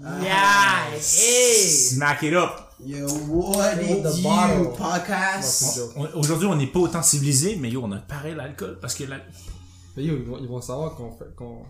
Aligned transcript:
Yeah! 0.00 0.90
Hey! 0.94 1.54
Smack 1.68 2.22
it 2.24 2.34
up! 2.34 2.74
Yo, 2.84 3.06
what 3.28 3.76
did 3.78 4.02
the 4.02 4.16
you 4.16 4.22
bottle. 4.24 4.72
podcast? 4.76 5.80
Aujourd'hui, 6.14 6.46
on 6.48 6.56
n'est 6.56 6.66
pas 6.66 6.80
autant 6.80 7.02
civilisé, 7.02 7.56
mais 7.56 7.70
yo, 7.70 7.82
on 7.84 7.92
a 7.92 7.98
paré 7.98 8.34
l'alcool 8.34 8.78
parce 8.80 8.94
que 8.94 9.04
la... 9.04 9.18
Mais 9.96 10.04
yo, 10.04 10.16
ils 10.16 10.24
vont, 10.24 10.38
ils 10.40 10.48
vont 10.48 10.60
savoir 10.60 10.94
qu'on 10.96 11.12
fait, 11.12 11.34
qu'on... 11.36 11.62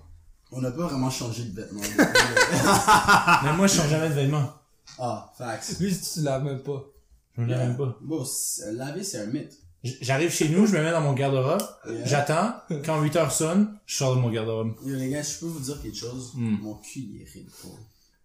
On 0.52 0.60
n'a 0.60 0.70
pas 0.70 0.86
vraiment 0.86 1.10
changé 1.10 1.44
de 1.44 1.54
vêtements. 1.60 1.80
Mais 3.44 3.52
moi, 3.54 3.66
je 3.66 3.76
change 3.76 3.88
jamais 3.88 4.10
de 4.10 4.14
vêtements. 4.14 4.52
ah, 4.98 5.32
facts. 5.36 5.76
Lui, 5.80 5.94
tu 5.98 6.20
laves 6.20 6.44
même 6.44 6.62
pas. 6.62 6.82
Je 7.36 7.40
me 7.42 7.46
lave 7.48 7.68
même 7.68 7.76
pas. 7.76 7.96
Bon, 8.02 8.22
c'est- 8.24 8.70
laver, 8.72 9.02
c'est 9.02 9.18
un 9.20 9.26
mythe. 9.26 9.52
J'arrive 10.02 10.30
chez 10.30 10.48
nous, 10.50 10.66
je 10.66 10.76
me 10.76 10.82
mets 10.82 10.90
dans 10.92 11.00
mon 11.00 11.14
garde-robe, 11.14 11.62
Yeah. 11.88 12.04
j'attends, 12.06 12.52
quand 12.84 13.00
8 13.00 13.16
heures 13.16 13.32
sonne, 13.32 13.76
je 13.86 13.96
sors 13.96 14.14
de 14.14 14.20
mon 14.20 14.30
garde-robe. 14.30 14.74
Yo, 14.84 14.94
les 14.94 15.08
gars, 15.10 15.22
je 15.22 15.38
peux 15.40 15.46
vous 15.46 15.58
dire 15.60 15.80
quelque 15.82 15.96
chose? 15.96 16.32
Hmm. 16.34 16.58
Mon 16.62 16.74
cul, 16.74 17.00
il 17.00 17.16
est 17.16 17.24
irrité. 17.24 17.50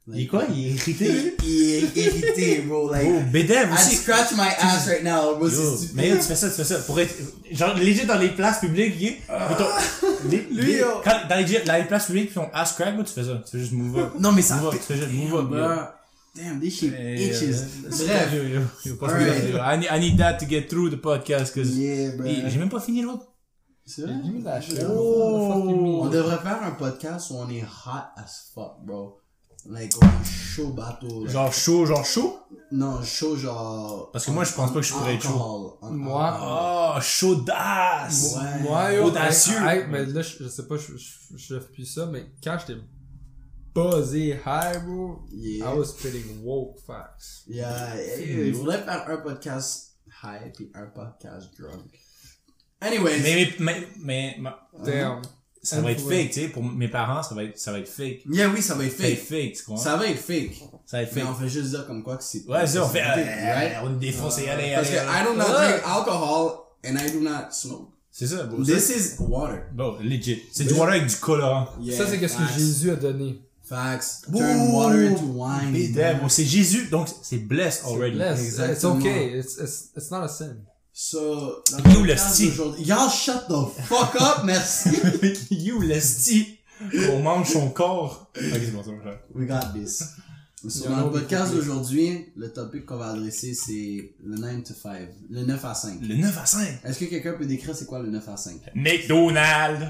Bro. 0.08 0.16
Il 0.18 0.24
est 0.24 0.28
quoi? 0.28 0.44
Il 0.50 0.68
est 0.68 0.70
irrité? 0.72 1.36
Il 1.44 1.76
est 2.00 2.06
irrité, 2.06 2.62
bro. 2.62 2.90
Like, 2.92 3.08
Oh, 3.08 3.38
I 3.38 3.74
aussi! 3.74 3.96
scratch 3.98 4.32
my 4.34 4.48
ass 4.60 4.88
right 4.88 5.04
now, 5.04 5.36
bro. 5.36 5.48
Yo, 5.50 5.78
mais 5.96 6.10
yo, 6.10 6.16
tu 6.16 6.22
fais 6.24 6.36
ça, 6.36 6.50
tu 6.50 6.56
fais 6.56 6.64
ça. 6.64 6.80
Pour 6.80 7.00
être, 7.00 7.14
genre, 7.52 7.76
léger 7.76 8.06
dans 8.06 8.18
les 8.18 8.30
places 8.30 8.60
publiques, 8.60 8.96
ok? 8.96 9.50
Mettons, 9.50 9.66
les- 10.30 10.38
Lui, 10.52 10.66
les- 10.74 10.78
yo. 10.80 10.88
quand, 11.04 11.28
dans 11.30 11.36
les, 11.46 11.60
dans 11.60 11.76
les 11.76 11.84
places 11.86 12.06
publiques, 12.08 12.34
ton 12.34 12.48
ass 12.54 12.74
crack, 12.74 12.96
moi, 12.96 13.04
tu 13.04 13.14
fais 13.14 13.24
ça. 13.24 13.42
Tu 13.46 13.52
fais 13.52 13.60
juste 13.60 13.74
move 13.74 13.98
up. 14.00 14.14
Non, 14.20 14.32
mais 14.32 14.42
ça 14.42 14.56
Move 14.56 14.68
up, 14.68 14.74
tu 14.74 14.80
fais 14.94 14.96
juste 14.96 15.12
move 15.12 15.36
up, 15.40 15.46
Bro. 15.48 15.68
Damn, 16.36 16.60
this 16.60 16.78
shit 16.80 16.94
itches. 16.94 17.64
Bref. 17.82 18.32
Yo, 18.34 18.44
yo, 18.44 18.60
yo. 18.86 19.58
I 19.60 19.78
need, 19.78 19.88
I 19.92 20.00
need 20.00 20.18
that 20.20 20.38
to 20.38 20.46
get 20.48 20.70
through 20.70 20.90
the 20.92 20.98
podcast, 21.02 21.52
cause, 21.54 21.76
Yeah, 21.76 22.12
bro. 22.16 22.28
J'ai 22.28 22.58
même 22.60 22.70
pas 22.70 22.80
fini 22.80 23.02
l'autre. 23.02 23.26
C'est 23.86 24.02
vrai? 24.04 24.14
Oh. 24.88 26.02
On 26.04 26.10
devrait 26.10 26.38
faire 26.38 26.62
un 26.62 26.72
podcast 26.72 27.32
où 27.32 27.36
on 27.38 27.50
est 27.50 27.64
hot 27.64 28.04
as 28.18 28.52
fuck, 28.54 28.86
bro. 28.86 29.18
Like, 29.70 29.94
chaud 30.24 30.70
bateau. 30.74 31.26
là. 31.26 31.32
Genre 31.32 31.54
chaud, 31.54 31.86
genre 31.86 32.06
chaud? 32.06 32.40
Non, 32.72 33.04
chaud 33.04 33.36
genre. 33.36 34.10
Parce 34.12 34.26
que 34.26 34.32
moi, 34.32 34.44
je 34.46 34.54
pense 34.54 34.72
pas 34.74 34.80
que 34.80 34.86
je 34.86 34.94
pourrais 34.94 35.16
être 35.16 35.24
chaud. 35.24 35.78
Moi, 35.82 36.40
Oh, 36.42 37.02
chaudasse! 37.02 38.36
Ouais. 38.38 38.62
Moi, 38.64 38.94
yo, 38.94 39.04
Audacieux. 39.06 39.58
hey, 39.62 39.80
hey, 39.80 39.86
mais 39.90 40.06
là, 40.06 40.22
je, 40.22 40.44
je 40.44 40.48
sais 40.50 40.68
pas, 40.68 40.78
je, 40.78 40.96
je, 40.98 41.38
je 41.38 41.60
fais 41.60 41.66
plus 41.74 41.86
ça, 41.86 42.06
mais 42.06 42.26
quand 42.44 42.58
j'étais 42.66 42.80
buzzé 43.76 44.40
high, 44.46 44.84
bro, 44.86 45.20
Yeah. 45.32 45.74
I 45.74 45.78
was 45.78 45.88
spitting 45.88 46.44
woke 46.44 46.80
facts. 46.86 47.44
Yeah, 47.48 47.96
yeah, 47.96 48.46
il 48.48 48.56
faudrait 48.56 48.84
faire 48.84 49.06
un 49.10 49.18
podcast 49.18 49.98
high 50.24 50.52
puis 50.54 50.72
un 50.74 50.88
podcast 50.88 51.50
drunk. 51.60 52.00
Anyways. 52.82 53.22
Mais, 53.22 53.54
mais, 53.60 53.88
mais, 54.00 54.38
mais, 54.40 54.52
Damn. 54.86 55.22
Ça 55.64 55.82
va 55.82 55.92
être 55.92 56.02
fake, 56.08 56.32
tu 56.32 56.42
sais. 56.42 56.48
Pour 56.50 56.64
mes 56.64 56.88
parents, 56.88 57.22
ça 57.24 57.36
va 57.36 57.44
être, 57.44 57.58
ça 57.58 57.72
va 57.72 57.80
être 57.80 57.88
fake. 57.90 58.22
Yeah, 58.30 58.50
oui, 58.50 58.62
ça 58.62 58.76
va 58.76 58.86
être 58.86 58.94
Fake, 58.94 59.18
fake. 59.18 59.28
fake, 59.28 59.54
tu 59.58 59.64
comprends? 59.64 59.84
Ça 59.84 59.96
va 59.98 60.08
être 60.08 60.20
fake. 60.20 60.56
Ça 60.86 60.98
va 60.98 61.04
être 61.04 61.16
Mais 61.16 61.22
fake. 61.22 61.30
on 61.32 61.36
fait 61.36 61.50
juste 61.50 61.70
dire 61.70 61.86
comme 61.88 62.04
quoi 62.04 62.18
que 62.18 62.24
c'est. 62.24 62.46
Ouais, 62.48 62.66
c'est, 62.68 62.80
on 62.80 62.88
fait, 62.88 63.02
euh, 63.02 63.14
fake, 63.16 63.26
right? 63.56 63.78
on 63.84 63.94
est 63.96 64.00
défoncé, 64.00 64.48
allez, 64.50 64.74
Parce 64.76 64.88
allez, 64.88 64.98
que 64.98 65.02
allez. 65.02 65.10
I 65.10 65.24
do 65.26 65.34
not 65.38 65.46
drink 65.46 65.82
alcohol 65.86 66.52
and 66.86 66.96
I 66.98 67.12
do 67.12 67.20
not 67.22 67.52
smoke. 67.52 67.90
C'est 68.12 68.28
ça, 68.28 68.44
bro. 68.44 68.64
This 68.64 68.90
is 68.90 69.16
water. 69.20 69.64
Bon, 69.74 69.98
legit. 70.02 70.42
C'est 70.52 70.64
du 70.64 70.74
water 70.74 70.94
avec 70.96 71.06
du 71.08 71.16
colorant. 71.18 71.68
Yeah, 71.80 71.98
ça, 71.98 72.08
c'est 72.08 72.18
qu'est-ce 72.20 72.38
que 72.38 72.44
facts. 72.44 72.58
Jésus 72.58 72.92
a 72.92 72.96
donné. 72.96 73.42
Facts. 73.64 74.22
Turn 74.32 74.72
water 74.72 75.10
into 75.12 75.26
wine. 75.26 75.94
Bon, 76.22 76.30
c'est 76.30 76.46
Jésus, 76.46 76.88
donc 76.90 77.10
c'est 77.22 77.38
blessed 77.40 77.84
already. 77.86 78.18
It's 78.18 78.40
Exactement. 78.42 78.96
okay. 78.98 79.38
It's, 79.40 79.58
it's, 79.60 79.90
it's 79.96 80.10
not 80.10 80.24
a 80.24 80.30
sin. 80.30 80.56
So, 81.00 81.62
dans 81.72 81.78
You, 81.94 82.02
le 82.02 82.08
le 82.08 82.16
podcast 82.16 82.34
style. 82.34 82.50
d'aujourd'hui- 82.50 82.86
Y'all 82.86 83.10
shut 83.12 83.48
the 83.48 83.84
fuck 83.84 84.16
up, 84.20 84.44
merci. 84.46 84.90
you, 85.52 85.80
l'esti, 85.80 86.58
on 87.12 87.20
mange 87.22 87.50
son 87.52 87.70
corps. 87.70 88.32
Ok, 88.36 88.42
c'est 88.44 88.72
bon. 88.72 88.82
We 89.36 89.48
got 89.48 89.74
this. 89.80 90.04
Dans 90.84 91.06
le 91.06 91.12
podcast 91.12 91.52
the- 91.52 91.56
d'aujourd'hui, 91.58 92.26
le 92.36 92.52
topic 92.52 92.88
qu'on 92.88 92.98
va 92.98 93.10
adresser, 93.10 93.54
c'est 93.54 94.12
le 94.24 94.38
9 94.38 94.64
to 94.64 94.74
5. 94.74 95.08
Le 95.30 95.44
9 95.46 95.64
à 95.66 95.76
5. 95.76 96.00
Le 96.02 96.16
9 96.16 96.36
à 96.36 96.46
5. 96.48 96.80
Est-ce 96.84 96.98
que 97.00 97.06
quelqu'un 97.06 97.34
peut 97.34 97.46
décrire 97.46 97.76
c'est 97.76 97.86
quoi 97.86 98.00
le 98.00 98.10
9 98.10 98.28
à 98.28 98.36
5? 98.36 98.56
McDonald's. 98.74 99.86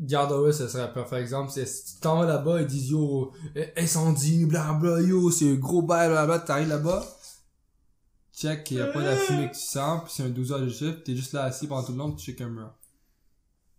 Garde 0.00 0.52
ce 0.52 0.68
serait 0.68 0.84
un 0.84 0.88
parfait 0.88 1.20
exemple. 1.22 1.50
C'est 1.52 1.66
si 1.66 1.86
tu 1.94 2.00
t'en 2.00 2.20
vas 2.20 2.26
là-bas, 2.26 2.60
ils 2.60 2.66
disent 2.68 2.90
yo, 2.90 3.32
eh, 3.56 3.72
incendie, 3.76 4.44
blabla, 4.46 5.00
yo, 5.00 5.30
c'est 5.32 5.50
un 5.50 5.54
gros 5.54 5.82
bail, 5.82 6.08
blabla, 6.08 6.38
t'arrives 6.38 6.68
là-bas. 6.68 7.04
Check, 8.36 8.64
qu'il 8.64 8.78
y 8.78 8.80
a 8.80 8.86
pas 8.86 9.00
de 9.00 9.06
la 9.06 9.16
fumée 9.16 9.48
que 9.48 9.54
tu 9.54 9.60
sens, 9.60 10.04
pis 10.04 10.12
c'est 10.16 10.22
un 10.24 10.28
12 10.28 10.52
heures 10.52 10.60
de 10.60 10.68
chiffre, 10.68 10.98
t'es 11.04 11.14
juste 11.14 11.32
là 11.34 11.44
assis 11.44 11.68
pendant 11.68 11.84
tout 11.84 11.92
le 11.92 11.98
long, 11.98 12.10
pis 12.10 12.16
tu 12.16 12.32
check 12.32 12.40
un 12.40 12.48
mur. 12.48 12.74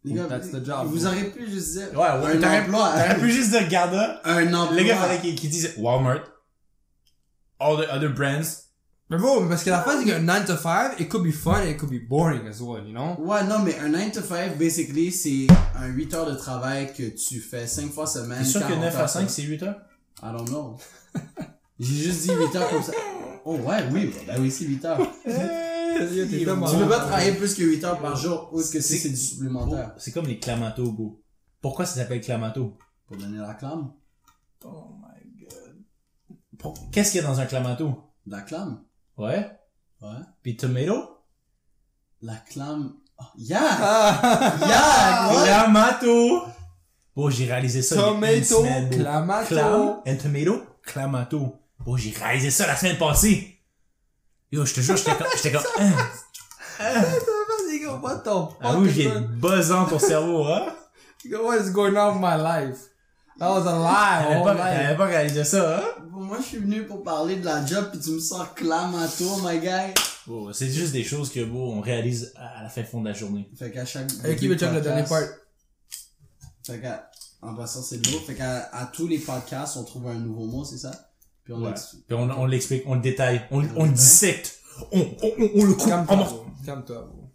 Les 0.03 0.13
gars, 0.13 0.25
That's 0.27 0.51
the 0.51 0.63
job, 0.63 0.87
vous 0.87 1.05
auriez 1.05 1.25
pu 1.25 1.49
juste 1.49 1.73
dire 1.73 1.87
Ouais, 1.93 1.99
ouais, 1.99 2.37
un 2.37 2.39
t'aurais 2.39 2.61
emploi. 2.61 2.91
t'aurais 2.91 3.19
pu 3.19 3.31
juste 3.31 3.49
dire 3.49 3.67
Garda. 3.67 4.21
Un 4.23 4.53
emploi. 4.53 4.77
Le 4.77 4.83
gars 4.87 4.97
fallait 4.97 5.19
qu'il 5.19 5.35
qu'il 5.35 5.49
dise 5.49 5.73
Walmart. 5.77 6.23
All 7.59 7.77
the 7.77 7.89
other 7.91 8.09
brands. 8.13 8.65
Mais 9.09 9.17
bon, 9.17 9.47
parce 9.47 9.63
que 9.63 9.69
la 9.69 9.81
fin, 9.81 9.99
c'est 9.99 10.05
qu'un 10.09 10.19
9 10.19 10.45
to 10.45 10.55
5, 10.55 10.99
it 10.99 11.09
could 11.09 11.23
be 11.23 11.31
fun, 11.31 11.61
it 11.63 11.77
could 11.77 11.91
be 11.91 12.07
boring 12.07 12.47
as 12.47 12.59
well, 12.59 12.83
you 12.87 12.91
know? 12.93 13.15
Ouais, 13.19 13.43
non, 13.43 13.59
mais 13.59 13.77
un 13.79 13.89
9 13.89 14.11
to 14.13 14.21
5, 14.21 14.57
basically, 14.57 15.11
c'est 15.11 15.45
un 15.79 15.87
8 15.87 16.13
heures 16.15 16.31
de 16.31 16.35
travail 16.35 16.91
que 16.93 17.03
tu 17.15 17.39
fais 17.39 17.67
5 17.67 17.91
fois 17.91 18.07
semaine. 18.07 18.39
T'es 18.39 18.45
sûr 18.49 18.61
que 18.61 18.67
40 18.67 18.81
9 18.83 18.95
à 18.95 18.99
heures 19.01 19.09
5 19.09 19.29
c'est 19.29 19.43
8 19.43 19.63
heures? 19.63 19.75
I 20.23 20.31
don't 20.31 20.47
know. 20.49 20.77
J'ai 21.79 21.93
juste 21.93 22.21
dit 22.23 22.31
8 22.33 22.55
heures 22.55 22.69
comme 22.69 22.81
ça. 22.83 22.93
Oh 23.47 23.55
ouais, 23.57 23.83
oui, 23.91 24.11
bah 24.25 24.33
oui, 24.39 24.49
c'est 24.49 24.65
8 24.65 24.85
heures. 24.85 24.99
Yo, 25.25 26.25
t'es 26.25 26.39
Tu 26.39 26.45
peux 26.45 26.89
pas 26.89 26.99
travailler 26.99 27.33
plus 27.33 27.53
que 27.53 27.61
8 27.63 27.83
heures 27.83 27.99
par 27.99 28.15
jour, 28.17 28.49
ou 28.51 28.59
est-ce 28.59 28.71
que 28.71 28.81
c'est 28.81 28.97
c'est 28.97 29.09
du 29.09 29.15
supplémentaire? 29.15 29.93
C'est 29.97 30.11
comme 30.11 30.25
les 30.25 30.39
clamato. 30.39 31.21
Pourquoi 31.61 31.85
ça 31.85 31.95
s'appelle 31.95 32.21
clamato? 32.21 32.77
Pour 33.07 33.17
donner 33.17 33.37
la 33.37 33.53
clame? 33.53 33.91
Oh 34.65 34.89
my 34.99 35.45
god. 35.45 35.75
Pour- 36.57 36.73
Qu'est-ce 36.91 37.11
qu'il 37.11 37.21
y 37.21 37.23
a 37.23 37.27
dans 37.27 37.39
un 37.39 37.45
clamato? 37.45 37.93
La 38.25 38.41
clame? 38.41 38.83
Ouais. 39.17 39.49
Ouais. 40.01 40.09
Pis 40.41 40.57
tomato? 40.57 41.19
La 42.21 42.35
clame... 42.37 42.93
Oh, 43.19 43.23
yeah! 43.37 43.59
Ah! 43.61 44.57
Yeah! 44.67 45.43
Clamato! 45.45 46.41
Bon, 47.15 47.29
j'ai 47.29 47.45
réalisé 47.45 47.81
ça. 47.81 47.95
il 47.95 47.99
y 47.99 48.03
a 48.03 48.07
une 48.37 48.43
Tomato, 48.43 48.63
semaine, 48.63 48.89
bro. 48.89 48.97
clamato. 48.97 49.47
Clam 49.47 50.01
and 50.07 50.17
tomato? 50.17 50.61
Clamato. 50.83 51.59
Bon, 51.79 51.97
j'ai 51.97 52.11
réalisé 52.11 52.51
ça 52.51 52.67
la 52.67 52.75
semaine 52.75 52.97
passée. 52.97 53.59
Yo, 54.51 54.65
je 54.65 54.73
te 54.73 54.81
jure, 54.81 54.95
j'étais 54.97 55.15
comme, 55.15 55.27
j'étais 55.35 55.51
comme, 55.51 55.63
hein. 55.79 55.91
Fuck? 56.77 58.57
Ah 58.61 58.77
oui, 58.77 58.89
is 58.89 58.93
j'ai 58.93 59.05
going- 59.05 59.27
buzzant 59.39 59.85
ton 59.85 59.99
cerveau, 59.99 60.45
hein? 60.45 60.73
What 61.25 61.57
is 61.57 61.71
going 61.71 61.95
on 61.95 62.13
with 62.13 62.21
my 62.21 62.37
life? 62.37 62.79
That 63.37 63.49
was 63.49 63.67
a 63.67 63.77
lie, 63.77 64.43
T'avais 64.43 64.95
pas, 64.95 65.05
réalisé 65.05 65.43
ça, 65.43 65.79
hein? 65.79 65.83
Bon, 66.09 66.21
moi, 66.21 66.37
je 66.39 66.45
suis 66.45 66.57
venu 66.57 66.85
pour 66.85 67.03
parler 67.03 67.35
de 67.35 67.45
la 67.45 67.65
job, 67.65 67.91
pis 67.91 67.99
tu 67.99 68.11
me 68.11 68.19
sors 68.19 68.53
clame 68.53 68.95
à 68.95 69.07
toi, 69.07 69.37
my 69.43 69.59
guy. 69.59 69.93
Bon, 70.25 70.53
c'est 70.53 70.69
juste 70.69 70.93
des 70.93 71.03
choses 71.03 71.31
que, 71.31 71.43
bon, 71.43 71.77
on 71.77 71.81
réalise 71.81 72.33
à 72.37 72.63
la 72.63 72.69
fin 72.69 72.83
fond 72.83 73.01
de 73.01 73.09
la 73.09 73.13
journée. 73.13 73.49
Fait 73.57 73.71
qu'à 73.71 73.85
chaque... 73.85 74.09
Veut 74.11 74.35
check 74.35 74.71
le 74.71 74.81
dernier 74.81 75.03
part? 75.03 75.21
Fait 76.65 76.79
qu'à... 76.79 77.11
En 77.41 77.53
passant, 77.55 77.81
c'est 77.81 77.97
de 77.97 78.09
l'eau. 78.11 78.19
Fait 78.19 78.35
qu'à 78.35 78.69
à 78.71 78.85
tous 78.85 79.07
les 79.07 79.19
podcasts, 79.19 79.77
on 79.77 79.83
trouve 79.83 80.07
un 80.07 80.15
nouveau 80.15 80.45
mot, 80.45 80.63
c'est 80.63 80.77
ça? 80.77 80.91
Puis 81.45 81.53
on 81.53 81.61
Ouais. 81.61 81.69
l'explique. 81.69 82.05
Puis 82.07 82.17
on, 82.17 82.29
on 82.29 82.45
l'explique, 82.45 82.83
on 82.85 82.95
le 82.95 83.01
détaille, 83.01 83.41
on, 83.51 83.63
on 83.77 83.85
le 83.85 83.91
dissecte, 83.91 84.59
on, 84.91 84.99
on, 84.99 85.05
on, 85.23 85.49
on 85.55 85.63
le 85.65 85.73
coupe 85.73 85.83
en 85.83 85.89
Calme-toi, 85.89 86.15
morceaux. 86.17 86.35
bro. 86.35 86.65
Calme-toi, 86.65 87.01
bro. 87.01 87.29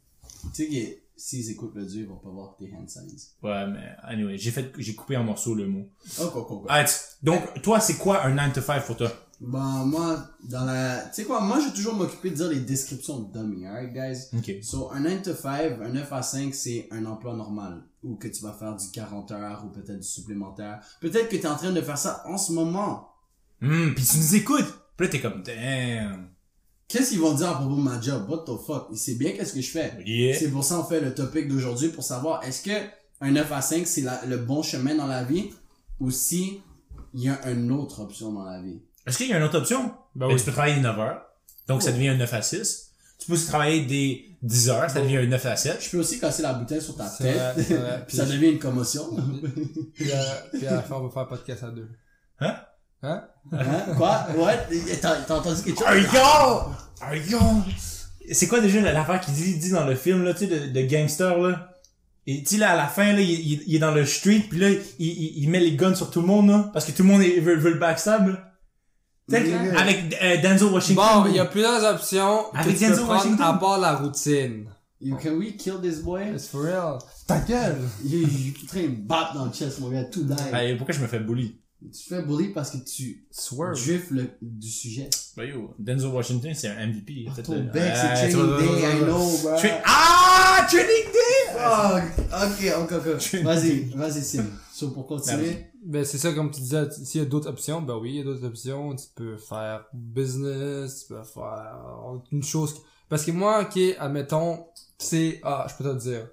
Tu 0.54 0.65
sais 0.65 0.69
que 0.69 1.00
s'ils 1.16 1.50
écoutent 1.50 1.75
le 1.75 1.84
dieu, 1.87 2.00
ils 2.03 2.09
vont 2.09 2.16
pas 2.16 2.31
voir 2.31 2.56
tes 2.59 2.70
hand 2.75 2.88
signs. 2.88 3.31
Ouais, 3.43 3.66
mais, 3.69 3.88
anyway, 4.03 4.37
j'ai 4.38 4.50
fait, 4.50 4.72
j'ai 4.78 4.94
coupé 4.94 5.16
en 5.16 5.25
morceaux 5.25 5.54
le 5.54 5.66
mot. 5.66 5.87
Oh, 6.20 6.26
quoi, 6.28 6.44
quoi. 6.44 6.62
Alright. 6.69 7.16
Donc, 7.22 7.62
toi, 7.62 7.78
c'est 7.81 7.94
quoi 7.99 8.25
un 8.25 8.34
9 8.34 8.53
to 8.54 8.60
5 8.60 8.84
pour 8.87 8.97
toi? 8.97 9.10
Bon, 9.43 9.59
moi, 9.87 10.19
dans 10.50 10.65
la... 10.66 11.00
Tu 11.04 11.15
sais 11.22 11.25
quoi, 11.25 11.41
moi, 11.41 11.60
je 11.60 11.66
vais 11.69 11.72
toujours 11.75 11.94
m'occuper 11.94 12.31
de 12.31 12.34
dire 12.37 12.49
les 12.49 12.60
descriptions 12.60 13.20
de 13.20 13.32
dummy, 13.32 13.66
alright, 13.66 13.93
guys? 13.93 14.28
Ok. 14.37 14.62
So, 14.62 14.91
un 14.93 15.00
9 15.00 15.22
to 15.22 15.34
5, 15.34 15.81
un 15.82 15.88
9 15.91 16.12
à 16.12 16.22
5, 16.22 16.54
c'est 16.54 16.88
un 16.91 17.04
emploi 17.06 17.34
normal. 17.37 17.82
Ou 18.03 18.16
que 18.16 18.28
tu 18.28 18.43
vas 18.43 18.53
faire 18.54 18.75
du 18.76 18.91
40 18.91 19.31
heures, 19.32 19.62
ou 19.66 19.69
peut-être 19.69 19.99
du 20.00 20.06
supplémentaire. 20.06 20.81
Peut-être 21.00 21.28
que 21.28 21.37
tu 21.37 21.43
es 21.43 21.47
en 21.47 21.56
train 21.56 21.72
de 21.72 21.81
faire 21.82 21.99
ça 21.99 22.22
en 22.26 22.37
ce 22.38 22.53
moment. 22.53 23.09
Hum, 23.62 23.94
pis 23.94 24.04
tu 24.04 24.16
nous 24.16 24.34
écoutes. 24.34 24.74
Puis 24.96 25.06
là, 25.06 25.12
t'es 25.12 25.20
comme, 25.20 25.42
damn. 25.42 26.28
Qu'est-ce 26.88 27.10
qu'ils 27.10 27.20
vont 27.20 27.34
dire 27.34 27.48
à 27.50 27.54
propos 27.54 27.76
de 27.76 27.80
ma 27.82 28.00
job? 28.00 28.28
What 28.28 28.44
the 28.46 28.58
fuck? 28.66 28.88
C'est 28.94 29.14
bien 29.14 29.32
qu'est-ce 29.32 29.54
que 29.54 29.60
je 29.60 29.70
fais. 29.70 29.92
Yeah. 30.04 30.36
C'est 30.38 30.50
pour 30.50 30.64
ça 30.64 30.76
qu'on 30.76 30.84
fait 30.84 31.00
le 31.00 31.14
topic 31.14 31.46
d'aujourd'hui 31.48 31.88
pour 31.88 32.02
savoir 32.02 32.42
est-ce 32.44 32.62
que 32.62 32.86
un 33.20 33.30
9 33.30 33.52
à 33.52 33.60
5 33.62 33.86
c'est 33.86 34.00
la- 34.00 34.24
le 34.26 34.38
bon 34.38 34.62
chemin 34.62 34.94
dans 34.96 35.06
la 35.06 35.22
vie 35.22 35.50
ou 36.00 36.10
si 36.10 36.60
il 37.14 37.22
y 37.22 37.28
a 37.28 37.48
une 37.50 37.70
autre 37.70 38.00
option 38.00 38.32
dans 38.32 38.44
la 38.44 38.60
vie? 38.60 38.80
Est-ce 39.06 39.18
qu'il 39.18 39.28
y 39.28 39.32
a 39.32 39.36
une 39.38 39.44
autre 39.44 39.58
option? 39.58 39.84
Ben 40.16 40.26
Ben, 40.26 40.26
oui. 40.28 40.36
Tu 40.36 40.44
peux 40.46 40.52
travailler 40.52 40.80
9 40.80 40.98
heures. 40.98 41.22
Donc, 41.68 41.82
ça 41.82 41.92
devient 41.92 42.08
un 42.08 42.16
9 42.16 42.34
à 42.34 42.42
6. 42.42 42.90
Tu 43.20 43.26
peux 43.28 43.34
aussi 43.34 43.46
travailler 43.46 43.84
des 43.86 44.36
10 44.42 44.70
heures. 44.70 44.90
Ça 44.90 45.00
devient 45.00 45.18
un 45.18 45.26
9 45.26 45.46
à 45.46 45.54
7. 45.56 45.80
Je 45.80 45.90
peux 45.90 45.98
aussi 45.98 46.18
casser 46.18 46.42
la 46.42 46.54
bouteille 46.54 46.82
sur 46.82 46.96
ta 46.96 47.08
tête. 47.08 47.56
vrai, 47.70 48.04
puis 48.08 48.16
ça 48.16 48.26
devient 48.26 48.48
une 48.50 48.58
commotion. 48.58 49.04
Puis, 49.94 50.10
puis 50.52 50.66
à 50.66 50.74
la 50.74 50.82
fin, 50.82 50.96
on 50.96 51.06
va 51.06 51.10
faire 51.10 51.28
podcast 51.28 51.62
à 51.62 51.70
deux. 51.70 51.88
Hein? 52.40 52.56
Hein? 53.02 53.23
hein? 53.52 53.94
Quoi? 53.97 54.26
What? 54.37 54.52
T'as 55.00 55.17
t'as 55.23 55.37
entendu 55.38 55.62
quelque 55.62 55.79
chose? 55.79 55.87
Regarde! 55.88 56.73
Regarde! 57.00 57.62
C'est 58.32 58.47
quoi 58.47 58.61
déjà 58.61 58.81
la- 58.81 58.93
l'affaire 58.93 59.20
qu'il 59.20 59.35
dit, 59.35 59.56
dit 59.58 59.70
dans 59.70 59.87
le 59.87 59.94
film, 59.94 60.23
là, 60.23 60.35
tu 60.35 60.41
sais, 60.41 60.47
de, 60.47 60.67
de 60.73 60.87
gangster, 60.87 61.38
là? 61.38 61.67
Et 62.26 62.43
tu 62.43 62.55
sais, 62.55 62.56
là, 62.58 62.73
à 62.73 62.76
la 62.76 62.87
fin, 62.87 63.12
là, 63.12 63.20
il, 63.20 63.31
il- 63.31 63.62
il 63.67 63.75
est 63.76 63.79
dans 63.79 63.93
le 63.94 64.05
street, 64.05 64.44
puis 64.50 64.58
là, 64.61 64.69
il, 64.70 64.81
il, 64.99 65.43
il 65.44 65.49
met 65.50 65.61
les 65.61 65.75
guns 65.76 65.94
sur 65.94 66.11
tout 66.11 66.20
le 66.20 66.26
monde, 66.26 66.49
là, 66.50 66.70
parce 66.73 66.85
que 66.85 66.93
tout 66.93 67.02
le 67.02 67.08
monde 67.08 67.23
veut, 67.23 67.56
veut 67.56 67.70
le 67.73 67.79
backstab, 67.79 68.29
là. 68.29 68.47
Mais- 69.29 69.53
avec 69.79 70.17
euh, 70.23 70.37
Denzel 70.43 70.69
Washington. 70.69 71.05
Bon, 71.23 71.26
il 71.29 71.37
y 71.37 71.38
a 71.38 71.44
plusieurs 71.46 71.82
options 71.85 72.44
que 72.53 72.58
Avec 72.58 72.76
tu 72.76 72.85
Denzel 72.87 73.05
Washington? 73.05 73.41
à 73.46 73.53
part 73.55 73.79
la 73.79 73.94
routine. 73.94 74.67
You, 75.00 75.17
can 75.17 75.31
we 75.38 75.56
kill 75.56 75.81
this 75.81 76.00
boy? 76.00 76.23
It's 76.35 76.46
for 76.49 76.62
real. 76.64 76.99
Ta 77.26 77.38
gueule! 77.38 77.79
Il 78.05 78.14
il 78.23 78.49
est 78.49 78.62
en 78.64 78.67
train 78.67 78.82
de 78.82 78.96
battre 79.06 79.35
dans 79.35 79.46
le 79.46 79.53
chest, 79.53 79.79
mon 79.81 79.88
gars, 79.88 80.05
tout. 80.05 80.26
Hey, 80.53 80.76
pourquoi 80.76 80.94
je 80.94 81.00
me 81.00 81.06
fais 81.06 81.20
bully? 81.20 81.56
Tu 81.93 82.09
fais 82.09 82.23
bully 82.23 82.49
parce 82.49 82.71
que 82.71 82.79
tu 82.79 83.25
Swerve. 83.31 83.75
drifts 83.75 84.11
le, 84.11 84.31
du 84.43 84.69
sujet. 84.69 85.09
Bah 85.37 85.44
yo, 85.44 85.75
Denzel 85.79 86.09
Washington, 86.11 86.53
c'est 86.55 86.69
un 86.69 86.87
MVP. 86.87 87.25
peut-être, 87.25 87.47
Ton 87.47 87.55
euh, 87.55 87.62
bec, 87.62 87.93
c'est 87.94 88.29
vois, 88.29 88.59
training 88.59 88.81
day, 88.81 88.99
I 88.99 89.05
know, 89.05 89.38
bro. 89.43 89.56
Ah, 89.85 90.67
training 90.69 91.12
day! 91.12 91.21
Oh, 91.56 91.99
ok, 92.32 92.82
ok, 92.82 92.93
ok. 93.15 93.43
Vas-y, 93.43 93.85
vas-y, 93.94 94.23
Sim. 94.23 94.44
So, 94.73 94.91
pour 94.91 95.06
continuer. 95.06 95.67
Ben, 95.85 96.05
c'est 96.05 96.19
ça, 96.19 96.32
comme 96.32 96.50
tu 96.50 96.61
disais, 96.61 96.91
s'il 96.91 97.23
y 97.23 97.25
a 97.25 97.27
d'autres 97.27 97.49
options, 97.49 97.81
ben 97.81 97.97
oui, 97.97 98.11
il 98.11 98.17
y 98.17 98.21
a 98.21 98.25
d'autres 98.25 98.44
options. 98.44 98.94
Tu 98.94 99.06
peux 99.15 99.37
faire 99.37 99.85
business, 99.94 101.00
tu 101.06 101.15
peux 101.15 101.23
faire 101.23 102.21
une 102.31 102.43
chose. 102.43 102.75
Parce 103.09 103.25
que 103.25 103.32
moi, 103.32 103.62
ok, 103.62 103.79
admettons, 103.99 104.67
c'est, 104.99 105.41
ah, 105.43 105.67
je 105.69 105.82
peux 105.82 105.91
te 105.91 105.99
dire, 105.99 106.29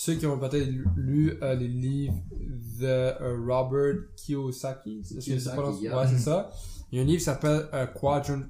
ceux 0.00 0.14
qui 0.14 0.26
ont 0.26 0.38
peut-être 0.38 0.68
lu, 0.96 1.36
euh, 1.42 1.56
les 1.56 1.66
livres 1.66 2.14
de 2.30 2.86
euh, 2.86 3.36
Robert 3.44 3.96
Kiyosaki, 4.14 5.02
c'est 5.02 5.26
yeah. 5.26 5.98
ouais, 5.98 6.06
c'est 6.08 6.20
ça. 6.20 6.52
Il 6.92 6.98
y 6.98 7.00
a 7.00 7.02
un 7.02 7.06
livre 7.06 7.18
qui 7.18 7.24
s'appelle 7.24 7.66
euh, 7.74 7.84
Quadrant, 7.86 8.42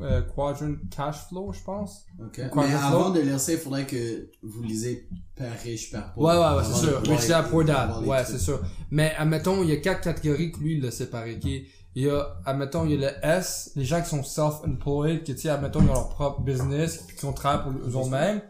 euh, 0.00 0.22
Quadrant 0.22 0.74
Cash 0.90 1.28
Flow, 1.28 1.52
je 1.52 1.62
pense. 1.62 2.04
Ok. 2.20 2.50
Quoi, 2.50 2.66
Mais 2.66 2.74
avant 2.74 3.04
flow? 3.04 3.12
de 3.12 3.20
lire 3.20 3.38
ça, 3.38 3.52
il 3.52 3.58
faudrait 3.58 3.86
que 3.86 4.28
vous 4.42 4.60
lisez 4.64 5.08
Père 5.36 5.56
riche, 5.62 5.92
Père 5.92 6.12
Ouais, 6.16 6.32
pauvre. 6.32 6.32
ouais, 6.32 6.36
ouais, 6.36 6.44
avant 6.44 6.64
c'est 6.64 6.86
sûr. 6.86 7.00
Rich 7.02 7.28
Dad, 7.28 7.48
Poor 7.48 7.64
Dad. 7.64 8.04
Ouais, 8.04 8.24
c'est 8.24 8.38
sûr. 8.38 8.60
Mais, 8.90 9.14
admettons, 9.16 9.62
il 9.62 9.68
y 9.68 9.72
a 9.74 9.76
quatre 9.76 10.00
catégories 10.00 10.50
que 10.50 10.58
lui, 10.58 10.78
il 10.78 10.84
a 10.84 10.90
séparé, 10.90 11.36
ok? 11.36 11.48
Il 11.94 12.02
y 12.02 12.10
a, 12.10 12.40
admettons, 12.44 12.84
il 12.84 13.00
y 13.00 13.04
a 13.04 13.12
le 13.12 13.24
S, 13.24 13.70
les 13.76 13.84
gens 13.84 14.02
qui 14.02 14.08
sont 14.08 14.24
self-employed, 14.24 15.22
qui, 15.22 15.36
tu 15.36 15.42
sais, 15.42 15.48
admettons, 15.50 15.80
ils 15.80 15.90
ont 15.90 15.94
leur 15.94 16.08
propre 16.08 16.40
business, 16.40 17.04
puis 17.06 17.14
qui 17.14 17.20
sont 17.20 17.32
travaillent 17.32 17.72
pour 17.72 18.04
eux-mêmes. 18.04 18.40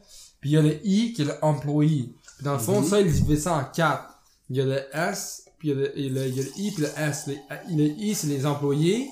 Puis 0.40 0.50
il 0.50 0.52
y 0.54 0.56
a 0.56 0.62
le 0.62 0.86
I, 0.86 1.12
qui 1.12 1.22
est 1.22 1.24
le 1.26 1.34
employee. 1.42 2.14
Puis 2.38 2.44
dans 2.44 2.54
le 2.54 2.58
fond, 2.58 2.80
Mhm. 2.80 2.86
ça, 2.86 3.00
il 3.00 3.12
divise 3.12 3.42
ça 3.42 3.54
en 3.56 3.64
quatre. 3.64 4.04
Il 4.50 4.56
y 4.56 4.60
a 4.60 4.64
le 4.64 4.80
S, 4.94 5.44
puis 5.58 5.68
il 5.68 5.74
y 5.74 5.78
a 5.78 5.80
le, 5.82 5.98
il 5.98 6.04
y 6.04 6.08
a 6.08 6.12
le, 6.22 6.28
il 6.28 6.36
y 6.36 6.40
a 6.40 6.42
le 6.44 6.50
I, 6.58 6.70
puis 6.70 6.82
le 6.84 6.88
S. 6.96 7.26
Les- 7.26 7.76
le 7.76 7.84
I, 7.84 8.14
c'est 8.14 8.26
les 8.28 8.46
employés. 8.46 9.10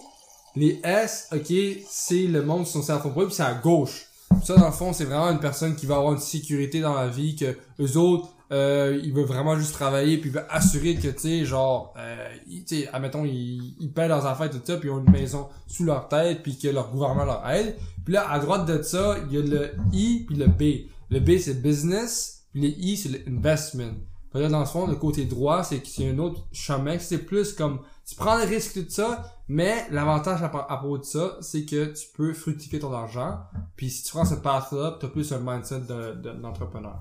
Les 0.55 0.81
S, 0.83 1.29
ok, 1.33 1.53
c'est 1.89 2.23
le 2.27 2.43
monde 2.43 2.65
qui 2.65 2.73
sont 2.73 2.83
self-employed, 2.83 3.27
puis 3.29 3.35
c'est 3.37 3.43
à 3.43 3.53
gauche. 3.55 4.07
Ça, 4.43 4.57
dans 4.57 4.67
le 4.67 4.73
fond, 4.73 4.93
c'est 4.93 5.05
vraiment 5.05 5.31
une 5.31 5.39
personne 5.41 5.77
qui 5.77 5.85
va 5.87 5.97
avoir 5.97 6.15
une 6.15 6.19
sécurité 6.21 6.81
dans 6.81 6.95
la 6.95 7.09
vie, 7.09 7.37
que 7.37 7.57
eux 7.81 7.97
autres, 7.99 8.29
euh, 8.53 8.99
ils 9.03 9.13
veulent 9.13 9.25
vraiment 9.27 9.57
juste 9.59 9.73
travailler, 9.75 10.17
puis 10.19 10.31
ils 10.31 10.33
veulent 10.33 10.47
assurer 10.49 10.95
que, 10.95 11.09
tu 11.09 11.19
sais, 11.19 11.45
genre, 11.45 11.93
euh, 11.99 12.29
tu 12.49 12.63
sais, 12.67 12.89
admettons, 12.93 13.25
ils, 13.25 13.75
ils 13.81 13.93
paient 13.93 14.09
leurs 14.09 14.25
affaires, 14.25 14.49
tout 14.51 14.61
ça, 14.65 14.77
puis 14.79 14.89
ils 14.89 14.93
ont 14.93 15.01
une 15.05 15.11
maison 15.11 15.49
sous 15.67 15.85
leur 15.85 16.09
tête, 16.09 16.43
puis 16.43 16.57
que 16.57 16.69
leur 16.69 16.91
gouvernement 16.91 17.25
leur 17.25 17.49
aide. 17.51 17.77
Puis 18.05 18.15
là, 18.15 18.31
à 18.31 18.39
droite 18.39 18.67
de 18.67 18.81
ça, 18.83 19.17
il 19.29 19.37
y 19.37 19.39
a 19.41 19.43
le 19.45 19.73
I, 19.93 20.25
puis 20.27 20.37
le 20.37 20.47
B. 20.47 20.89
Le 21.11 21.21
B, 21.21 21.39
c'est 21.39 21.61
business, 21.61 22.36
puis 22.57 22.63
le 22.63 22.69
I, 22.79 22.97
c'est 22.97 23.27
l'investment. 23.27 23.93
Là, 24.33 24.49
dans 24.49 24.61
le 24.61 24.67
fond, 24.67 24.87
le 24.87 24.97
côté 24.97 25.25
droit, 25.25 25.63
c'est 25.65 25.81
que 25.81 25.87
c'est 25.89 26.09
un 26.11 26.19
autre 26.19 26.47
chemin, 26.53 26.99
c'est 26.99 27.19
plus 27.19 27.53
comme, 27.55 27.81
tu 28.07 28.15
prends 28.15 28.37
le 28.37 28.45
risque 28.45 28.75
tout 28.75 28.91
ça, 28.91 29.31
mais 29.49 29.87
l'avantage 29.91 30.43
à, 30.43 30.47
à 30.47 30.77
propos 30.77 30.99
de 30.99 31.05
ça, 31.05 31.37
c'est 31.41 31.65
que 31.65 31.87
tu 31.87 32.07
peux 32.15 32.33
fructifier 32.35 32.79
ton 32.79 32.93
argent, 32.93 33.39
puis 33.77 33.89
si 33.91 34.03
tu 34.05 34.11
prends 34.13 34.25
cette 34.27 34.43
path-là, 34.43 34.97
t'as 35.01 35.09
plus 35.09 35.33
un 35.33 35.39
mindset 35.39 35.81
de- 35.81 36.15
de- 36.21 36.33
d'entrepreneur. 36.33 36.99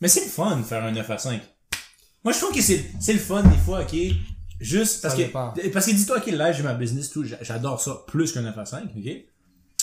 Mais 0.00 0.08
c'est 0.08 0.24
le 0.24 0.30
fun 0.30 0.56
de 0.56 0.62
faire 0.62 0.82
un 0.84 0.90
9 0.92 1.08
à 1.10 1.18
5. 1.18 1.40
Moi, 2.24 2.32
je 2.32 2.38
trouve 2.38 2.52
que 2.54 2.62
c'est, 2.62 2.90
le 3.12 3.18
fun 3.18 3.42
des 3.44 3.56
fois, 3.58 3.82
ok? 3.82 3.96
Juste 4.60 5.02
parce 5.02 5.14
Ça 5.14 5.20
que, 5.20 5.26
dépend. 5.26 5.54
parce 5.72 5.86
que 5.86 5.90
dis-toi, 5.92 6.18
ok, 6.18 6.26
là, 6.28 6.52
j'ai 6.52 6.62
ma 6.64 6.74
business, 6.74 7.10
tout, 7.10 7.24
j'a- 7.24 7.42
j'adore 7.42 7.80
ça 7.80 8.02
plus 8.08 8.32
qu'un 8.32 8.42
9 8.42 8.56
à 8.58 8.64
5, 8.64 8.90
ok? 8.96 9.10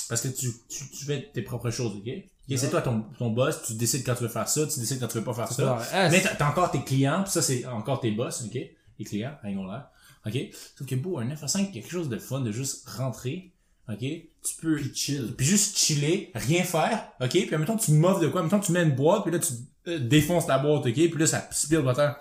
Parce 0.10 0.22
que 0.22 0.28
tu, 0.30 0.50
tu, 0.68 0.90
tu 0.90 1.06
fais 1.06 1.30
tes 1.34 1.42
propres 1.42 1.70
choses, 1.70 1.96
ok? 1.96 2.10
Ok, 2.52 2.58
c'est 2.58 2.70
toi 2.70 2.82
ton, 2.82 3.04
ton 3.18 3.30
boss, 3.30 3.62
tu 3.66 3.74
décides 3.74 4.04
quand 4.06 4.16
tu 4.16 4.24
veux 4.24 4.30
faire 4.30 4.48
ça, 4.48 4.66
tu 4.68 4.80
décides 4.80 5.00
quand 5.00 5.08
tu 5.08 5.18
veux 5.18 5.24
pas 5.24 5.34
faire 5.34 5.52
ça. 5.52 5.78
le 5.94 5.98
S. 5.98 6.12
Mais 6.12 6.22
t'as, 6.38 6.50
encore 6.50 6.72
tes 6.72 6.84
clients, 6.84 7.24
pis 7.24 7.32
ça 7.32 7.42
c'est 7.42 7.66
encore 7.66 8.00
tes 8.00 8.12
boss, 8.12 8.44
ok? 8.46 8.60
Les 9.00 9.06
clients, 9.06 9.34
rien 9.44 9.56
qu'on 9.56 9.66
l'air. 9.68 9.88
Ok? 10.26 10.38
Sauf 10.78 10.88
que 10.88 10.96
beau, 10.96 11.20
un 11.20 11.26
9 11.26 11.44
à 11.44 11.48
5, 11.48 11.60
il 11.60 11.66
y 11.76 11.80
a 11.80 11.82
quelque 11.82 11.92
chose 11.92 12.10
de 12.10 12.18
fun 12.18 12.42
de 12.42 12.52
juste 12.52 12.88
rentrer, 12.90 13.54
ok? 13.88 14.00
Tu 14.00 14.56
peux 14.62 14.76
Puis 14.78 14.92
chill. 14.94 15.34
puis 15.38 15.46
juste 15.46 15.78
chiller, 15.78 16.32
rien 16.36 16.64
faire, 16.64 17.08
ok? 17.22 17.30
Puis 17.30 17.58
mettons 17.58 17.78
tu 17.78 17.92
m'offres 17.92 18.20
de 18.20 18.28
quoi, 18.28 18.44
mettons 18.44 18.60
tu 18.60 18.72
mets 18.72 18.84
une 18.84 18.96
boîte, 18.96 19.24
puis 19.24 19.32
là 19.32 19.40
tu 19.40 19.54
euh, 19.88 20.00
défonces 20.00 20.48
ta 20.48 20.58
boîte, 20.60 20.86
ok? 20.86 20.94
Puis 20.94 21.16
là 21.18 21.28
ça 21.28 21.48
spire 21.52 21.84
par 21.84 21.96
terre. 21.96 22.16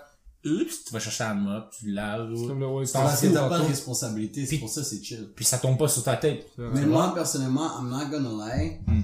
Oups, 0.45 0.85
tu 0.85 0.93
vas 0.93 0.99
chercher 0.99 1.25
la 1.25 1.33
mop, 1.33 1.69
tu 1.77 1.91
laves, 1.91 2.33
C'est 2.33 2.47
comme 2.47 2.59
le. 2.61 2.93
Parce 2.93 3.19
que 3.21 3.27
t'as 3.27 3.49
pas 3.49 3.59
de 3.59 3.65
responsabilité, 3.65 4.43
c'est 4.45 4.47
Puis- 4.51 4.59
pour 4.59 4.69
ça 4.69 4.83
c'est 4.85 5.03
chill. 5.03 5.29
puis 5.35 5.43
ça 5.43 5.57
tombe 5.57 5.77
pas 5.77 5.89
sur 5.89 6.01
ta 6.03 6.15
tête. 6.15 6.47
Mais 6.57 6.85
moi, 6.85 7.13
personnellement, 7.13 7.69
I'm 7.81 7.89
not 7.89 8.05
gonna 8.09 8.55
lie, 8.55 8.77
Hmm. 8.87 9.01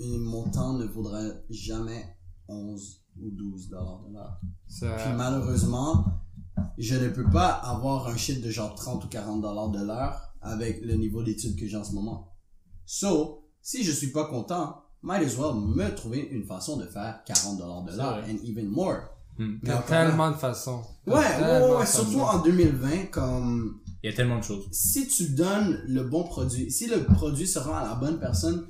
Et 0.00 0.18
mon 0.18 0.44
temps 0.50 0.74
ne 0.74 0.84
vaudra 0.86 1.20
jamais 1.50 2.16
11 2.48 3.02
ou 3.20 3.30
12 3.30 3.68
dollars 3.70 4.02
de 4.08 4.12
l'heure. 4.14 4.40
Puis 4.68 5.12
malheureusement, 5.16 6.04
je 6.78 6.94
ne 6.96 7.08
peux 7.08 7.28
pas 7.30 7.48
avoir 7.48 8.08
un 8.08 8.16
shit 8.16 8.42
de 8.42 8.50
genre 8.50 8.74
30 8.74 9.04
ou 9.04 9.08
40 9.08 9.40
dollars 9.40 9.70
de 9.70 9.84
l'heure 9.84 10.34
avec 10.42 10.80
le 10.84 10.94
niveau 10.94 11.22
d'études 11.22 11.56
que 11.58 11.66
j'ai 11.66 11.76
en 11.76 11.84
ce 11.84 11.92
moment. 11.92 12.32
So, 12.84 13.48
si 13.62 13.82
je 13.82 13.90
suis 13.90 14.12
pas 14.12 14.26
content, 14.26 14.82
might 15.02 15.22
as 15.26 15.36
well 15.36 15.54
me 15.54 15.94
trouver 15.94 16.20
une 16.30 16.44
façon 16.44 16.76
de 16.76 16.84
faire 16.86 17.22
40 17.24 17.58
dollars 17.58 17.82
de 17.84 17.96
l'heure 17.96 18.22
and 18.28 18.36
even 18.44 18.66
more. 18.68 18.98
Hmm. 19.38 19.56
T'as 19.64 19.78
encore 19.78 19.90
là- 19.90 20.06
tellement 20.06 20.30
de 20.30 20.36
façons. 20.36 20.82
Ouais, 21.06 21.14
ouais, 21.14 21.76
ouais, 21.76 21.86
surtout 21.86 22.20
en 22.20 22.38
2020, 22.42 23.10
comme 23.10 23.80
Il 24.02 24.10
y 24.10 24.12
a 24.12 24.16
tellement 24.16 24.38
de 24.38 24.44
choses. 24.44 24.66
si 24.72 25.06
tu 25.08 25.30
donnes 25.30 25.82
le 25.86 26.04
bon 26.04 26.24
produit, 26.24 26.70
si 26.70 26.86
le 26.86 27.04
produit 27.04 27.46
se 27.46 27.58
rend 27.58 27.74
à 27.76 27.84
la 27.84 27.94
bonne 27.96 28.18
personne, 28.18 28.66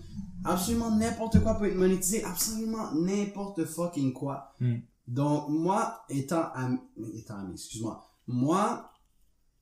absolument 0.46 0.90
n'importe 0.90 1.40
quoi 1.42 1.54
peut 1.58 1.66
être 1.68 1.76
monétisé, 1.76 2.24
absolument 2.24 2.92
n'importe 2.94 3.64
fucking 3.64 4.12
quoi. 4.12 4.52
Hmm. 4.60 4.76
Donc, 5.08 5.48
moi, 5.48 6.02
étant 6.08 6.50
ami, 6.54 6.78
étant 7.14 7.38
ami, 7.38 7.52
excuse-moi, 7.52 8.02
moi, 8.26 8.90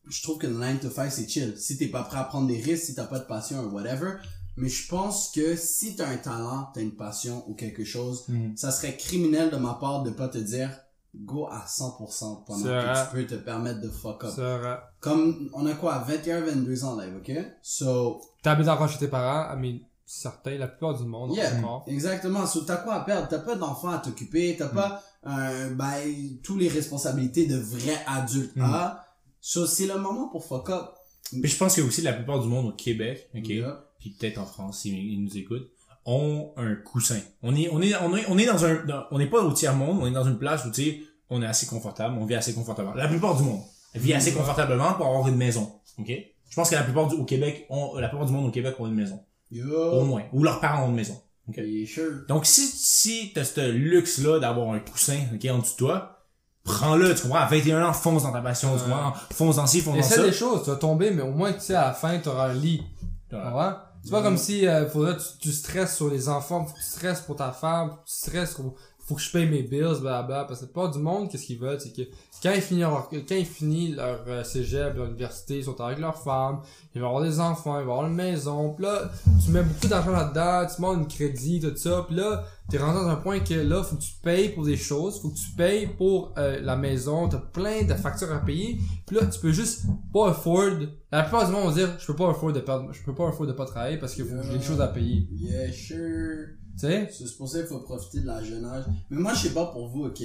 je 0.06 0.22
trouve 0.22 0.38
que 0.38 0.46
le 0.46 0.54
9 0.54 0.81
to 0.81 0.90
5 0.90 1.10
c'est 1.10 1.28
chill. 1.28 1.54
Si 1.58 1.76
t'es 1.76 1.88
pas 1.88 2.02
prêt 2.02 2.19
à 2.19 2.25
prendre 2.25 2.46
des 2.48 2.60
risques, 2.60 2.84
si 2.84 2.94
t'as 2.94 3.04
pas 3.06 3.19
de 3.19 3.25
passion 3.25 3.62
ou 3.64 3.70
whatever, 3.75 4.12
mais 4.56 4.69
je 4.69 4.86
pense 4.88 5.31
que 5.32 5.56
si 5.56 5.96
t'as 5.96 6.08
un 6.08 6.16
talent, 6.16 6.69
t'as 6.72 6.81
une 6.81 6.94
passion 6.96 7.44
ou 7.48 7.54
quelque 7.54 7.84
chose, 7.84 8.25
Hmm. 8.28 8.54
ça 8.56 8.70
serait 8.70 8.96
criminel 8.96 9.50
de 9.50 9.56
ma 9.56 9.75
part 9.75 10.02
de 10.02 10.10
pas 10.10 10.28
te 10.28 10.38
dire 10.38 10.70
go 11.14 11.46
à 11.46 11.64
100% 11.66 12.44
pendant 12.44 12.64
que 12.64 13.04
tu 13.04 13.12
peux 13.14 13.26
te 13.26 13.34
permettre 13.37 13.80
de 13.80 13.88
fuck 13.88 14.25
up. 14.25 14.80
Comme, 15.00 15.48
on 15.52 15.64
a 15.66 15.75
quoi, 15.75 15.98
21, 15.98 16.40
22 16.40 16.84
ans 16.84 16.98
live, 16.98 17.16
ok? 17.18 17.32
So, 17.62 18.20
T'habites 18.42 18.68
encore 18.68 18.88
chez 18.88 18.99
tes 18.99 19.09
parents, 19.09 19.56
mais 19.56 19.80
certains, 20.06 20.58
la 20.58 20.68
plupart 20.68 20.94
du 20.99 21.04
monde, 21.04 21.34
yeah, 21.34 21.56
encore. 21.58 21.84
exactement. 21.87 22.46
So, 22.46 22.61
t'as 22.62 22.76
quoi 22.76 22.94
à 22.94 23.00
perdre? 23.04 23.28
T'as 23.28 23.38
pas 23.38 23.54
d'enfants 23.56 23.88
à 23.90 23.99
t'occuper, 23.99 24.54
t'as 24.58 24.68
pas, 24.68 25.02
euh, 25.26 25.70
ben, 25.75 25.99
tous 26.42 26.58
les 26.58 26.68
responsabilités 26.68 27.46
de 27.46 27.56
vrais 27.56 27.99
adultes 28.06 28.56
Mm. 28.56 28.62
à. 28.64 29.04
So, 29.40 29.66
c'est 29.66 29.87
le 29.87 29.99
moment 29.99 30.28
pour 30.28 30.44
fuck 30.44 30.70
up. 30.70 30.87
Mais 31.32 31.49
je 31.49 31.56
pense 31.56 31.76
que 31.76 31.80
aussi 31.82 32.02
la 32.02 32.12
plupart 32.12 32.40
du 32.40 32.49
monde 32.49 32.66
au 32.66 32.73
Québec, 32.73 33.28
ok? 33.34 33.49
Yeah. 33.49 33.84
Puis 33.99 34.11
peut-être 34.11 34.38
en 34.38 34.44
France, 34.46 34.80
s'ils 34.80 34.94
ils 34.99 35.23
nous 35.25 35.37
écoutent, 35.38 35.68
ont 36.04 36.52
un 36.58 36.75
coussin. 36.76 37.18
On 37.42 37.56
est, 37.56 37.68
on 37.73 37.80
est, 37.80 37.94
on 37.96 38.14
est, 38.14 38.25
on 38.28 38.37
est 38.37 38.44
dans 38.46 38.62
un, 38.64 38.84
dans- 38.84 39.04
on 39.11 39.18
n'est 39.18 39.30
pas 39.30 39.42
au 39.42 39.52
tiers 39.52 39.75
monde, 39.75 39.99
on 40.02 40.06
est 40.06 40.11
dans 40.12 40.25
une 40.26 40.38
place 40.38 40.64
où, 40.66 40.70
tu 40.70 40.82
sais, 40.82 41.00
on 41.30 41.40
est 41.42 41.46
assez 41.46 41.64
confortable, 41.66 42.16
on 42.20 42.26
vit 42.26 42.34
assez 42.34 42.52
confortablement. 42.52 42.94
La 42.94 43.08
plupart 43.08 43.37
du 43.37 43.42
monde 43.42 43.62
vit 43.94 44.12
assez 44.12 44.32
Mm. 44.32 44.37
confortablement 44.37 44.92
pour 44.94 45.06
avoir 45.06 45.26
une 45.28 45.37
maison, 45.37 45.73
ok? 45.99 46.08
Je 46.50 46.54
pense 46.56 46.68
que 46.70 46.75
la 46.75 46.82
plupart 46.84 47.08
du, 47.08 47.16
au 47.16 47.25
Québec, 47.25 47.66
ont, 47.70 47.96
la 47.96 48.08
plupart 48.08 48.26
du 48.26 48.32
monde 48.32 48.46
au 48.46 48.50
Québec 48.50 48.75
ont 48.78 48.87
une 48.87 48.94
maison. 48.94 49.18
Au 49.62 50.04
moins. 50.04 50.23
Ou 50.32 50.42
leurs 50.42 50.61
parents 50.61 50.84
ont 50.84 50.88
une 50.88 50.96
maison. 50.96 51.20
Ok. 51.49 51.56
Yeah, 51.58 51.87
sure. 51.87 52.26
Donc, 52.28 52.46
si, 52.46 52.66
si 52.66 53.32
t'as 53.34 53.44
ce 53.44 53.70
luxe-là 53.70 54.38
d'avoir 54.38 54.70
un 54.70 54.78
coussin, 54.78 55.18
ok, 55.34 55.44
en 55.50 55.58
dessous 55.58 55.73
de 55.73 55.78
toi, 55.78 56.26
prends-le, 56.64 57.14
tu 57.14 57.23
comprends? 57.23 57.38
À 57.38 57.46
21 57.46 57.87
ans, 57.87 57.92
fonce 57.92 58.23
dans 58.23 58.32
ta 58.32 58.40
passion, 58.40 58.76
tu 58.76 58.84
comprends? 58.84 59.12
Fonce 59.32 59.56
dans 59.56 59.66
ci, 59.66 59.80
fonce 59.80 59.96
dans 59.96 60.02
ça. 60.02 60.23
des 60.23 60.32
choses, 60.32 60.64
tu 60.64 60.70
vas 60.70 60.76
tomber, 60.76 61.11
mais 61.11 61.23
au 61.23 61.32
moins, 61.32 61.52
tu 61.52 61.61
sais, 61.61 61.75
à 61.75 61.88
la 61.88 61.92
fin, 61.92 62.18
t'auras 62.18 62.49
un 62.50 62.54
lit. 62.54 62.82
Tu 63.28 63.37
comprends? 63.37 63.75
C'est 64.02 64.11
pas 64.11 64.23
comme 64.23 64.37
si, 64.37 64.66
euh, 64.66 64.87
faudrait 64.88 65.16
que 65.16 65.23
tu, 65.23 65.38
tu 65.40 65.52
stresses 65.52 65.96
sur 65.96 66.11
les 66.11 66.28
enfants, 66.28 66.64
faut 66.66 66.75
que 66.75 66.78
tu 66.78 66.84
stresses 66.84 67.20
pour 67.20 67.37
ta 67.37 67.52
femme, 67.52 67.90
faut 67.90 67.96
que 67.96 68.08
tu 68.08 68.14
stresses 68.14 68.54
sur, 68.54 68.75
faut 69.06 69.14
que 69.14 69.20
je 69.20 69.30
paye 69.30 69.46
mes 69.46 69.62
bills, 69.62 70.00
blablabla. 70.00 70.44
Parce 70.44 70.61
que 70.61 70.66
pas 70.66 70.88
du 70.88 70.99
monde, 70.99 71.30
qu'est-ce 71.30 71.44
qu'ils 71.46 71.58
veulent, 71.58 71.80
c'est 71.80 71.92
que 71.92 72.02
quand 72.42 72.52
ils 72.52 72.62
finissent 72.62 72.82
leur, 72.82 73.08
quand 73.08 73.34
ils 73.34 73.46
finissent 73.46 73.96
leur 73.96 74.25
euh, 74.26 74.44
cégep, 74.44 74.96
leur 74.96 75.06
université, 75.06 75.58
ils 75.58 75.64
sont 75.64 75.78
avec 75.80 75.99
leur 75.99 76.16
femme, 76.16 76.61
ils 76.94 77.00
vont 77.00 77.08
avoir 77.08 77.23
des 77.23 77.40
enfants, 77.40 77.78
ils 77.80 77.87
vont 77.87 77.92
avoir 77.92 78.06
une 78.06 78.14
maison, 78.14 78.75
pis 78.75 78.82
là, 78.82 79.11
tu 79.44 79.50
mets 79.50 79.62
beaucoup 79.62 79.88
d'argent 79.88 80.12
là-dedans, 80.12 80.66
tu 80.68 80.76
demandes 80.80 81.02
un 81.02 81.04
crédit, 81.04 81.61
tout 81.61 81.76
ça, 81.76 82.04
pis 82.08 82.14
là, 82.14 82.44
t'es 82.70 82.78
rendu 82.78 82.99
dans 82.99 83.08
un 83.08 83.16
point 83.16 83.40
que 83.40 83.54
là, 83.54 83.82
faut 83.82 83.96
que 83.96 84.02
tu 84.02 84.12
payes 84.23 84.50
pour 84.50 84.64
des 84.64 84.76
choses, 84.76 85.20
faut 85.20 85.30
que 85.30 85.38
tu 85.38 85.50
payes 85.56 85.87
pour 85.87 86.32
euh, 86.38 86.61
la 86.62 86.76
maison, 86.76 87.28
t'as 87.28 87.38
plein 87.38 87.82
de 87.82 87.94
factures 87.94 88.32
à 88.32 88.38
payer, 88.38 88.78
pis 89.06 89.14
là, 89.14 89.26
tu 89.26 89.38
peux 89.40 89.52
juste 89.52 89.82
pas 90.12 90.30
afford. 90.30 90.70
La 91.12 91.23
plupart 91.23 91.46
du 91.46 91.52
monde 91.52 91.64
vont 91.64 91.73
dire, 91.73 91.90
je 91.99 92.06
peux 92.06 92.16
pas 92.16 92.30
afford 92.30 92.52
de 92.52 92.61
perdre, 92.61 92.92
je 92.92 93.02
peux 93.02 93.14
pas 93.14 93.28
afford 93.28 93.46
de 93.46 93.52
pas 93.52 93.66
travailler 93.66 93.99
parce 93.99 94.14
que 94.14 94.23
j'ai 94.23 94.58
des 94.58 94.64
choses 94.64 94.80
à 94.80 94.88
payer. 94.88 95.28
Yeah, 95.32 95.73
sure. 95.73 96.63
Sais? 96.81 97.11
C'est 97.12 97.37
pour 97.37 97.49
ça 97.49 97.59
qu'il 97.59 97.69
faut 97.69 97.81
profiter 97.81 98.21
de 98.21 98.26
la 98.26 98.43
jeune 98.43 98.64
âge. 98.64 98.85
Mais 99.11 99.21
moi, 99.21 99.35
je 99.35 99.49
sais 99.49 99.54
pas 99.54 99.66
pour 99.66 99.88
vous, 99.88 100.04
ok? 100.04 100.23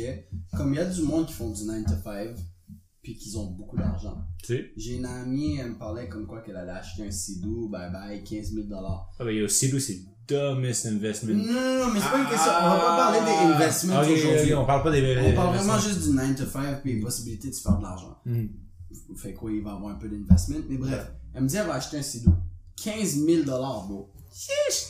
Comme 0.58 0.74
il 0.74 0.77
y 0.77 0.79
a 0.79 0.86
du 0.86 1.01
monde 1.03 1.25
qui 1.27 1.34
font 1.34 1.51
du 1.51 1.63
9 1.63 1.86
to 1.86 1.94
5, 2.03 2.36
puis 3.01 3.15
qu'ils 3.15 3.38
ont 3.38 3.46
beaucoup 3.51 3.77
d'argent. 3.77 4.18
J'ai 4.48 4.96
une 4.96 5.06
amie, 5.06 5.58
elle 5.58 5.72
me 5.72 5.77
parlait 5.77 6.10
comme 6.10 6.27
quoi 6.27 6.41
qu'elle 6.41 6.58
allait 6.58 6.72
acheter 6.72 7.08
un 7.08 7.12
Sidou, 7.12 7.70
bye 7.70 7.91
bye, 7.91 8.24
15 8.24 8.53
000 8.53 8.68
dollars. 8.68 9.10
Ah, 9.20 9.24
ben, 9.25 9.32
il 9.32 9.38
y 9.38 9.41
a 9.41 9.46
aussi, 9.46 9.72
là, 9.72 9.79
c'est 9.79 10.00
dumbest 10.27 10.86
investment. 10.86 11.34
Non, 11.34 11.53
non, 11.53 11.86
non, 11.86 11.94
mais 11.94 12.00
c'est 12.00 12.10
pas 12.12 12.20
une 12.20 12.29
question. 12.29 12.51
On 12.62 12.70
va 12.70 12.79
pas 12.79 12.98
parler 12.98 13.20
des 13.20 13.53
investments 13.53 13.94
Ah, 13.98 14.03
ok, 14.03 14.12
aujourd'hui. 14.12 14.53
ok, 14.53 14.60
on 14.60 14.65
parle 14.65 14.84
pas 14.84 14.91
des 14.91 15.18
On 15.25 15.34
parle 15.36 15.56
vraiment 15.56 15.79
juste 15.79 16.03
du 16.08 16.15
9 16.15 16.36
to 16.36 16.46
5 16.46 16.82
puis 16.82 16.94
les 16.94 17.00
possibilités 17.00 17.50
de 17.50 17.53
se 17.56 17.62
faire 17.62 17.77
de 17.77 17.84
l'argent. 17.84 18.18
Hmm. 18.25 18.46
Fait 19.15 19.34
quoi, 19.34 19.51
il 19.51 19.63
va 19.63 19.74
avoir 19.74 19.94
un 19.96 19.98
peu 19.98 20.08
d'investment. 20.10 20.58
Mais 20.70 20.77
bref, 20.77 21.12
elle 21.34 21.44
me 21.44 21.48
dit 21.48 21.56
elle 21.56 21.68
va 21.68 21.75
acheter 21.75 21.98
un 21.98 22.01
Sidou. 22.01 22.34
15 22.84 23.25
000 23.25 23.44
dollars, 23.44 23.88
bro. 23.88 24.12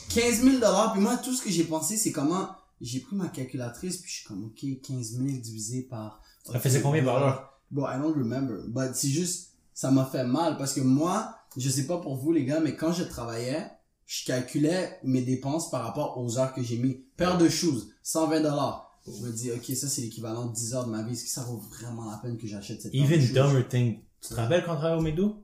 15 0.10 0.42
000 0.44 0.56
dollars, 0.56 0.94
puis 0.94 1.02
moi, 1.02 1.18
tout 1.18 1.34
ce 1.34 1.42
que 1.42 1.50
j'ai 1.50 1.64
pensé, 1.64 1.98
c'est 1.98 2.12
comment 2.12 2.50
j'ai 2.82 3.00
pris 3.00 3.16
ma 3.16 3.28
calculatrice, 3.28 3.98
puis 3.98 4.10
je 4.12 4.16
suis 4.18 4.26
comme, 4.28 4.46
ok, 4.46 4.66
15 4.82 5.18
000 5.18 5.24
divisé 5.40 5.82
par. 5.84 6.22
Ça 6.46 6.60
faisait 6.60 6.82
combien 6.82 7.04
par 7.04 7.22
heure? 7.22 7.60
Bon, 7.72 7.86
I 7.86 8.00
don't 8.02 8.14
remember. 8.16 8.64
But 8.68 8.96
c'est 8.96 9.10
juste, 9.10 9.52
ça 9.74 9.92
m'a 9.92 10.06
fait 10.06 10.24
mal 10.24 10.58
parce 10.58 10.74
que 10.74 10.82
moi, 10.82 11.36
je 11.58 11.70
sais 11.70 11.86
pas 11.86 11.98
pour 11.98 12.16
vous 12.16 12.32
les 12.32 12.46
gars, 12.46 12.60
mais 12.60 12.76
quand 12.76 12.94
je 12.94 13.04
travaillais, 13.04 13.66
je 14.06 14.26
calculais 14.26 15.00
mes 15.04 15.22
dépenses 15.22 15.70
par 15.70 15.84
rapport 15.84 16.18
aux 16.18 16.38
heures 16.40 16.54
que 16.54 16.64
j'ai 16.64 16.78
mis. 16.78 17.04
Paire 17.18 17.38
de 17.38 17.50
shoes, 17.50 17.90
120 18.04 18.42
dollars. 18.42 19.00
Je 19.06 19.26
me 19.26 19.32
dis, 19.32 19.52
ok, 19.52 19.76
ça 19.76 19.88
c'est 19.88 20.02
l'équivalent 20.02 20.46
de 20.46 20.54
10 20.54 20.74
heures 20.76 20.86
de 20.86 20.92
ma 20.92 21.04
vie. 21.04 21.14
Est-ce 21.14 21.24
que 21.26 21.30
ça 21.30 21.44
vaut 21.44 21.58
vraiment 21.58 22.10
la 22.10 22.18
peine 22.18 22.38
que 22.38 22.48
j'achète 22.48 22.82
cette 22.82 22.92
paire 22.92 23.02
de 23.02 23.06
Even 23.14 23.22
shoes? 23.22 23.34
dumber 23.34 23.68
thing. 23.68 24.00
Tu 24.22 24.30
te 24.30 24.34
rappelles 24.36 24.64
quand 24.66 24.74
on 24.74 24.78
travaillait 24.78 25.00
au 25.00 25.04
McDo? 25.04 25.44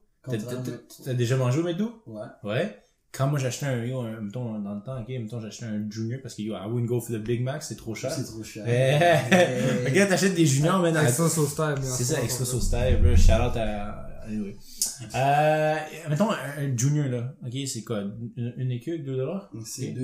T'as 1.04 1.14
déjà 1.14 1.38
mangé 1.38 1.60
au 1.60 1.64
McDo? 1.64 2.02
Ouais. 2.08 2.26
Ouais. 2.44 2.84
Quand 3.18 3.28
moi 3.28 3.40
j'achetais 3.40 3.66
un, 3.68 3.84
yo, 3.86 4.02
un, 4.02 4.20
mettons, 4.22 4.60
dans 4.60 4.76
le 4.76 4.82
temps, 4.82 5.00
ok, 5.00 5.08
mettons, 5.08 5.40
j'achetais 5.40 5.66
un 5.66 5.90
junior 5.90 6.20
parce 6.22 6.36
que, 6.36 6.42
yo, 6.42 6.54
I 6.56 6.68
wouldn't 6.68 6.88
go 6.88 7.00
for 7.00 7.16
the 7.16 7.20
Big 7.22 7.42
Mac, 7.42 7.64
c'est 7.64 7.76
trop 7.76 7.96
cher. 7.96 8.12
C'est 8.12 8.26
trop 8.26 8.44
cher. 8.44 8.66
Eh, 8.68 9.90
Regarde, 9.90 10.10
t'achètes 10.10 10.36
des 10.36 10.46
juniors, 10.46 10.80
man. 10.80 10.96
Extra 10.98 11.30
sauce 11.30 11.56
time. 11.56 11.76
C'est 11.82 12.04
ça, 12.04 12.22
extra 12.22 12.46
sauce 12.46 12.66
style, 12.68 13.00
shout 13.16 13.32
out 13.32 13.56
à, 13.56 14.08
anyway. 14.28 14.56
Euh, 15.14 15.76
mettons, 16.10 16.32
un, 16.32 16.36
un 16.58 16.78
junior, 16.78 17.08
là, 17.08 17.34
ok, 17.46 17.54
c'est 17.68 17.84
quoi, 17.84 18.02
une, 18.38 18.54
une 18.58 18.72
écu 18.72 18.92
avec 18.92 19.06
2 19.06 19.16
dollars? 19.16 19.50
C'est 19.66 19.90
Ok. 19.92 19.96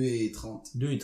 2 0.74 0.90
et 0.90 0.98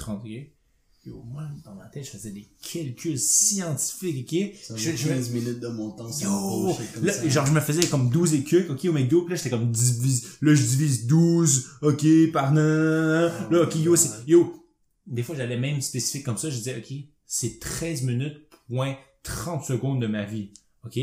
30. 1.11 1.15
2 1.15 1.15
et 1.15 1.15
30, 1.15 1.15
ok? 1.15 1.15
Yo, 1.17 1.23
moi, 1.25 1.43
dans 1.65 1.75
ma 1.75 1.87
tête, 1.87 2.05
je 2.05 2.11
faisais 2.11 2.31
des 2.31 2.49
calculs 2.63 3.19
scientifiques, 3.19 4.27
ok? 4.33 4.55
Ça 4.63 4.77
Je, 4.77 4.91
vaut 4.91 4.97
je 4.97 5.09
me- 5.09 5.15
15 5.15 5.31
minutes 5.31 5.61
de 5.61 5.69
mon 5.69 5.91
temps. 5.91 6.09
Yo! 6.21 6.75
comme 6.95 7.05
Là, 7.05 7.13
ça. 7.13 7.29
genre, 7.29 7.47
je 7.47 7.53
me 7.53 7.61
faisais 7.61 7.87
comme 7.87 8.11
12 8.11 8.35
écuques, 8.35 8.71
ok, 8.71 8.85
au 8.87 8.93
McDo, 8.93 9.23
puis 9.23 9.31
là, 9.31 9.37
j'étais 9.37 9.51
comme 9.51 9.71
divise, 9.71 10.27
là, 10.41 10.55
je 10.55 10.63
divise 10.63 11.07
12, 11.07 11.69
ok, 11.83 12.07
par 12.33 12.53
nanana. 12.53 13.49
là, 13.51 13.63
ok, 13.63 13.77
yo, 13.77 13.97
c'est, 13.97 14.11
yo. 14.27 14.55
Des 15.07 15.23
fois, 15.23 15.35
j'allais 15.37 15.59
même 15.59 15.81
spécifique 15.81 16.25
comme 16.25 16.37
ça, 16.37 16.51
je 16.51 16.57
disais, 16.57 16.77
ok, 16.77 16.93
c'est 17.27 17.59
13 17.61 18.03
minutes, 18.03 18.37
point 18.69 18.95
30 19.23 19.65
secondes 19.65 20.01
de 20.01 20.07
ma 20.07 20.25
vie, 20.25 20.51
ok? 20.85 20.99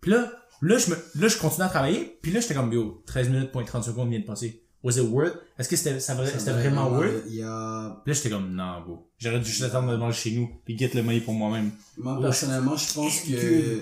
Puis 0.00 0.10
là, 0.10 0.32
là, 0.60 0.78
je 0.78 0.90
me, 0.90 0.96
là, 1.20 1.28
je 1.28 1.38
continuais 1.38 1.66
à 1.66 1.68
travailler, 1.70 2.18
puis 2.22 2.32
là, 2.32 2.40
j'étais 2.40 2.54
comme, 2.54 2.72
yo, 2.72 3.02
13 3.06 3.28
minutes, 3.30 3.52
point 3.52 3.64
30 3.64 3.84
secondes 3.84 4.10
vient 4.10 4.20
de 4.20 4.24
passer. 4.24 4.61
Was 4.84 4.98
it 4.98 5.08
worth? 5.08 5.36
Est-ce 5.58 5.68
que 5.68 5.76
c'était, 5.76 6.00
ça, 6.00 6.16
Ça 6.16 6.38
c'était 6.38 6.52
vraiment 6.52 6.90
worth? 6.90 7.24
Il 7.28 7.36
y 7.36 7.42
a, 7.42 8.00
Puis 8.04 8.12
là, 8.12 8.14
j'étais 8.14 8.30
comme, 8.30 8.52
non, 8.52 8.80
bro. 8.84 9.08
J'aurais 9.18 9.38
dû 9.38 9.48
juste 9.48 9.62
attendre 9.62 9.92
de 9.92 9.96
manger 9.96 10.30
chez 10.30 10.36
nous, 10.36 10.50
puis 10.64 10.76
get 10.76 10.90
le 10.94 11.02
money 11.02 11.20
pour 11.20 11.34
moi-même. 11.34 11.70
moi, 11.98 12.16
Oh, 12.18 12.22
personnellement, 12.22 12.76
je 12.76 12.92
pense 12.92 13.20
que, 13.20 13.80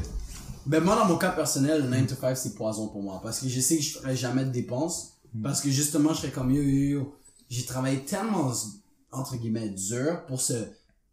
ben, 0.67 0.85
moi, 0.85 0.97
dans 0.97 1.07
mon 1.07 1.17
cas 1.17 1.31
personnel, 1.31 1.83
le 1.83 1.89
9 1.89 2.07
to 2.09 2.15
5, 2.21 2.37
c'est 2.37 2.55
poison 2.55 2.89
pour 2.89 3.03
moi. 3.03 3.21
Parce 3.23 3.41
que 3.41 3.49
je 3.49 3.61
sais 3.61 3.77
que 3.79 3.83
je 3.83 3.99
ferai 3.99 4.15
jamais 4.15 4.45
de 4.45 4.51
dépenses. 4.51 5.15
Mm. 5.33 5.43
Parce 5.43 5.61
que 5.61 5.71
justement, 5.71 6.13
je 6.13 6.21
serais 6.21 6.33
comme, 6.33 6.51
yo, 6.51 6.63
yo, 6.63 6.99
yo. 6.99 7.15
J'ai 7.49 7.65
travaillé 7.65 8.05
tellement, 8.05 8.53
entre 9.11 9.37
guillemets, 9.37 9.71
dur 9.71 10.25
pour 10.27 10.41
ce 10.41 10.53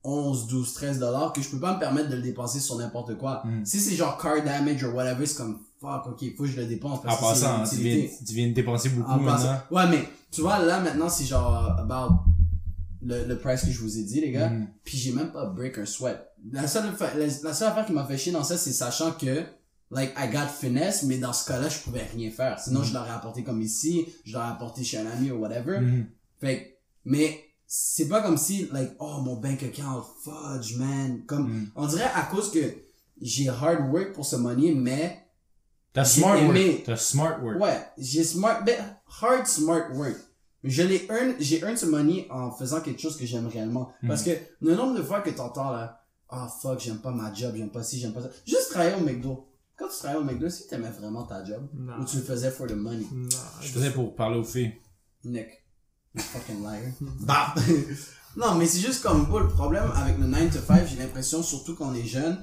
11, 0.03 0.47
12, 0.47 0.73
13 0.73 0.99
dollars 0.99 1.33
que 1.33 1.41
je 1.41 1.49
peux 1.49 1.59
pas 1.59 1.73
me 1.73 1.79
permettre 1.79 2.09
de 2.09 2.15
le 2.15 2.21
dépenser 2.21 2.59
sur 2.59 2.75
n'importe 2.77 3.17
quoi. 3.17 3.41
Mm. 3.45 3.65
Si 3.65 3.79
c'est 3.79 3.95
genre 3.95 4.17
car 4.17 4.43
damage 4.43 4.83
or 4.83 4.93
whatever, 4.93 5.25
c'est 5.25 5.37
comme, 5.37 5.59
fuck, 5.79 6.07
ok, 6.07 6.35
faut 6.35 6.43
que 6.43 6.49
je 6.49 6.57
le 6.57 6.65
dépense 6.65 6.99
En 6.99 7.01
parce 7.03 7.19
que 7.19 7.25
c'est 7.39 7.45
passant, 7.45 7.63
tu 7.69 7.75
viens, 7.81 8.07
tu 8.25 8.33
viens 8.33 8.47
de 8.49 8.53
dépenser 8.53 8.89
beaucoup 8.89 9.11
En 9.11 9.19
passant. 9.23 9.51
maintenant. 9.51 9.61
Ouais, 9.71 9.87
mais 9.89 10.09
tu 10.31 10.41
vois, 10.41 10.59
là, 10.59 10.79
maintenant, 10.81 11.09
c'est 11.09 11.25
genre 11.25 11.75
about 11.79 12.15
le, 13.01 13.25
le 13.25 13.37
price 13.37 13.61
que 13.63 13.71
je 13.71 13.79
vous 13.79 13.97
ai 13.97 14.03
dit, 14.03 14.21
les 14.21 14.31
gars. 14.31 14.49
Mm. 14.49 14.67
Puis 14.83 14.97
j'ai 14.97 15.11
même 15.13 15.31
pas 15.31 15.45
break 15.45 15.77
un 15.77 15.85
sweat. 15.85 16.17
La 16.51 16.67
seule, 16.67 16.91
la, 16.99 17.25
la 17.43 17.53
seule 17.53 17.67
affaire 17.69 17.85
qui 17.85 17.93
m'a 17.93 18.05
fait 18.05 18.17
chier 18.17 18.31
dans 18.31 18.43
ça, 18.43 18.57
c'est 18.57 18.73
sachant 18.73 19.11
que, 19.11 19.43
like, 19.91 20.13
I 20.17 20.29
got 20.31 20.47
finesse, 20.59 21.03
mais 21.03 21.17
dans 21.17 21.33
ce 21.33 21.45
cas-là, 21.47 21.69
je 21.69 21.79
pouvais 21.79 22.03
rien 22.13 22.29
faire. 22.31 22.59
Sinon, 22.59 22.81
Mm. 22.81 22.85
je 22.85 22.93
l'aurais 22.93 23.11
apporté 23.11 23.43
comme 23.43 23.61
ici, 23.61 24.05
je 24.25 24.33
l'aurais 24.33 24.49
apporté 24.49 24.83
chez 24.83 24.97
un 24.97 25.05
ami 25.07 25.31
ou 25.31 25.37
whatever. 25.37 25.79
Mhm. 25.79 26.05
Fait 26.41 26.79
mais 27.05 27.39
c'est 27.65 28.07
pas 28.07 28.21
comme 28.21 28.37
si, 28.37 28.67
like, 28.71 28.91
oh, 28.99 29.21
mon 29.23 29.35
bank 29.37 29.61
account, 29.63 30.03
fudge, 30.23 30.75
man. 30.77 31.21
Comme, 31.25 31.47
Mm. 31.49 31.67
on 31.75 31.87
dirait 31.87 32.09
à 32.15 32.23
cause 32.23 32.51
que 32.51 32.59
j'ai 33.21 33.49
hard 33.49 33.91
work 33.91 34.13
pour 34.13 34.25
ce 34.25 34.35
money, 34.35 34.73
mais 34.73 35.19
T'as 35.97 36.03
J'ai 36.03 36.21
smart 36.21 36.37
aimé. 36.37 36.69
work. 36.69 36.83
T'as 36.83 36.95
smart 36.95 37.41
work. 37.41 37.59
Ouais, 37.59 37.79
j'ai 37.97 38.23
smart, 38.23 38.63
ben, 38.63 38.75
hard 39.19 39.47
smart 39.47 39.89
work. 39.95 40.15
Je 40.63 40.83
l'ai 40.83 41.07
earn, 41.09 41.33
j'ai 41.39 41.59
earn 41.61 41.75
ce 41.75 41.87
money 41.87 42.27
en 42.29 42.51
faisant 42.51 42.81
quelque 42.81 43.01
chose 43.01 43.17
que 43.17 43.25
j'aime 43.25 43.47
réellement. 43.47 43.91
Mhm. 44.03 44.09
Parce 44.09 44.21
que 44.21 44.29
le 44.61 44.75
nombre 44.75 44.95
de 44.95 45.01
fois 45.01 45.21
que 45.21 45.31
t'entends 45.31 45.71
là, 45.71 46.05
ah 46.29 46.47
fuck, 46.61 46.79
j'aime 46.79 46.99
pas 46.99 47.09
ma 47.09 47.33
job, 47.33 47.55
j'aime 47.57 47.71
pas 47.71 47.81
ci, 47.81 47.99
j'aime 47.99 48.13
pas 48.13 48.21
ça. 48.21 48.29
Juste 48.45 48.69
travailler 48.69 48.93
au 48.93 48.99
McDo. 48.99 49.47
Quand 49.75 49.87
tu 49.87 49.97
travailles 49.97 50.19
au 50.21 50.23
McDo, 50.23 50.47
si 50.49 50.67
t'aimais 50.67 50.91
vraiment 50.91 51.23
ta 51.23 51.43
job, 51.43 51.67
Non. 51.73 51.93
ou 51.99 52.05
tu 52.05 52.17
le 52.17 52.21
faisais 52.21 52.51
for 52.51 52.67
the 52.67 52.73
money, 52.75 53.07
Non. 53.11 53.27
Je 53.61 53.67
faisais 53.69 53.89
pour 53.89 54.13
parler 54.15 54.37
aux 54.37 54.43
filles. 54.43 54.73
Nick. 55.25 55.47
You 56.13 56.21
Fucking 56.21 56.61
liar. 56.61 56.91
bah! 57.21 57.55
non, 58.37 58.53
mais 58.53 58.67
c'est 58.67 58.81
juste 58.85 59.01
comme, 59.01 59.27
pas 59.27 59.39
le 59.39 59.47
problème 59.47 59.89
avec 59.95 60.19
le 60.19 60.27
9 60.27 60.51
to 60.53 60.59
5, 60.61 60.85
j'ai 60.85 60.97
l'impression, 60.97 61.41
surtout 61.41 61.73
quand 61.75 61.87
on 61.89 61.95
est 61.95 62.05
jeune, 62.05 62.37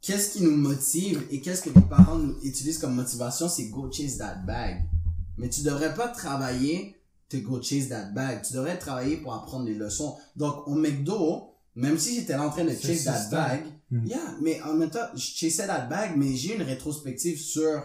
qu'est-ce 0.00 0.32
qui 0.32 0.42
nous 0.42 0.56
motive 0.56 1.24
et 1.30 1.40
qu'est-ce 1.40 1.62
que 1.62 1.70
les 1.70 1.80
parents 1.80 2.16
nous 2.16 2.36
utilisent 2.42 2.78
comme 2.78 2.94
motivation, 2.94 3.48
c'est 3.48 3.66
go 3.68 3.90
chase 3.92 4.18
that 4.18 4.36
bag. 4.46 4.84
Mais 5.36 5.48
tu 5.48 5.62
devrais 5.62 5.94
pas 5.94 6.08
travailler 6.08 6.96
to 7.28 7.38
go 7.40 7.60
chase 7.62 7.88
that 7.88 8.06
bag. 8.12 8.42
Tu 8.42 8.54
devrais 8.54 8.78
travailler 8.78 9.16
pour 9.18 9.34
apprendre 9.34 9.66
les 9.66 9.74
leçons. 9.74 10.16
Donc, 10.36 10.66
au 10.66 10.74
McDo, 10.74 11.50
même 11.76 11.98
si 11.98 12.14
j'étais 12.16 12.32
là 12.32 12.42
en 12.42 12.50
train 12.50 12.64
de 12.64 12.70
chase 12.70 13.04
that 13.04 13.18
système. 13.18 13.30
bag, 13.30 13.64
Mm. 13.90 14.06
yeah, 14.06 14.34
mais 14.42 14.60
en 14.62 14.74
même 14.74 14.90
temps, 14.90 15.06
je 15.14 15.20
chasais 15.20 15.66
that 15.66 15.86
bag, 15.86 16.12
mais 16.16 16.34
j'ai 16.34 16.54
une 16.56 16.62
rétrospective 16.62 17.38
sur 17.40 17.82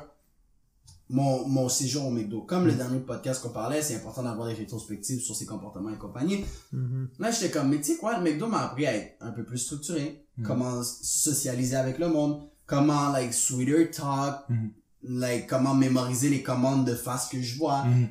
mon, 1.10 1.48
mon 1.48 1.70
séjour 1.70 2.08
au 2.08 2.10
McDo. 2.12 2.42
Comme 2.42 2.66
le 2.66 2.74
dernier 2.74 3.00
podcast 3.00 3.42
qu'on 3.42 3.50
parlait, 3.52 3.82
c'est 3.82 3.96
important 3.96 4.24
d'avoir 4.24 4.48
des 4.48 4.54
rétrospectives 4.54 5.22
sur 5.22 5.36
ses 5.36 5.46
comportements 5.46 5.92
et 5.92 5.98
compagnie. 5.98 6.44
Mhm. 6.72 7.10
Là, 7.20 7.32
j'étais 7.32 7.52
comme, 7.52 7.70
mais 7.70 7.78
tu 7.78 7.94
sais 7.94 7.98
quoi, 7.98 8.18
le 8.18 8.24
McDo 8.24 8.48
m'a 8.48 8.66
appris 8.66 8.86
à 8.86 8.94
être 8.96 9.16
un 9.22 9.32
peu 9.32 9.44
plus 9.46 9.60
structuré, 9.60 10.23
Mhm. 10.38 10.46
comment 10.46 10.84
socialiser 10.84 11.76
avec 11.76 12.00
le 12.00 12.08
monde, 12.10 12.42
comment, 12.66 13.12
like, 13.12 13.34
sweeter 13.34 13.92
talk, 13.92 14.46
Mhm. 14.50 14.72
like, 15.04 15.48
comment 15.48 15.74
mémoriser 15.76 16.30
les 16.30 16.42
commandes 16.42 16.86
de 16.86 16.96
face 16.96 17.28
que 17.28 17.42
je 17.42 17.58
vois, 17.58 17.84
Mhm. 17.86 18.08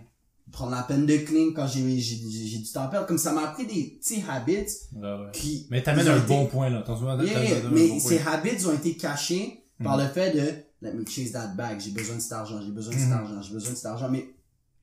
prendre 0.53 0.73
la 0.73 0.83
peine 0.83 1.07
de 1.07 1.17
clean 1.17 1.53
quand 1.55 1.67
j'ai, 1.67 1.81
j'ai, 1.99 2.17
j'ai 2.17 2.47
j'ai 2.47 2.59
du 2.59 2.71
temps 2.71 2.83
à 2.83 2.89
perdre. 2.89 3.07
Comme 3.07 3.19
ça 3.19 3.33
m'a 3.33 3.49
appris 3.49 3.67
des 3.67 3.99
petits 3.99 4.23
habits 4.29 4.53
Ouais, 4.95 5.01
ouais. 5.03 5.31
qui... 5.33 5.67
Mais 5.71 5.83
t'amènes 5.83 6.07
un 6.09 6.19
été- 6.19 6.27
bon 6.29 6.47
point, 6.47 6.69
là. 6.71 6.85
Yeah, 6.87 7.43
yeah, 7.45 7.67
un 7.67 7.71
mais 7.71 7.89
bon 7.89 7.99
ces 8.01 8.19
point. 8.19 8.33
habits 8.33 8.67
ont 8.67 8.75
été 8.75 8.95
cachés 8.97 9.65
par 9.83 9.97
le 9.97 10.07
fait 10.07 10.31
de 10.33 10.87
let 10.87 10.93
me 10.95 11.05
chase 11.07 11.33
that 11.33 11.49
bag, 11.57 11.81
j'ai 11.81 11.91
besoin 11.93 12.17
de 12.17 12.21
cet 12.21 12.33
argent, 12.33 12.61
j'ai 12.61 12.71
besoin 12.73 12.93
de 12.95 12.99
cet 12.99 13.13
argent, 13.13 13.41
j'ai 13.43 13.53
besoin 13.55 13.71
de 13.73 13.77
cet 13.77 13.87
argent, 13.87 14.09
mais 14.11 14.29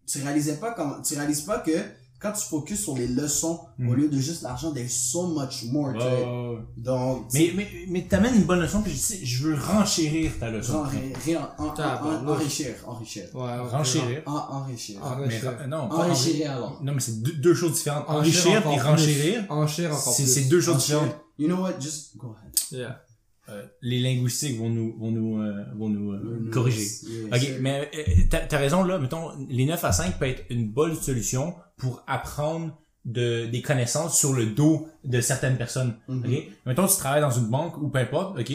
tu 0.08 0.20
réalisais 0.22 0.56
pas 0.56 0.72
comment, 0.72 1.02
tu 1.02 1.14
réalises 1.16 1.42
pas 1.42 1.60
que 1.60 1.72
quand 2.20 2.34
tu 2.34 2.46
focuses 2.46 2.84
sur 2.84 2.96
les 2.98 3.08
leçons 3.08 3.62
au 3.88 3.94
lieu 3.94 4.10
de 4.10 4.18
juste 4.20 4.42
l'argent, 4.42 4.72
there's 4.74 4.92
so 4.92 5.28
much 5.28 5.64
more 5.72 5.94
ouais. 5.96 6.58
Donc, 6.78 7.28
Mais, 7.34 7.52
mais, 7.56 7.68
mais 7.88 8.02
t'amènes 8.08 8.36
une 8.36 8.44
bonne 8.44 8.60
leçon, 8.60 8.82
puis 8.82 8.92
je, 8.92 8.98
sais, 8.98 9.20
je 9.24 9.44
veux 9.44 9.56
renchérir 9.56 10.32
ta 10.40 10.50
leçon. 10.52 10.84
En- 10.84 11.64
en- 11.64 11.68
en- 11.68 12.28
enrichir, 12.28 12.76
enrichir. 12.86 13.24
Ouais. 13.34 13.58
Renchérir. 13.60 14.22
Enrichir. 14.26 15.00
Ah, 15.04 15.16
Mais, 15.18 15.26
Enrichir. 15.26 15.68
non, 15.68 15.78
Enrichir 15.78 16.52
alors. 16.52 16.80
Non, 16.84 16.94
mais 16.94 17.00
c'est 17.00 17.22
deux, 17.22 17.34
deux 17.34 17.54
choses 17.54 17.74
différentes. 17.74 18.06
Enrichir 18.08 18.52
Enrichir 18.52 18.72
et 18.72 18.80
renchérir, 18.82 19.46
Enchir 19.50 19.90
encore 19.92 20.14
c'est 20.14 20.24
plus. 20.24 20.32
c'est 20.34 20.50
deux 20.50 20.62
choses 20.62 20.76
Enrichir. 20.76 21.00
différentes. 21.00 21.22
You 21.38 21.48
know 21.48 21.58
what? 21.62 21.80
Just 21.80 22.18
go 22.18 22.36
ahead. 22.40 22.54
Yeah. 22.72 23.02
Euh, 23.50 23.66
les 23.82 24.00
linguistiques 24.00 24.60
vont 24.60 24.70
nous, 24.70 24.96
vont 25.00 25.10
nous, 25.10 25.42
euh, 25.42 25.64
vont 25.76 25.90
nous 25.90 26.12
euh, 26.12 26.20
Mm, 26.42 26.50
corriger. 26.52 26.82
yes, 26.82 27.06
Ok, 27.34 27.50
mais 27.62 27.90
euh, 27.98 28.04
t'as 28.30 28.42
t'as 28.42 28.58
raison 28.60 28.84
là, 28.84 29.00
mettons, 29.00 29.30
les 29.50 29.66
9 29.66 29.84
à 29.84 29.92
5 29.92 30.20
peut 30.20 30.26
être 30.28 30.44
une 30.52 30.70
bonne 30.70 30.94
solution 30.96 31.56
pour 31.80 32.04
apprendre 32.06 32.78
de, 33.06 33.48
des 33.48 33.62
connaissances 33.64 34.18
sur 34.20 34.34
le 34.34 34.46
dos 34.48 34.88
de 35.04 35.20
certaines 35.22 35.58
personnes. 35.58 35.96
Ok, 36.08 36.28
mettons 36.66 36.86
tu 36.86 36.98
travailles 36.98 37.22
dans 37.22 37.32
une 37.32 37.48
banque 37.48 37.78
ou 37.78 37.90
peu 37.90 37.98
importe, 38.00 38.38
ok, 38.40 38.54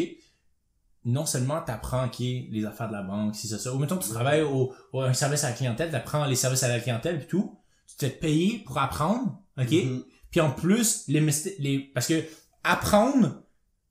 non 1.07 1.27
seulement 1.27 1.61
t'apprends 1.61 2.09
qui 2.09 2.49
les 2.51 2.65
affaires 2.65 2.89
de 2.89 2.93
la 2.95 3.03
banque, 3.03 3.35
si 3.35 3.49
c'est 3.49 3.59
ça, 3.59 3.75
ou 3.75 3.79
mettons 3.79 3.97
tu 3.99 4.09
travailles 4.09 4.43
au, 4.43 4.73
au 4.93 5.01
un 5.01 5.13
service 5.13 5.45
à 5.45 5.49
la 5.51 5.55
clientèle, 5.57 5.91
t'apprends 5.91 6.25
les 6.25 6.37
services 6.37 6.63
à 6.63 6.69
la 6.69 6.81
clientèle 6.81 7.19
puis 7.19 7.27
tout, 7.27 7.59
tu 7.89 7.97
te 7.97 8.07
fais 8.07 8.11
payer 8.13 8.59
pour 8.65 8.79
apprendre, 8.79 9.39
ok, 9.59 9.71
Mhm. 9.73 10.05
puis 10.31 10.41
en 10.41 10.51
plus 10.51 11.05
les, 11.09 11.21
les 11.59 11.79
parce 11.79 12.07
que 12.07 12.23
apprendre 12.63 13.43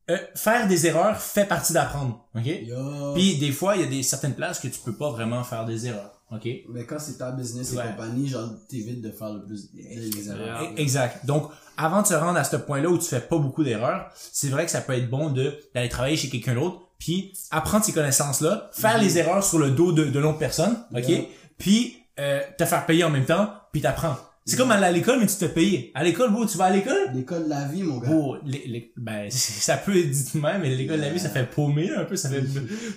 euh, 0.10 0.18
faire 0.36 0.68
des 0.68 0.86
erreurs 0.88 1.18
fait 1.18 1.46
partie 1.46 1.72
d'apprendre, 1.74 2.28
ok? 2.36 2.46
Yo. 2.46 3.14
Puis 3.14 3.38
des 3.38 3.52
fois, 3.54 3.76
il 3.78 3.82
y 3.84 3.86
a 3.86 3.88
des 3.88 4.04
certaines 4.04 4.36
places 4.36 4.60
que 4.60 4.68
tu 4.68 4.80
peux 4.80 4.96
pas 4.98 5.10
vraiment 5.12 5.44
faire 5.46 5.66
des 5.66 5.88
erreurs, 5.88 6.13
ok? 6.32 6.48
Mais 6.70 6.86
quand 6.86 7.00
c'est 7.00 7.18
ta 7.18 7.32
business 7.32 7.74
et 7.74 7.78
Ouais. 7.78 7.84
compagnie, 7.96 8.28
genre, 8.28 8.50
t'évites 8.70 9.02
de 9.02 9.12
faire 9.12 9.34
le 9.34 9.44
plus, 9.46 9.70
les 9.74 10.30
erreurs. 10.30 10.64
E- 10.64 10.80
Exact. 10.80 11.26
Donc, 11.26 11.50
avant 11.78 12.02
de 12.02 12.08
se 12.08 12.14
rendre 12.14 12.38
à 12.38 12.44
ce 12.44 12.56
point-là 12.56 12.90
où 12.90 12.98
tu 12.98 13.06
fais 13.06 13.20
pas 13.22 13.38
beaucoup 13.38 13.64
d'erreurs, 13.64 14.10
c'est 14.32 14.50
vrai 14.50 14.66
que 14.66 14.72
ça 14.72 14.82
peut 14.82 14.94
être 14.94 15.10
bon 15.10 15.30
de 15.30 15.54
d'aller 15.74 15.90
travailler 15.90 16.18
chez 16.18 16.30
quelqu'un 16.30 16.56
d'autre, 16.56 16.82
puis 17.00 17.34
apprendre 17.52 17.84
ces 17.86 17.94
connaissances-là, 17.94 18.70
faire 18.74 18.98
les 19.00 19.18
erreurs 19.18 19.44
sur 19.44 19.60
le 19.60 19.72
dos 19.72 19.92
de, 19.92 20.06
de 20.06 20.20
l'autre 20.20 20.38
personne, 20.40 20.78
ok? 20.96 21.08
Yeah. 21.10 21.22
Puis 21.58 21.98
euh, 22.20 22.42
te 22.58 22.66
faire 22.66 22.86
payer 22.86 23.04
en 23.04 23.10
même 23.10 23.26
temps, 23.26 23.50
puis 23.72 23.82
t'apprends. 23.82 24.16
C'est 24.46 24.58
comme 24.58 24.72
aller 24.72 24.86
à 24.86 24.92
l'école, 24.92 25.20
mais 25.22 25.26
tu 25.28 25.38
te 25.38 25.46
payes. 25.46 25.90
À 25.96 26.04
l'école, 26.04 26.30
bro, 26.32 26.46
tu 26.46 26.58
vas 26.58 26.66
à 26.66 26.70
l'école? 26.70 27.12
L'école 27.14 27.46
de 27.46 27.50
la 27.50 27.66
vie, 27.66 27.82
mon 27.82 27.98
gars. 28.00 28.10
Bro, 28.10 28.36
les- 28.46 28.68
les- 28.68 28.92
ben, 28.98 29.28
ça 29.32 29.78
peut 29.78 29.98
être 29.98 30.12
dit 30.12 30.26
de 30.34 30.40
même, 30.40 30.62
mais 30.62 30.70
l'école 30.70 30.98
de 30.98 31.02
la 31.04 31.10
vie, 31.12 31.20
ça 31.20 31.30
fait 31.30 31.46
paumer, 31.50 31.88
là, 31.88 32.02
un 32.02 32.06
peu, 32.06 32.16
ça 32.18 32.30
fait, 32.30 32.44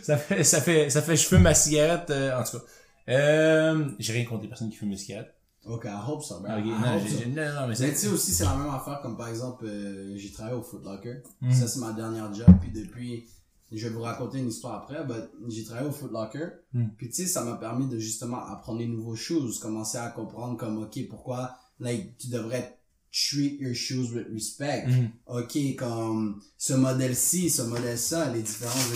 ça 0.03 0.17
fait, 0.19 0.43
ça 0.45 0.61
fait, 0.61 0.91
ça 0.91 1.03
fait, 1.03 1.17
je 1.17 1.25
fume 1.27 1.43
ma 1.43 1.55
cigarette, 1.55 2.11
euh, 2.11 2.37
en 2.39 2.43
tout 2.43 2.59
cas. 2.59 2.65
Euh, 3.09 3.89
j'ai 3.99 4.13
rien 4.13 4.25
contre 4.25 4.43
les 4.43 4.49
personnes 4.49 4.71
qui 4.71 4.77
fument 4.77 4.97
cigarette. 4.97 5.35
Ok, 5.65 5.85
I 5.85 5.99
hope 6.07 6.23
so, 6.23 6.41
bro. 6.41 6.53
Ok, 6.53 6.65
I 6.65 6.69
non, 6.69 6.97
hope 6.97 7.09
so. 7.09 7.29
non, 7.29 7.35
non, 7.35 7.61
mais 7.63 7.67
Mais 7.69 7.75
c'est, 7.75 7.91
tu 7.91 7.97
sais 7.97 8.09
aussi, 8.09 8.33
c'est 8.33 8.45
la 8.45 8.57
même 8.57 8.73
affaire 8.73 9.01
comme 9.03 9.17
par 9.17 9.29
exemple, 9.29 9.67
euh, 9.67 10.17
j'ai 10.17 10.31
travaillé 10.31 10.57
au 10.57 10.63
Foot 10.63 10.85
Locker. 10.85 11.23
Mm. 11.41 11.53
Ça, 11.53 11.69
c'est 11.69 11.81
ma 11.81 11.93
dernière 11.93 12.33
job. 12.33 12.47
Puis 12.61 12.71
depuis, 12.71 13.25
je 13.73 13.89
vais 13.89 13.93
vous 13.93 14.03
raconter 14.03 14.39
une 14.39 14.49
histoire 14.49 14.75
après, 14.75 15.05
but 15.05 15.29
j'ai 15.49 15.65
travaillé 15.65 15.89
au 15.89 15.93
Foot 15.93 16.13
Locker. 16.13 16.49
Mm. 16.73 16.87
Puis 16.97 17.09
tu 17.09 17.15
sais, 17.15 17.27
ça 17.27 17.43
m'a 17.45 17.57
permis 17.57 17.89
de 17.89 17.99
justement 17.99 18.47
apprendre 18.47 18.79
les 18.79 18.87
nouveaux 18.87 19.17
shoes, 19.17 19.59
commencer 19.61 19.99
à 19.99 20.09
comprendre 20.09 20.57
comme, 20.57 20.83
ok, 20.83 21.09
pourquoi, 21.09 21.57
like, 21.81 22.17
tu 22.19 22.29
devrais 22.29 22.77
treat 23.17 23.61
your 23.61 23.75
shoes 23.75 24.13
with 24.13 24.27
respect. 24.33 24.87
Mhm. 24.87 25.11
Ok, 25.27 25.77
comme 25.77 26.41
ce 26.59 26.75
modèle-ci, 26.75 27.51
ce 27.51 27.63
modèle-ça, 27.63 28.31
les 28.31 28.43
différences 28.43 28.91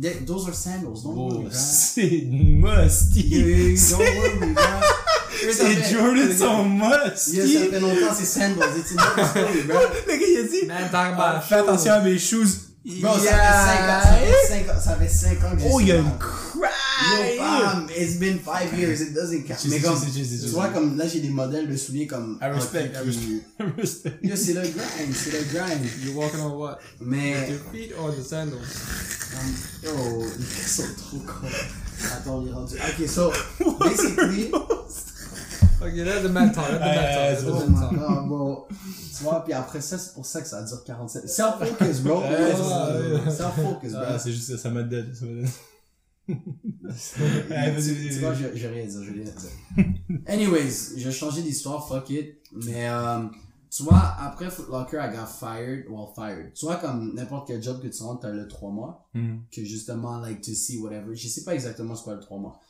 th- 0.00 0.24
those 0.26 0.48
are 0.48 0.52
sandals, 0.54 1.02
don't 1.02 1.14
worry, 1.16 1.36
Oh, 1.38 1.40
bro. 1.42 1.50
c'est 1.52 2.24
musty. 2.30 3.22
Yeah, 3.28 3.76
Don't 3.90 3.98
worry, 3.98 4.52
bro. 4.54 4.62
C'est 5.52 5.92
Jordan 5.92 6.36
sont 6.36 6.64
Yeah, 6.64 7.10
musty. 7.12 7.54
ça 7.54 7.70
fait 7.70 7.80
longtemps, 7.80 8.14
c'est 8.16 8.24
sandals. 8.24 8.70
It's 8.76 8.90
a 8.90 8.94
different 8.94 9.28
story, 9.30 9.62
bro. 9.68 9.76
Le 10.06 10.12
gars, 10.12 10.26
il 10.26 10.38
a 10.38 10.42
dit, 10.48 10.66
Man, 10.66 10.90
ah, 10.92 11.40
fais 11.46 11.54
attention 11.56 11.92
à 11.92 12.00
mes 12.00 12.18
shoes. 12.18 12.46
Bro, 13.02 13.12
ça 13.18 13.20
fait 13.20 13.28
5 13.28 13.36
ans, 13.90 14.00
ça 14.02 14.16
fait 14.16 14.48
5 14.48 14.68
ans, 14.70 14.80
ça 14.80 14.96
fait 14.96 15.08
5 15.08 15.44
ans 15.44 15.54
que 15.56 15.60
j'ai 15.60 15.68
Oh, 15.70 15.80
il 15.80 15.88
y 15.88 15.92
a 15.92 15.96
une 15.96 16.10
Yo, 16.98 17.36
cry. 17.36 17.36
bam, 17.38 17.88
it's 17.90 18.16
been 18.18 18.38
5 18.38 18.72
years, 18.78 19.00
it 19.00 19.14
doesn't 19.14 19.44
count. 19.46 19.64
Mais 19.68 19.80
comme, 19.80 20.00
tu 20.00 20.46
vois, 20.48 20.68
comme 20.68 20.96
là, 20.98 21.06
j'ai 21.06 21.20
des 21.20 21.28
modèles 21.30 21.68
de 21.68 21.76
souliers 21.76 22.06
comme... 22.08 22.38
I 22.42 22.46
respect, 22.46 22.90
I 23.60 23.64
respect. 23.76 24.18
Yo, 24.22 24.34
c'est 24.34 24.54
le 24.54 24.62
grind, 24.62 25.14
c'est 25.14 25.30
le 25.32 25.44
grind. 25.52 25.84
You 26.02 26.12
walking 26.16 26.40
on 26.40 26.58
what? 26.58 26.78
Mais, 27.00 27.50
Your 27.50 27.60
feet 27.72 27.92
or 27.98 28.10
the 28.10 28.22
sandals? 28.22 28.58
um, 29.34 29.54
yo, 29.84 30.20
gars 30.20 30.66
sont 30.66 30.82
trop 30.96 31.18
cons. 31.18 31.46
Attends, 32.16 32.38
on 32.38 32.46
est 32.46 32.52
rendu. 32.52 32.74
Ok, 32.76 33.08
so, 33.08 33.32
basically, 33.80 34.50
Ok, 35.80 35.94
man 35.94 36.02
talk, 36.02 36.02
let 36.02 36.22
the 36.22 36.28
man 36.32 36.48
Euh, 36.48 36.52
talk, 36.52 36.68
let 36.70 37.38
oh 37.46 37.60
the 37.60 37.68
my 37.68 37.96
god, 37.96 38.28
bro. 38.28 38.68
Tu 39.16 39.22
vois, 39.24 39.44
puis 39.44 39.52
après 39.52 39.80
ça, 39.80 39.96
c'est 39.98 40.12
pour 40.14 40.26
ça 40.26 40.40
que 40.40 40.48
ça 40.48 40.62
dure 40.62 40.82
47. 40.84 41.28
Self-focus, 41.28 42.00
bro. 42.00 42.22
Self-focus, 43.30 43.92
bro. 43.92 44.02
Ah, 44.04 44.18
c'est 44.18 44.32
juste 44.32 44.50
ça, 44.50 44.58
ça 44.58 44.70
m'a 44.70 44.82
dead, 44.82 45.14
ça 45.14 45.24
m'a 45.24 45.42
dead. 45.42 45.50
Vas-y, 46.82 48.08
tu, 48.08 48.18
vois, 48.20 48.32
vais 48.32 48.46
rien 48.68 48.86
dire, 48.86 49.02
je 49.02 49.10
vais 49.12 49.22
rien 49.22 49.32
dire. 49.32 49.94
Anyways, 50.26 50.96
je 50.98 51.04
vais 51.08 51.12
changer 51.12 51.42
d'histoire, 51.42 51.86
fuck 51.88 52.10
it. 52.10 52.36
Mais, 52.52 52.88
euh, 52.88 53.20
tu 53.70 53.82
vois, 53.82 54.14
après 54.20 54.50
Foot 54.50 54.68
Locker, 54.70 54.98
I 54.98 55.10
got 55.14 55.26
fired, 55.26 55.86
well, 55.88 56.06
fired. 56.14 56.52
Tu 56.54 56.64
vois, 56.66 56.76
comme 56.76 57.14
n'importe 57.14 57.48
quel 57.48 57.62
job 57.62 57.80
que 57.82 57.88
tu 57.88 58.02
rentres, 58.02 58.20
t'as 58.20 58.30
le 58.30 58.46
3 58.48 58.70
mois, 58.70 59.08
Hmm. 59.14 59.38
que 59.50 59.64
justement, 59.64 60.18
like, 60.20 60.40
to 60.40 60.52
see 60.52 60.78
whatever. 60.78 61.14
Je 61.14 61.28
sais 61.28 61.44
pas 61.44 61.54
exactement 61.54 61.94
ce 61.94 62.04
qu'est 62.04 62.14
le 62.14 62.20
3 62.20 62.38
mois. 62.38 62.60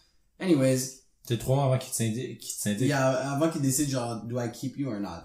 Anyways, 0.41 1.00
C'est 1.27 1.38
trois 1.38 1.57
mois 1.57 1.65
avant 1.67 1.79
qu'il 1.79 1.91
te 1.91 1.97
syndique, 1.97 2.38
qu'il 2.38 2.55
te 2.57 2.61
syndique. 2.61 2.81
il 2.83 2.88
y 2.88 2.93
a, 2.93 3.33
avant 3.33 3.50
qu'ils 3.50 3.61
décident, 3.62 3.91
genre, 3.91 4.25
do 4.25 4.41
I 4.41 4.50
keep 4.53 4.79
you 4.79 4.88
or 4.88 5.00
not? 5.00 5.25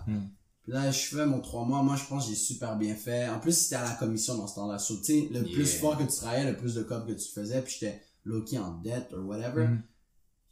Puis 0.63 0.72
là, 0.72 0.90
je 0.92 1.00
fais 1.16 1.25
mon 1.25 1.40
3 1.42 1.66
mois. 1.66 1.82
Moi, 1.84 1.96
je 1.98 2.06
pense 2.06 2.25
que 2.25 2.30
j'ai 2.32 2.38
super 2.38 2.78
bien 2.78 2.96
fait. 2.96 3.28
En 3.28 3.40
plus, 3.40 3.52
c'était 3.52 3.75
à 3.75 3.84
la 3.84 3.92
commission 3.92 4.36
dans 4.38 4.48
ce 4.48 4.56
temps-là. 4.56 4.80
So, 4.80 4.96
tu 4.98 5.04
sais, 5.04 5.30
le 5.32 5.42
Yeah. 5.46 5.54
plus 5.56 5.74
fort 5.78 5.98
que 5.98 6.04
tu 6.04 6.16
travaillais, 6.16 6.50
le 6.50 6.56
plus 6.58 6.74
de 6.75 6.84
cop 6.84 7.06
que 7.08 7.12
tu 7.13 7.30
faisais, 7.34 7.62
puis 7.62 7.75
j'étais 7.80 8.02
low-key 8.25 8.58
en 8.58 8.72
dette 8.82 9.13
or 9.13 9.25
whatever. 9.25 9.68
Mhm. 9.68 9.82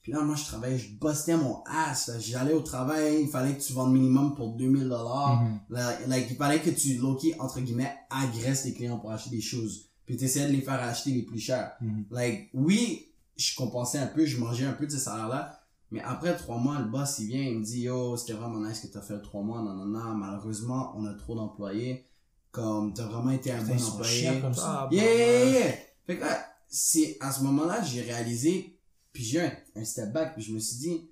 Puis 0.01 0.12
là, 0.12 0.22
moi, 0.22 0.36
je 0.36 0.46
travaillais, 0.46 0.80
je 0.80 0.98
bossais 0.98 1.38
mon 1.38 1.62
ass. 1.66 2.10
J'allais 2.20 2.54
au 2.54 2.62
travail, 2.62 3.22
il 3.22 3.29
fallait 3.29 3.55
que 3.55 3.62
tu 3.62 3.72
vendes 3.74 3.94
minimum 3.94 4.34
pour 4.36 4.53
2000 4.55 4.90
dollars. 4.90 5.44
Mhm. 5.44 5.60
Like, 6.07 6.27
il 6.31 6.36
fallait 6.36 6.60
que 6.60 6.72
tu, 6.72 6.98
low-key, 6.98 7.36
entre 7.40 7.60
guillemets, 7.62 7.94
agresses 8.10 8.66
les 8.66 8.74
clients 8.74 8.98
pour 8.98 9.12
acheter 9.12 9.29
des 9.29 9.42
choses. 9.42 9.90
Puis 10.07 10.18
t'essayais 10.18 10.48
de 10.48 10.53
les 10.53 10.62
faire 10.62 10.81
acheter 10.81 11.12
les 11.12 11.22
plus 11.22 11.40
chers. 11.40 11.74
Mhm. 11.81 12.05
Like, 12.10 12.50
oui, 12.53 13.14
je 13.38 13.55
compensais 13.55 14.00
un 14.00 14.07
peu, 14.07 14.25
je 14.25 14.40
mangeais 14.40 14.66
un 14.66 14.74
peu 14.74 14.88
de 14.88 14.92
ce 14.92 14.98
salaire-là. 14.98 15.60
Mais 15.92 16.01
après 16.01 16.36
trois 16.36 16.57
mois, 16.57 16.79
le 16.79 16.86
boss, 16.86 17.20
il 17.20 17.27
vient, 17.27 17.42
il 17.44 17.60
me 17.60 17.64
dit, 17.64 17.81
yo, 17.81 18.16
c'était 18.18 18.34
vraiment 18.34 18.60
nice 18.66 18.79
que 18.79 18.88
t'as 18.88 19.01
fait 19.01 19.22
trois 19.22 19.44
mois, 19.44 19.62
non, 19.62 19.74
non, 19.75 19.86
non. 19.86 20.16
Malheureusement, 20.16 20.94
on 20.98 21.05
a 21.05 21.14
trop 21.14 21.36
d'employés. 21.36 22.05
Comme, 22.51 22.94
t'as 22.94 23.05
vraiment 23.05 23.31
été 23.31 23.51
un 23.51 23.62
bon 23.64 23.81
employé. 23.81 24.40
comme 24.42 24.53
ça. 24.53 24.84
Ah, 24.84 24.90
Yeah, 24.92 25.03
yeah, 25.14 25.46
yeah. 25.46 25.72
Fait 26.07 26.18
que 26.18 26.22
là, 26.22 26.46
c'est 26.72 27.18
à 27.20 27.31
ce 27.31 27.44
moment-là, 27.44 27.84
j'ai 27.84 28.01
réalisé, 28.01 28.79
puis 29.12 29.24
j'ai 29.24 29.42
un, 29.75 29.84
step 29.84 30.12
back, 30.14 30.34
puis 30.34 30.42
je 30.42 30.53
me 30.53 30.60
suis 30.60 30.77
dit, 30.77 31.10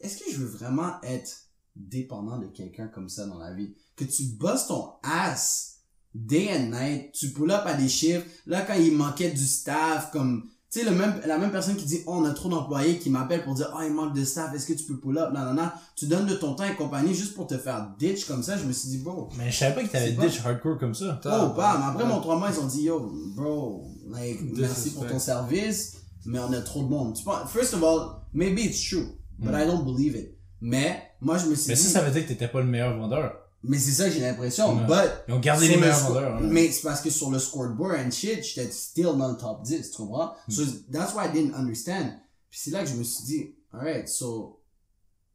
est-ce 0.00 0.16
que 0.24 0.32
je 0.32 0.38
veux 0.38 0.46
vraiment 0.46 1.00
être 1.02 1.50
dépendant 1.76 2.38
de 2.38 2.46
quelqu'un 2.46 2.88
comme 2.88 3.10
ça 3.10 3.26
dans 3.26 3.38
la 3.38 3.52
vie? 3.52 3.74
Que 3.94 4.04
tu 4.04 4.24
bosses 4.24 4.66
ton 4.68 4.94
ass 5.02 5.82
day 6.14 6.50
and 6.56 6.70
night, 6.70 7.12
tu 7.12 7.30
pull 7.30 7.50
up 7.50 7.64
à 7.66 7.74
des 7.74 7.88
chiffres, 7.88 8.26
là 8.46 8.62
quand 8.62 8.74
il 8.74 8.96
manquait 8.96 9.30
du 9.30 9.46
staff, 9.46 10.10
comme, 10.10 10.50
tu 10.72 10.78
sais, 10.80 10.84
le 10.86 10.92
même, 10.92 11.20
la 11.26 11.36
même 11.36 11.50
personne 11.50 11.76
qui 11.76 11.84
dit, 11.84 12.00
oh, 12.06 12.14
on 12.16 12.24
a 12.24 12.30
trop 12.32 12.48
d'employés, 12.48 12.98
qui 12.98 13.10
m'appelle 13.10 13.44
pour 13.44 13.52
dire, 13.54 13.70
oh, 13.76 13.80
il 13.84 13.92
manque 13.92 14.14
de 14.14 14.24
staff, 14.24 14.54
est-ce 14.54 14.66
que 14.66 14.72
tu 14.72 14.84
peux 14.84 14.96
pull 14.98 15.18
up? 15.18 15.30
Non, 15.34 15.44
non, 15.44 15.54
non. 15.54 15.68
Tu 15.96 16.06
donnes 16.06 16.24
de 16.26 16.34
ton 16.34 16.54
temps 16.54 16.64
et 16.64 16.74
compagnie 16.74 17.14
juste 17.14 17.34
pour 17.34 17.46
te 17.46 17.58
faire 17.58 17.90
ditch 17.98 18.24
comme 18.24 18.42
ça, 18.42 18.56
je 18.56 18.64
me 18.64 18.72
suis 18.72 18.88
dit, 18.88 18.98
bro, 18.98 19.28
Mais 19.36 19.50
je 19.50 19.58
savais 19.58 19.74
pas 19.74 19.82
que 19.82 19.92
t'avais 19.92 20.12
pas- 20.12 20.26
ditch 20.26 20.40
hardcore 20.44 20.78
comme 20.78 20.94
ça. 20.94 21.20
Oh, 21.26 21.52
bam. 21.54 21.82
Après 21.82 22.04
Ouais. 22.04 22.08
mon 22.08 22.20
3 22.20 22.38
mois, 22.38 22.48
ils 22.50 22.58
ont 22.58 22.66
dit, 22.66 22.84
yo, 22.84 23.12
bro, 23.36 23.84
like, 24.10 24.40
merci 24.56 24.90
pour 24.92 25.06
ton 25.06 25.18
service, 25.18 25.98
mais 26.24 26.38
on 26.38 26.50
a 26.54 26.60
trop 26.62 26.82
de 26.82 26.88
monde. 26.88 27.14
Tu 27.16 27.22
penses- 27.22 27.50
First 27.50 27.74
of 27.74 27.82
all, 27.84 28.00
maybe 28.32 28.60
it's 28.60 28.88
true, 28.88 29.08
but 29.38 29.50
I 29.54 29.66
don't 29.66 29.84
believe 29.84 30.16
it. 30.16 30.38
Mais, 30.62 31.02
moi, 31.20 31.36
je 31.38 31.46
me 31.48 31.54
suis 31.54 31.68
Mais 31.68 31.74
dit, 31.74 31.82
ça, 31.82 31.98
ça 31.98 32.00
veut 32.02 32.12
dire 32.12 32.22
que 32.22 32.28
t'étais 32.28 32.48
pas 32.48 32.60
le 32.60 32.66
meilleur 32.68 32.96
vendeur. 32.96 33.34
Mais 33.64 33.78
c'est 33.78 33.92
ça 33.92 34.04
que 34.06 34.10
j'ai 34.14 34.20
l'impression, 34.20 34.74
Ouais. 34.76 34.86
but, 34.86 35.10
Ils 35.28 35.34
ont 35.34 35.38
gardé 35.40 35.68
les 35.68 35.74
le 35.76 35.80
meilleurs 35.80 35.98
vendeurs. 36.08 36.36
hein. 36.36 36.40
Mais 36.42 36.70
c'est 36.70 36.82
parce 36.82 37.00
que 37.00 37.10
sur 37.10 37.30
le 37.30 37.38
scoreboard 37.38 37.94
and 38.06 38.10
shit, 38.10 38.42
j'étais 38.42 38.70
still 38.70 39.16
dans 39.16 39.28
le 39.30 39.36
top 39.36 39.62
10, 39.62 39.90
tu 39.90 39.96
comprends? 39.98 40.32
Hmm. 40.48 40.50
So, 40.52 40.62
that's 40.92 41.14
why 41.14 41.26
I 41.28 41.32
didn't 41.32 41.54
understand. 41.54 42.18
Puis 42.50 42.60
c'est 42.64 42.70
là 42.70 42.82
que 42.82 42.90
je 42.90 42.94
me 42.96 43.02
suis 43.04 43.24
dit, 43.24 43.54
alright, 43.72 44.08
so, 44.08 44.58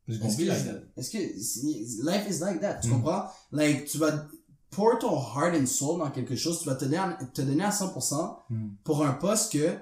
est-ce 0.07 0.37
que, 0.37 0.43
like 0.43 1.09
que, 1.11 1.39
si- 1.41 1.99
life 2.03 2.27
is 2.29 2.39
like 2.39 2.61
that, 2.61 2.75
tu 2.81 2.87
Mm. 2.87 2.91
comprends? 2.93 3.23
Like, 3.51 3.85
tu 3.85 3.97
vas 3.97 4.27
pour 4.69 4.97
ton 4.99 5.15
heart 5.17 5.55
and 5.55 5.65
soul 5.65 5.99
dans 5.99 6.11
quelque 6.11 6.35
chose, 6.35 6.59
tu 6.59 6.65
vas 6.65 6.75
te 6.75 6.85
donner 6.85 6.97
à, 6.97 7.17
te 7.33 7.41
donner 7.41 7.63
à 7.63 7.71
100% 7.71 8.39
Mm. 8.49 8.69
pour 8.83 9.05
un 9.05 9.13
poste 9.13 9.51
que, 9.53 9.77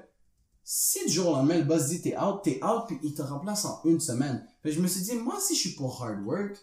si 0.63 1.05
du 1.05 1.11
jour 1.11 1.29
au 1.29 1.31
lendemain, 1.33 1.57
le 1.57 1.63
boss 1.63 1.89
dit 1.89 2.01
t'es 2.01 2.17
out, 2.17 2.41
t'es 2.43 2.59
out, 2.63 2.83
puis 2.87 2.97
il 3.03 3.13
te 3.13 3.21
remplace 3.21 3.65
en 3.65 3.81
une 3.85 3.99
semaine. 3.99 4.43
Fait 4.63 4.69
que 4.69 4.75
je 4.75 4.81
me 4.81 4.87
suis 4.87 5.01
dit, 5.01 5.13
moi, 5.15 5.35
si 5.39 5.53
je 5.55 5.59
suis 5.59 5.69
pour 5.75 6.03
hard 6.03 6.23
work, 6.25 6.55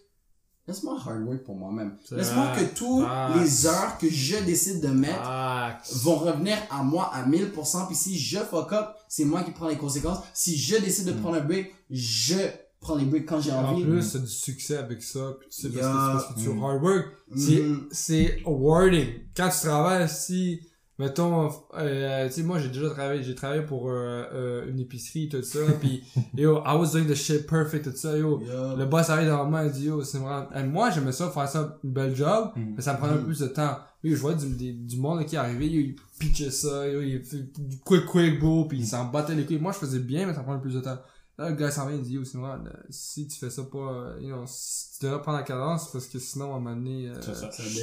laisse-moi 0.68 0.96
hard 1.04 1.22
work 1.24 1.42
pour 1.44 1.56
moi-même. 1.56 1.96
C'est 2.04 2.16
Laisse-moi 2.16 2.48
que 2.56 2.74
toutes 2.74 3.04
Ah. 3.08 3.34
les 3.38 3.66
heures 3.66 3.98
que 3.98 4.08
je 4.08 4.36
décide 4.44 4.80
de 4.80 4.88
mettre 4.88 5.20
Ah, 5.24 5.78
vont 6.02 6.16
revenir 6.16 6.56
à 6.70 6.82
moi 6.82 7.10
à 7.14 7.24
1000%. 7.26 7.86
Puis 7.86 7.96
si 7.96 8.18
je 8.18 8.38
fuck 8.38 8.72
up, 8.72 8.88
c'est 9.08 9.24
moi 9.24 9.42
qui 9.42 9.50
prends 9.52 9.68
les 9.68 9.76
conséquences. 9.78 10.18
Si 10.34 10.56
je 10.56 10.76
décide 10.76 11.06
de 11.06 11.12
prendre 11.12 11.36
un 11.36 11.40
break, 11.44 11.72
je 11.90 12.36
prends 12.80 12.96
les 12.96 13.04
breaks 13.04 13.26
quand 13.26 13.40
j'ai 13.40 13.52
en 13.52 13.64
envie. 13.64 13.84
plus, 13.84 14.12
t'as 14.12 14.18
du 14.18 14.26
succès 14.26 14.76
avec 14.76 15.02
ça, 15.02 15.34
puis 15.38 15.48
tu 15.50 15.62
sais, 15.62 15.68
parce 15.68 15.74
que, 15.86 15.92
Yeah. 15.92 16.10
parce 16.12 16.34
que 16.34 16.40
tu 16.40 16.48
Mm. 16.48 16.62
hard 16.64 16.82
work. 16.82 17.06
C'est, 17.36 17.60
Mhm. 17.62 17.88
c'est 17.92 18.42
awarding. 18.44 19.06
Quand 19.36 19.48
tu 19.50 19.60
travailles, 19.66 20.08
si, 20.08 20.60
mettons, 21.02 21.50
euh, 21.78 22.26
tu 22.28 22.32
sais, 22.34 22.42
moi, 22.42 22.58
j'ai 22.58 22.68
déjà 22.68 22.88
travaillé, 22.90 23.22
j'ai 23.22 23.34
travaillé 23.34 23.62
pour 23.62 23.90
euh, 23.90 24.24
euh, 24.32 24.70
une 24.70 24.78
épicerie, 24.80 25.28
tout 25.28 25.42
ça, 25.42 25.58
puis 25.80 26.02
yo, 26.34 26.58
I 26.64 26.76
was 26.76 26.92
doing 26.92 27.06
the 27.06 27.14
shit 27.14 27.46
perfect, 27.46 27.84
tout 27.90 27.96
ça, 27.96 28.16
yo. 28.16 28.40
Yeah. 28.40 28.74
Le 28.78 28.86
boss 28.86 29.10
arrive 29.10 29.26
devant 29.28 29.44
moi 29.50 29.64
et 29.66 29.70
dit, 29.70 29.86
yo, 29.86 30.02
c'est 30.04 30.18
vraiment, 30.18 30.46
et 30.54 30.62
moi, 30.62 30.90
j'aimais 30.90 31.12
ça, 31.12 31.28
faire 31.30 31.48
ça, 31.48 31.78
une 31.84 31.90
belle 31.92 32.14
job, 32.14 32.50
Mm. 32.56 32.74
mais 32.76 32.82
ça 32.82 32.92
me 32.94 32.98
prenait 32.98 33.12
un 33.12 33.16
Mm. 33.16 33.20
peu 33.20 33.26
plus 33.26 33.40
de 33.40 33.46
temps. 33.48 33.76
Yo, 34.04 34.16
je 34.16 34.20
vois 34.20 34.34
du, 34.34 34.46
des- 34.56 34.72
du 34.72 34.96
monde 34.96 35.24
qui 35.26 35.34
est 35.36 35.38
arrivé, 35.38 35.68
yo, 35.68 35.80
il 35.80 35.96
pitchait 36.18 36.50
ça, 36.50 36.88
yo, 36.88 37.00
il 37.02 37.22
fait 37.22 37.42
du 37.58 37.78
quick 37.84 38.06
quick 38.06 38.40
beau, 38.40 38.64
puis 38.66 38.78
il 38.78 38.86
s'en 38.86 39.04
battait 39.06 39.34
les 39.34 39.44
couilles. 39.44 39.58
Moi, 39.58 39.72
je 39.72 39.78
faisais 39.78 39.98
bien, 40.00 40.26
mais 40.26 40.34
ça 40.34 40.40
prenait 40.42 40.60
plus 40.60 40.74
de 40.74 40.80
temps. 40.80 40.98
Là, 41.38 41.48
le 41.48 41.56
gars 41.56 41.70
s'en 41.70 41.86
vient, 41.86 41.96
il 41.96 42.02
dit, 42.02 42.18
là, 42.34 42.58
si 42.90 43.26
tu 43.26 43.38
fais 43.38 43.48
ça 43.48 43.62
pas, 43.62 44.14
you 44.20 44.28
know, 44.28 44.44
si 44.46 44.98
tu 44.98 45.06
devrais 45.06 45.22
prendre 45.22 45.38
la 45.38 45.44
cadence, 45.44 45.90
parce 45.90 46.06
que 46.06 46.18
sinon, 46.18 46.52
à 46.52 46.56
un 46.56 46.60
moment 46.60 46.76
donné, 46.76 47.08
euh, 47.08 47.14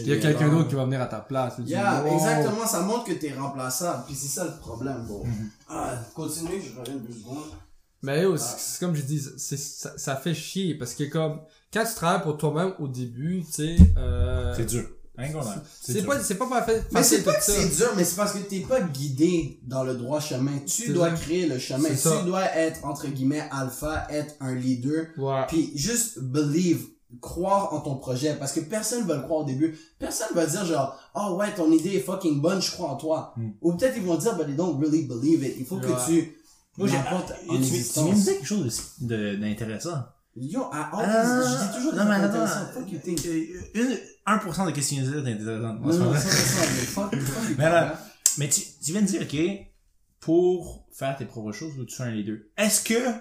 il 0.01 0.07
y 0.07 0.13
a 0.13 0.17
quelqu'un 0.17 0.49
d'autre 0.49 0.69
qui 0.69 0.75
va 0.75 0.85
venir 0.85 1.01
à 1.01 1.07
ta 1.07 1.19
place. 1.19 1.59
Dis, 1.59 1.71
Yeah, 1.71 2.03
wow. 2.03 2.13
exactement, 2.13 2.67
ça 2.67 2.81
montre 2.81 3.05
que 3.05 3.13
t'es 3.13 3.33
remplaçable. 3.33 4.03
Puis 4.05 4.15
c'est 4.15 4.27
ça 4.27 4.45
le 4.45 4.55
problème, 4.59 5.03
bro. 5.07 5.25
Mhm. 5.25 5.49
Ah, 5.67 5.95
continue, 6.15 6.61
je 6.61 6.79
reviens 6.79 6.97
deux 6.97 7.11
secondes. 7.13 7.37
Mais 8.03 8.21
yo, 8.21 8.33
Ah. 8.35 8.37
c'est 8.37 8.59
c'est 8.59 8.79
comme 8.85 8.95
je 8.95 9.01
dis, 9.01 9.19
ça 9.19 10.15
fait 10.15 10.33
chier, 10.35 10.75
parce 10.75 10.93
que 10.93 11.05
comme, 11.05 11.41
quand 11.73 11.83
tu 11.85 11.95
travailles 11.95 12.21
pour 12.21 12.37
toi-même 12.37 12.73
au 12.79 12.87
début, 12.87 13.43
tu 13.45 13.51
sais, 13.51 13.77
euh, 13.97 14.53
C'est 14.55 14.65
dur. 14.65 14.87
C'est 15.81 16.05
pas, 16.05 16.19
c'est 16.21 16.35
pas 16.35 16.47
parfait. 16.47 16.83
Mais 16.91 17.03
c'est 17.03 17.17
facile 17.19 17.23
pas 17.23 17.33
que 17.35 17.43
ça. 17.43 17.53
c'est 17.53 17.75
dur, 17.75 17.93
mais 17.97 18.03
c'est 18.03 18.15
parce 18.15 18.33
que 18.33 18.39
t'es 18.39 18.59
pas 18.61 18.81
guidé 18.81 19.59
dans 19.63 19.83
le 19.83 19.95
droit 19.95 20.19
chemin. 20.19 20.59
Tu 20.65 20.91
dois 20.93 21.09
ça. 21.09 21.15
créer 21.15 21.45
le 21.47 21.59
chemin. 21.59 21.95
Ça. 21.95 22.17
Tu 22.19 22.25
dois 22.25 22.45
être, 22.55 22.83
entre 22.85 23.07
guillemets, 23.07 23.47
alpha, 23.51 24.07
être 24.09 24.35
un 24.39 24.55
leader. 24.55 25.07
Ouais. 25.17 25.45
Puis 25.47 25.71
juste 25.75 26.19
believe, 26.19 26.85
croire 27.21 27.73
en 27.73 27.81
ton 27.81 27.95
projet. 27.95 28.35
Parce 28.39 28.51
que 28.53 28.59
personne 28.61 29.05
va 29.07 29.15
le 29.15 29.23
croire 29.23 29.41
au 29.41 29.45
début. 29.45 29.77
Personne 29.97 30.27
va 30.35 30.45
dire 30.45 30.63
genre, 30.65 30.97
oh 31.15 31.35
ouais, 31.39 31.53
ton 31.55 31.71
idée 31.71 31.95
est 31.95 31.99
fucking 32.01 32.39
bonne, 32.41 32.61
je 32.61 32.71
crois 32.71 32.89
en 32.89 32.95
toi. 32.95 33.33
Mm. 33.35 33.49
Ou 33.61 33.73
peut-être 33.73 33.97
ils 33.97 34.03
vont 34.03 34.15
dire, 34.17 34.35
but 34.37 34.45
they 34.45 34.55
don't 34.55 34.79
really 34.79 35.03
believe 35.03 35.43
it. 35.43 35.55
Il 35.59 35.65
faut 35.65 35.75
Ouais. 35.77 35.81
que 35.81 36.05
tu 36.07 36.35
Moi, 36.77 36.87
j'ai, 36.87 36.95
tu, 36.97 37.49
tu 37.49 37.55
existence. 37.55 38.15
dire 38.15 38.33
quelque 38.35 38.45
chose 38.45 38.81
d'intéressant? 39.01 40.03
Yo, 40.35 40.61
always, 40.71 41.05
Ah, 41.09 41.41
je 41.43 41.67
dis 41.71 41.75
toujours 41.77 41.91
des 41.93 41.97
non, 41.99 42.05
mais 42.05 42.15
attends. 42.15 42.45
Fuck 42.73 42.91
you 42.91 42.99
think. 43.03 43.25
une, 43.25 43.97
1% 44.37 44.65
de 44.65 44.71
questions 44.71 44.97
que 44.97 45.01
tu 45.01 45.07
mais 47.57 47.69
là. 47.69 47.99
Mais 48.37 48.47
tu, 48.47 48.61
tu 48.61 48.91
viens 48.91 49.01
de 49.01 49.07
dire, 49.07 49.21
OK, 49.21 49.37
pour 50.19 50.85
faire 50.91 51.17
tes 51.17 51.25
propres 51.25 51.51
choses, 51.51 51.77
ou 51.77 51.85
tu 51.85 51.95
sois 51.95 52.05
un 52.05 52.11
leader. 52.11 52.37
Est-ce 52.57 52.83
que 52.83 53.11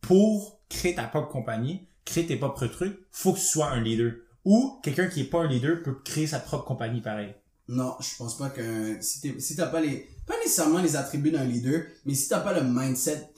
pour 0.00 0.60
créer 0.68 0.94
ta 0.94 1.04
propre 1.04 1.28
compagnie, 1.28 1.88
créer 2.04 2.26
tes 2.26 2.36
propres 2.36 2.66
trucs, 2.66 2.98
faut 3.10 3.32
que 3.32 3.38
tu 3.38 3.44
sois 3.44 3.70
un 3.70 3.80
leader? 3.80 4.12
Ou 4.44 4.78
quelqu'un 4.82 5.08
qui 5.08 5.22
est 5.22 5.24
pas 5.24 5.40
un 5.40 5.48
leader 5.48 5.82
peut 5.82 5.96
créer 6.04 6.26
sa 6.26 6.38
propre 6.38 6.64
compagnie 6.64 7.00
pareil? 7.00 7.34
Non, 7.68 7.96
je 7.98 8.16
pense 8.16 8.38
pas 8.38 8.50
que 8.50 8.98
si 9.00 9.56
t'as 9.56 9.66
pas 9.66 9.80
les 9.80 10.08
pas 10.26 10.38
nécessairement 10.38 10.80
les 10.80 10.96
attributs 10.96 11.32
d'un 11.32 11.44
leader, 11.44 11.82
mais 12.04 12.14
si 12.14 12.28
t'as 12.28 12.40
pas 12.40 12.58
le 12.58 12.64
mindset 12.64 13.28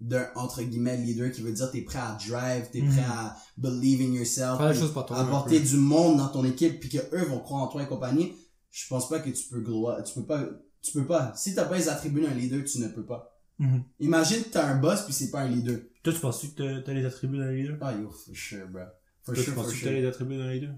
d'un 0.00 0.28
entre 0.36 0.62
guillemets 0.62 0.96
leader 0.96 1.30
qui 1.32 1.40
veut 1.42 1.52
dire 1.52 1.70
t'es 1.72 1.82
prêt 1.82 1.98
à 1.98 2.16
drive, 2.28 2.66
t'es 2.70 2.82
prêt 2.82 3.04
à 3.08 3.36
believe 3.56 4.00
in 4.00 4.12
yourself, 4.14 4.58
un 4.60 5.22
apporter 5.26 5.58
du 5.60 5.76
monde 5.76 6.18
dans 6.18 6.28
ton 6.28 6.44
équipe 6.44 6.78
puis 6.80 6.88
que 6.88 6.98
eux 7.16 7.24
vont 7.24 7.40
croire 7.40 7.62
en 7.62 7.68
toi 7.68 7.82
et 7.82 7.86
compagnie, 7.86 8.34
je 8.70 8.86
pense 8.88 9.08
pas 9.08 9.18
que 9.18 9.30
tu 9.30 9.48
peux 9.48 9.60
grow 9.60 9.90
up, 9.90 10.04
tu 10.04 10.14
peux 10.14 10.26
pas 10.26 10.44
tu 10.80 10.92
peux 10.92 11.04
pas. 11.06 11.32
Si 11.34 11.54
t'as 11.56 11.64
pas 11.64 11.76
les 11.76 11.88
attributs 11.88 12.20
d'un 12.20 12.32
leader, 12.34 12.64
tu 12.64 12.78
ne 12.78 12.86
peux 12.88 13.04
pas. 13.04 13.34
Mhm. 13.58 13.82
Imagine 13.98 14.44
que 14.44 14.48
t'as 14.50 14.66
un 14.66 14.76
boss 14.78 15.02
puis 15.02 15.12
c'est 15.12 15.30
pas 15.32 15.40
un 15.40 15.48
leader. 15.48 15.80
Toi, 16.04 16.12
tu 16.12 16.20
penses-tu 16.20 16.48
que 16.50 16.78
t'as- 16.80 16.92
les 16.94 17.04
attributs 17.04 17.38
d'un 17.38 17.50
leader? 17.50 17.76
Ah 17.80 17.92
yo, 17.92 18.08
for 18.08 18.34
sure, 18.36 18.68
bro. 18.68 18.82
For 19.24 19.34
Toi, 19.34 19.34
tu 19.34 19.40
sure, 19.42 19.54
for 19.54 19.64
penses-tu 19.64 19.80
que 19.80 19.84
t'as 19.86 19.90
les 19.92 20.06
attributs 20.06 20.36
d'un 20.38 20.52
leader? 20.52 20.74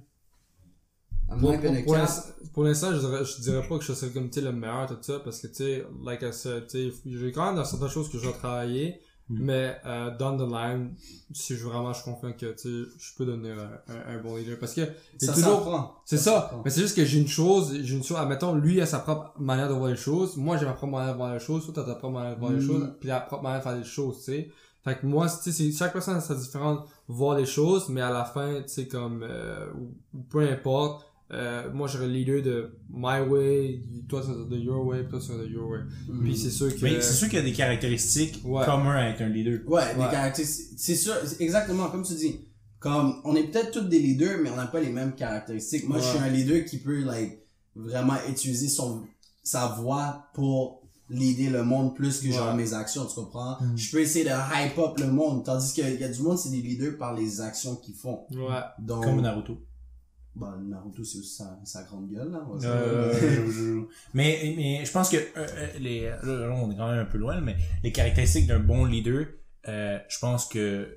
Pour, 1.38 1.52
pour, 1.84 1.94
pour 2.54 2.64
l'instant- 2.64 2.92
je 2.92 2.98
dirais, 2.98 3.24
je 3.24 3.40
dirais 3.42 3.68
pas 3.68 3.78
que 3.78 3.84
je 3.84 3.92
serais 3.92 4.10
comme, 4.10 4.30
tu 4.30 4.40
le 4.40 4.50
meilleur, 4.52 4.86
tout 4.88 4.96
ça, 5.00 5.20
parce 5.20 5.40
que, 5.40 5.46
tu 5.46 5.54
sais, 5.54 5.84
like 6.04 6.22
I 6.22 6.32
said, 6.32 6.66
tu 6.66 6.90
sais, 6.90 6.96
j'ai 7.04 7.30
quand 7.30 7.46
même 7.46 7.54
dans 7.56 7.64
certaines 7.64 7.88
choses 7.90 8.10
que 8.10 8.18
je 8.18 8.24
dois 8.24 8.32
travailler, 8.32 8.88
Mm. 8.90 9.09
Mais, 9.30 9.76
euh, 9.86 10.10
down 10.16 10.36
the 10.36 10.50
line, 10.52 10.94
si 11.32 11.54
je, 11.56 11.64
vraiment, 11.64 11.92
je 11.92 12.02
confie 12.02 12.34
que, 12.36 12.52
tu 12.52 12.86
je 12.98 13.14
peux 13.16 13.24
devenir 13.24 13.54
un, 13.58 13.92
un, 13.94 14.16
un 14.18 14.22
bon 14.22 14.36
leader. 14.36 14.58
Parce 14.58 14.74
que, 14.74 14.82
c'est 15.18 15.26
Ça 15.26 15.32
toujours, 15.34 16.02
c'est 16.04 16.16
Ça. 16.18 16.50
Mais 16.64 16.70
c'est 16.70 16.80
juste 16.80 16.96
que 16.96 17.04
j'ai 17.04 17.20
une 17.20 17.28
chose, 17.28 17.72
j'ai 17.82 17.94
une 17.96 18.02
chose, 18.04 18.16
admettons, 18.18 18.54
lui 18.54 18.80
a 18.80 18.86
sa 18.86 18.98
propre 18.98 19.32
manière 19.40 19.68
de 19.68 19.74
voir 19.74 19.90
les 19.90 19.96
choses, 19.96 20.36
moi 20.36 20.56
j'ai 20.56 20.66
ma 20.66 20.72
propre 20.72 20.92
manière 20.92 21.12
de 21.12 21.16
voir 21.18 21.32
les 21.32 21.40
choses, 21.40 21.64
toi 21.64 21.72
t'as 21.74 21.84
ta 21.84 21.94
propre 21.94 22.14
manière 22.14 22.34
de 22.34 22.40
voir 22.40 22.52
les 22.52 22.58
Mm. 22.58 22.66
choses, 22.66 22.88
puis 22.98 23.08
la 23.08 23.20
propre 23.20 23.42
manière 23.44 23.58
de 23.60 23.64
faire 23.64 23.76
les 23.76 23.84
choses, 23.84 24.18
tu 24.18 24.24
sais. 24.24 24.50
Fait 24.82 24.98
que 24.98 25.04
moi, 25.04 25.28
tu 25.28 25.34
sais, 25.42 25.52
c'est- 25.52 25.72
chaque 25.76 25.92
personne 25.92 26.16
a 26.16 26.20
sa 26.22 26.34
différente 26.34 26.86
voir 27.06 27.36
les 27.36 27.44
choses, 27.44 27.90
mais 27.90 28.00
à 28.00 28.10
la 28.10 28.24
fin, 28.24 28.62
tu 28.62 28.68
sais, 28.68 28.88
comme, 28.88 29.22
euh, 29.22 29.66
ou, 29.74 29.94
ou 30.18 30.22
peu 30.22 30.40
importe, 30.40 31.04
euh, 31.32 31.72
moi 31.72 31.86
j'aurais 31.86 32.06
le 32.06 32.12
leader 32.12 32.42
de 32.42 32.78
my 32.92 33.20
way, 33.28 33.80
toi 34.08 34.22
c'est 34.24 34.48
de 34.48 34.60
your 34.60 34.84
way, 34.84 35.06
toi 35.08 35.20
c'est 35.20 35.38
de 35.38 35.46
your 35.46 35.68
way. 35.68 35.78
Mhm. 36.08 36.22
Puis 36.22 36.36
c'est 36.36 36.50
sûr 36.50 36.74
que... 36.74 36.82
Mais 36.82 37.00
c'est 37.00 37.12
sûr 37.12 37.28
qu'il 37.28 37.38
y 37.38 37.42
a 37.42 37.44
des 37.44 37.52
caractéristiques 37.52 38.40
Ouais. 38.44 38.64
communes 38.64 38.90
avec 38.90 39.20
un 39.20 39.28
leader. 39.28 39.60
Ouais, 39.66 39.94
des 39.94 40.00
caractéristiques. 40.00 40.78
C'est 40.78 40.96
sûr, 40.96 41.14
exactement 41.38 41.88
comme 41.88 42.04
tu 42.04 42.14
dis. 42.14 42.40
Comme, 42.80 43.20
on 43.24 43.36
est 43.36 43.44
peut-être 43.44 43.72
tous 43.72 43.88
des 43.88 43.98
leaders, 43.98 44.38
mais 44.42 44.50
on 44.50 44.56
n'a 44.56 44.66
pas 44.66 44.80
les 44.80 44.88
mêmes 44.90 45.14
caractéristiques. 45.14 45.86
Moi, 45.86 45.98
je 45.98 46.04
suis 46.04 46.18
un 46.18 46.28
leader 46.30 46.64
qui 46.64 46.78
peut, 46.78 47.04
like, 47.04 47.38
vraiment 47.76 48.14
utiliser 48.26 48.68
son, 48.68 49.02
sa 49.42 49.66
voix 49.66 50.24
pour 50.32 50.80
leader 51.10 51.52
le 51.52 51.62
monde 51.62 51.94
plus 51.94 52.20
que 52.20 52.30
genre 52.30 52.54
mes 52.54 52.72
actions, 52.72 53.04
tu 53.04 53.14
comprends? 53.16 53.58
Mm. 53.60 53.76
Je 53.76 53.90
peux 53.90 54.00
essayer 54.00 54.24
de 54.24 54.30
hype 54.30 54.78
up 54.78 54.98
le 54.98 55.08
monde, 55.08 55.44
tandis 55.44 55.74
qu'il 55.74 56.00
y 56.00 56.04
a 56.04 56.08
du 56.08 56.22
monde, 56.22 56.38
c'est 56.38 56.50
des 56.50 56.62
leaders 56.62 56.96
par 56.96 57.14
les 57.14 57.40
actions 57.42 57.76
qu'ils 57.76 57.94
font. 57.96 58.20
Ouais. 58.30 58.60
Donc, 58.78 59.04
Comme 59.04 59.20
Naruto. 59.20 59.58
Bah, 60.36 60.56
Naruto, 60.68 61.02
c'est 61.04 61.18
aussi 61.18 61.34
sa, 61.36 61.58
sa 61.64 61.82
grande 61.82 62.08
gueule, 62.10 62.30
là. 62.30 62.40
va 62.52 62.60
se- 62.60 62.66
Euh, 62.66 63.12
je- 63.46 63.50
je- 63.50 63.80
mais, 64.14 64.54
mais 64.56 64.84
je 64.84 64.92
pense 64.92 65.08
que 65.10 65.16
euh, 65.16 65.20
euh, 65.36 65.66
les, 65.80 66.04
là, 66.04 66.16
là, 66.22 66.50
on 66.54 66.70
est 66.70 66.76
quand 66.76 66.88
même 66.90 67.00
un 67.00 67.04
peu 67.04 67.18
loin, 67.18 67.40
mais 67.40 67.56
les 67.82 67.92
caractéristiques 67.92 68.46
d'un 68.46 68.60
bon 68.60 68.84
leader, 68.84 69.26
euh, 69.68 69.98
je 70.08 70.18
pense 70.18 70.46
que 70.46 70.96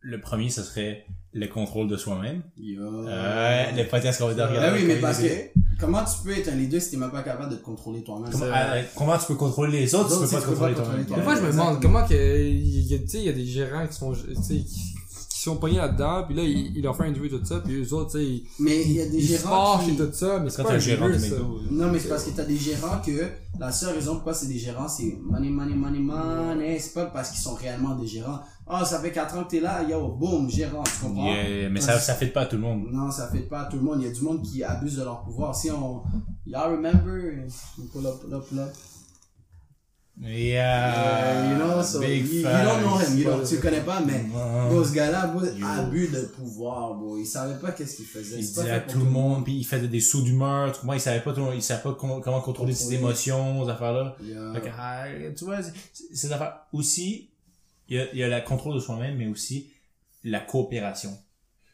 le 0.00 0.20
premier, 0.20 0.50
ce 0.50 0.62
serait 0.62 1.06
le 1.32 1.46
contrôle 1.48 1.88
de 1.88 1.96
soi-même. 1.96 2.42
Yo. 2.58 2.82
Euh, 3.08 3.64
le 3.72 3.88
podcast 3.88 4.20
qu'on 4.20 4.28
va 4.28 4.34
dire. 4.34 4.48
Ben 4.50 4.72
oui, 4.74 4.84
mais 4.86 4.96
parce 5.00 5.18
que, 5.20 5.26
comment 5.80 6.04
tu 6.04 6.22
peux 6.22 6.36
être 6.36 6.48
un 6.48 6.56
leader 6.56 6.80
si 6.80 6.90
t'es 6.90 6.96
même 6.98 7.10
pas 7.10 7.22
capable 7.22 7.52
de 7.52 7.56
te 7.56 7.62
contrôler 7.64 8.04
toi-même? 8.04 8.30
Comment, 8.96 9.14
euh, 9.14 9.18
tu 9.18 9.26
peux 9.28 9.34
contrôler 9.36 9.80
les 9.80 9.94
autres, 9.94 10.10
Les 10.20 10.28
tu 10.28 10.34
peux 10.34 10.36
pas 10.36 10.40
tu 10.40 10.42
te 10.44 10.48
peux 10.50 10.52
contrôler 10.52 10.74
contrôler 10.74 11.04
toi-même. 11.06 11.24
Des 11.24 11.24
fois, 11.24 11.36
je 11.36 11.40
me 11.46 11.50
demande 11.52 11.80
comment 11.82 12.06
que, 12.06 12.14
il 12.46 12.80
y 12.86 12.94
a, 12.94 12.98
tu 12.98 13.08
sais, 13.08 13.18
il 13.18 13.24
y 13.24 13.28
a 13.30 13.32
des 13.32 13.46
gérants 13.46 13.86
qui 13.86 13.94
sont, 13.94 14.12
tu 14.12 14.34
sais, 14.34 14.54
qui, 14.58 14.94
qui 15.30 15.33
sont 15.44 15.56
pognés 15.56 15.76
là-dedans, 15.76 16.24
puis 16.26 16.34
là, 16.34 16.42
ils, 16.42 16.76
ils 16.76 16.82
leur 16.82 16.96
font 16.96 17.04
interview 17.04 17.38
tout 17.38 17.44
ça, 17.44 17.60
puis 17.60 17.82
eux 17.82 17.92
autres, 17.94 18.12
tu 18.12 18.18
sais, 18.18 18.24
ils, 18.24 18.46
Mais 18.58 18.82
il 18.82 18.92
y 18.92 19.00
a 19.00 19.06
des 19.06 19.18
ils 19.18 19.26
se 19.26 19.42
gérants 19.42 19.78
fâchent 19.78 19.86
qui... 19.86 19.92
et 19.92 19.96
tout 19.96 20.12
ça, 20.12 20.40
mais 20.40 20.50
c'est 20.50 20.62
Quand 20.62 20.68
pas 20.68 20.74
un 20.74 20.78
gérant 20.78 21.12
ça. 21.12 21.18
McDo. 21.18 21.60
Non, 21.70 21.90
mais 21.90 21.98
c'est 21.98 22.08
parce 22.08 22.24
que 22.24 22.30
t'as 22.30 22.44
des 22.44 22.56
gérants 22.56 23.00
que 23.04 23.28
la 23.58 23.70
seule 23.70 23.94
raison 23.94 24.14
pourquoi 24.14 24.34
c'est 24.34 24.46
des 24.46 24.58
gérants, 24.58 24.88
c'est 24.88 25.16
money, 25.22 25.48
money, 25.50 25.74
money, 25.74 25.98
money. 26.00 26.78
C'est 26.78 26.94
pas 26.94 27.06
parce 27.06 27.30
qu'ils 27.30 27.40
sont 27.40 27.54
réellement 27.54 27.94
des 27.94 28.06
gérants. 28.06 28.40
Ah, 28.66 28.84
ça 28.84 28.98
fait 29.00 29.12
4 29.12 29.36
ans 29.36 29.44
que 29.44 29.50
t'es 29.50 29.60
là, 29.60 29.82
yo, 29.82 30.08
boum, 30.08 30.50
gérant, 30.50 30.82
tu 30.82 31.04
comprends? 31.04 31.26
Yeah, 31.26 31.68
mais 31.68 31.80
ça, 31.80 31.98
ça 31.98 32.14
fait 32.14 32.28
pas 32.28 32.42
à 32.42 32.46
tout 32.46 32.56
le 32.56 32.62
monde. 32.62 32.86
Non, 32.90 33.10
ça 33.10 33.28
fait 33.28 33.40
pas 33.40 33.60
à 33.60 33.64
tout 33.66 33.76
le 33.76 33.82
monde. 33.82 33.98
Il 34.00 34.06
y 34.06 34.10
a 34.10 34.12
du 34.12 34.22
monde 34.22 34.42
qui 34.42 34.64
abuse 34.64 34.96
de 34.96 35.04
leur 35.04 35.22
pouvoir. 35.22 35.54
Si 35.54 35.70
on, 35.70 36.02
y'all 36.46 36.72
remember, 36.72 37.46
pull 37.92 38.06
up, 38.06 38.20
pull 38.22 38.34
up, 38.34 38.44
pull 38.48 38.58
up. 38.60 38.70
Yeah. 40.20 41.50
You 41.50 41.58
know, 41.58 41.82
so, 41.82 42.00
big 42.00 42.24
you, 42.26 42.40
you 42.40 42.42
don't 42.44 42.82
know 42.82 42.98
him, 42.98 43.18
you 43.18 43.24
don't, 43.24 43.44
tu 43.44 43.56
le 43.56 43.60
connais 43.60 43.80
pas, 43.80 44.00
mais, 44.00 44.12
Ouais. 44.32 44.68
bro, 44.68 44.84
ce 44.84 44.92
gars-là, 44.92 45.22
abus 45.78 46.08
de 46.08 46.20
pouvoir, 46.36 46.94
bro. 46.94 47.18
Il 47.18 47.26
savait 47.26 47.58
pas 47.58 47.72
qu'est-ce 47.72 47.96
qu'il 47.96 48.04
faisait. 48.06 48.36
Il 48.38 48.46
disait 48.46 48.70
à 48.70 48.80
tout 48.80 48.98
le 49.00 49.04
monde, 49.06 49.44
puis 49.44 49.54
il 49.56 49.64
faisait 49.64 49.88
des 49.88 50.00
sauts 50.00 50.22
d'humeur, 50.22 50.72
tu 50.72 50.80
comprends, 50.80 50.94
il 50.94 51.00
savait 51.00 51.20
pas, 51.20 51.32
tout- 51.32 51.52
il 51.52 51.62
savait 51.62 51.82
pas 51.82 51.94
comment, 51.98 52.20
comment 52.20 52.40
contrôler 52.40 52.74
ses 52.74 52.94
émotions, 52.94 53.64
ces 53.64 53.70
affaires-là. 53.70 54.16
Yeah. 54.22 54.52
Ah, 54.78 55.04
tu 55.36 55.44
vois, 55.44 55.58
ces 55.92 56.32
affaires. 56.32 56.58
Aussi, 56.72 57.30
il 57.88 57.96
y 57.96 58.00
a, 58.00 58.04
il 58.12 58.18
y 58.18 58.22
a 58.22 58.28
le 58.28 58.44
contrôle 58.46 58.74
de 58.74 58.80
soi-même, 58.80 59.16
mais 59.16 59.26
aussi 59.26 59.70
la 60.22 60.38
coopération. 60.40 61.10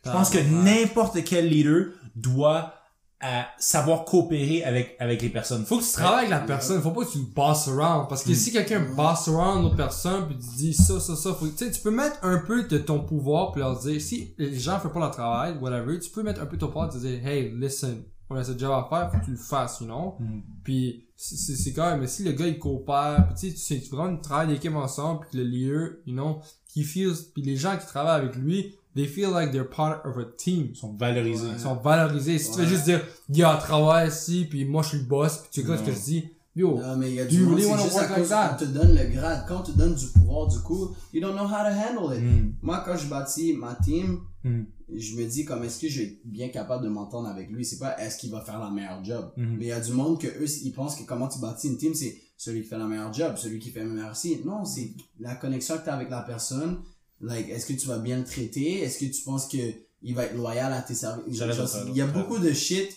Je 0.04 0.10
pense 0.10 0.30
que 0.30 0.38
n'importe 0.38 1.22
quel 1.24 1.46
leader 1.48 1.88
doit 2.16 2.74
euh, 3.22 3.42
savoir 3.58 4.06
coopérer 4.06 4.64
avec, 4.64 4.96
avec 4.98 5.20
les 5.20 5.28
personnes. 5.28 5.66
Faut 5.66 5.78
que 5.78 5.84
tu 5.84 5.92
travailles 5.92 6.26
avec 6.26 6.30
la 6.30 6.40
personne, 6.40 6.80
faut 6.80 6.90
pas 6.90 7.04
que 7.04 7.12
tu 7.12 7.18
boss 7.18 7.68
around. 7.68 8.08
Parce 8.08 8.24
que 8.24 8.32
si 8.32 8.50
quelqu'un 8.50 8.80
boss 8.96 9.28
around 9.28 9.60
une 9.60 9.66
autre 9.66 9.76
personne, 9.76 10.26
puis 10.26 10.38
tu 10.38 10.56
dis 10.56 10.72
ça, 10.72 10.98
ça, 11.00 11.14
ça, 11.14 11.34
faut, 11.34 11.46
tu 11.48 11.56
sais, 11.58 11.70
tu 11.70 11.82
peux 11.82 11.90
mettre 11.90 12.16
un 12.22 12.38
peu 12.38 12.62
de 12.62 12.78
ton 12.78 13.00
pouvoir, 13.00 13.52
puis 13.52 13.60
leur 13.60 13.78
dire, 13.78 14.00
si 14.00 14.34
les 14.38 14.58
gens 14.58 14.78
font 14.80 14.88
pas 14.88 15.00
leur 15.00 15.10
travail, 15.10 15.58
whatever, 15.60 15.98
tu 15.98 16.08
peux 16.08 16.22
mettre 16.22 16.40
un 16.40 16.46
peu 16.46 16.56
de 16.56 16.60
ton 16.60 16.68
pouvoir, 16.68 16.88
et 16.88 16.92
te 16.92 16.98
dire, 16.98 17.26
hey, 17.26 17.52
listen, 17.54 18.04
on 18.30 18.36
a 18.36 18.44
ce 18.44 18.56
job 18.56 18.70
à 18.72 18.86
faire, 18.88 19.10
faut 19.12 19.18
que 19.18 19.24
tu 19.24 19.30
le 19.32 19.36
fasses, 19.36 19.80
you 19.80 19.86
know? 19.86 20.14
Mm. 20.20 20.40
Puis 20.64 21.04
c'est- 21.16 21.72
quand 21.72 21.90
même, 21.90 22.00
mais 22.00 22.06
si 22.06 22.22
le 22.24 22.32
gars 22.32 22.46
il 22.46 22.58
coopère, 22.58 23.26
puis 23.26 23.34
tu 23.34 23.48
sais, 23.48 23.54
tu 23.54 23.60
sais, 23.60 23.80
tu 23.80 23.90
vraiment 23.94 24.10
une 24.10 24.20
travail 24.20 24.48
d'équipe 24.48 24.74
ensemble, 24.74 25.20
puis 25.20 25.30
que 25.32 25.36
le 25.38 25.44
leader, 25.44 25.88
you 26.06 26.12
know, 26.14 26.38
qui 26.68 26.84
feels, 26.84 27.16
puis 27.34 27.42
les 27.42 27.56
gens 27.56 27.76
qui 27.76 27.86
travaillent 27.86 28.22
avec 28.22 28.36
lui, 28.36 28.74
they 28.94 29.06
feel 29.06 29.30
like 29.32 29.50
they're 29.50 29.68
part 29.68 30.00
of 30.06 30.16
a 30.18 30.24
team. 30.36 30.68
Ils 30.70 30.76
sont 30.76 30.94
valorisés. 30.94 31.46
Ouais. 31.46 31.52
Ils 31.54 31.60
sont 31.60 31.74
valorisés. 31.76 32.38
Si 32.38 32.50
tu 32.52 32.58
Ouais. 32.58 32.64
veux 32.64 32.68
juste 32.70 32.84
dire, 32.84 33.00
y'a 33.30 33.56
travail 33.56 34.08
ici, 34.08 34.46
puis 34.48 34.64
moi 34.64 34.82
je 34.82 34.88
suis 34.90 34.98
le 34.98 35.04
boss, 35.04 35.38
puis 35.38 35.48
tu 35.52 35.60
écoutes 35.60 35.78
ce 35.78 35.82
que 35.84 35.92
je 35.92 35.98
dis, 36.00 36.28
yo, 36.56 36.78
Non, 36.78 36.96
mais 36.96 37.08
il 37.10 37.14
y 37.14 37.20
a 37.20 37.24
du 37.26 37.36
you 37.36 37.46
monde, 37.48 37.58
really 37.58 37.68
c'est 37.70 37.82
juste 37.84 37.96
à 37.98 38.16
like 38.18 38.28
qu'on 38.58 38.64
te 38.64 38.64
donne 38.70 38.94
le 38.96 39.04
grade. 39.14 39.44
Quand 39.48 39.60
on 39.60 39.62
te 39.62 39.72
donne 39.72 39.94
du 39.94 40.06
pouvoir, 40.06 40.46
du 40.48 40.58
coup, 40.60 40.94
you 41.12 41.20
don't 41.20 41.34
know 41.34 41.44
how 41.46 41.62
to 41.64 41.70
handle 42.02 42.16
it. 42.16 42.22
Mm. 42.22 42.54
Moi, 42.62 42.82
quand 42.84 42.96
je 42.96 43.06
bâtis 43.06 43.54
ma 43.56 43.74
team, 43.74 44.20
Mm. 44.42 44.62
Je 44.96 45.14
me 45.16 45.26
dis 45.26 45.44
comme 45.44 45.62
est-ce 45.64 45.78
que 45.80 45.88
je 45.88 46.02
être 46.02 46.18
bien 46.24 46.48
capable 46.48 46.84
de 46.84 46.88
m'entendre 46.88 47.28
avec 47.28 47.50
lui? 47.50 47.64
C'est 47.64 47.78
pas 47.78 47.96
est-ce 47.98 48.18
qu'il 48.18 48.30
va 48.30 48.40
faire 48.40 48.58
la 48.58 48.70
meilleure 48.70 49.04
job? 49.04 49.32
Mhm. 49.36 49.56
Mais 49.58 49.64
il 49.66 49.68
y 49.68 49.72
a 49.72 49.80
du 49.80 49.92
monde 49.92 50.20
que 50.20 50.26
eux, 50.26 50.46
ils 50.64 50.72
pensent 50.72 50.96
que 50.96 51.04
comment 51.04 51.28
tu 51.28 51.38
bâtis 51.40 51.68
une 51.68 51.76
team, 51.78 51.94
c'est 51.94 52.16
celui 52.36 52.62
qui 52.62 52.68
fait 52.68 52.78
la 52.78 52.86
meilleure 52.86 53.12
job, 53.12 53.36
celui 53.36 53.58
qui 53.58 53.70
fait 53.70 53.84
le 53.84 53.90
meilleur 53.90 54.16
si. 54.16 54.40
Non, 54.44 54.64
c'est 54.64 54.90
la 55.18 55.34
connexion 55.34 55.76
que 55.78 55.84
tu 55.84 55.90
as 55.90 55.94
avec 55.94 56.10
la 56.10 56.22
personne. 56.22 56.78
Like, 57.20 57.48
est-ce 57.50 57.66
que 57.66 57.74
tu 57.78 57.86
vas 57.86 57.98
bien 57.98 58.18
le 58.18 58.24
traiter? 58.24 58.80
Est-ce 58.82 58.98
que 58.98 59.04
tu 59.04 59.22
penses 59.22 59.46
que 59.46 59.58
il 60.02 60.14
va 60.14 60.24
être 60.24 60.34
loyal 60.34 60.72
à 60.72 60.80
tes 60.80 60.94
services? 60.94 61.42
Il 61.88 61.96
y 61.96 62.00
a 62.00 62.06
beaucoup 62.06 62.38
de 62.38 62.52
shit 62.52 62.88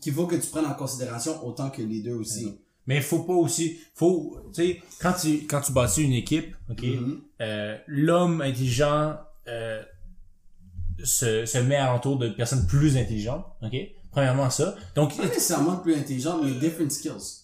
qu'il 0.00 0.12
faut 0.12 0.26
que 0.26 0.36
tu 0.36 0.46
prennes 0.48 0.66
en 0.66 0.74
considération 0.74 1.44
autant 1.44 1.70
que 1.70 1.82
les 1.82 2.00
deux 2.00 2.14
aussi. 2.14 2.58
Mais 2.86 3.00
faut 3.00 3.24
pas 3.24 3.32
aussi, 3.32 3.78
faut, 3.96 4.36
tu 4.54 4.62
sais, 4.62 4.82
quand 5.00 5.14
tu, 5.20 5.44
quand 5.48 5.60
tu 5.60 5.72
bâtis 5.72 6.04
une 6.04 6.12
équipe, 6.12 6.54
ok, 6.70 6.82
Mhm. 6.84 7.20
euh, 7.40 7.76
l'homme 7.88 8.40
intelligent, 8.42 9.16
euh, 9.48 9.82
se, 11.04 11.44
se 11.46 11.58
met 11.58 11.76
alentour 11.76 12.18
de 12.18 12.28
personnes 12.30 12.66
plus 12.66 12.96
intelligentes, 12.96 13.44
ok? 13.62 13.74
Premièrement 14.10 14.48
ça. 14.50 14.74
Donc, 14.94 15.16
Pas 15.16 15.24
nécessairement 15.26 15.76
plus 15.76 15.94
intelligent, 15.94 16.40
mais 16.42 16.52
different 16.52 16.90
skills. 16.90 17.42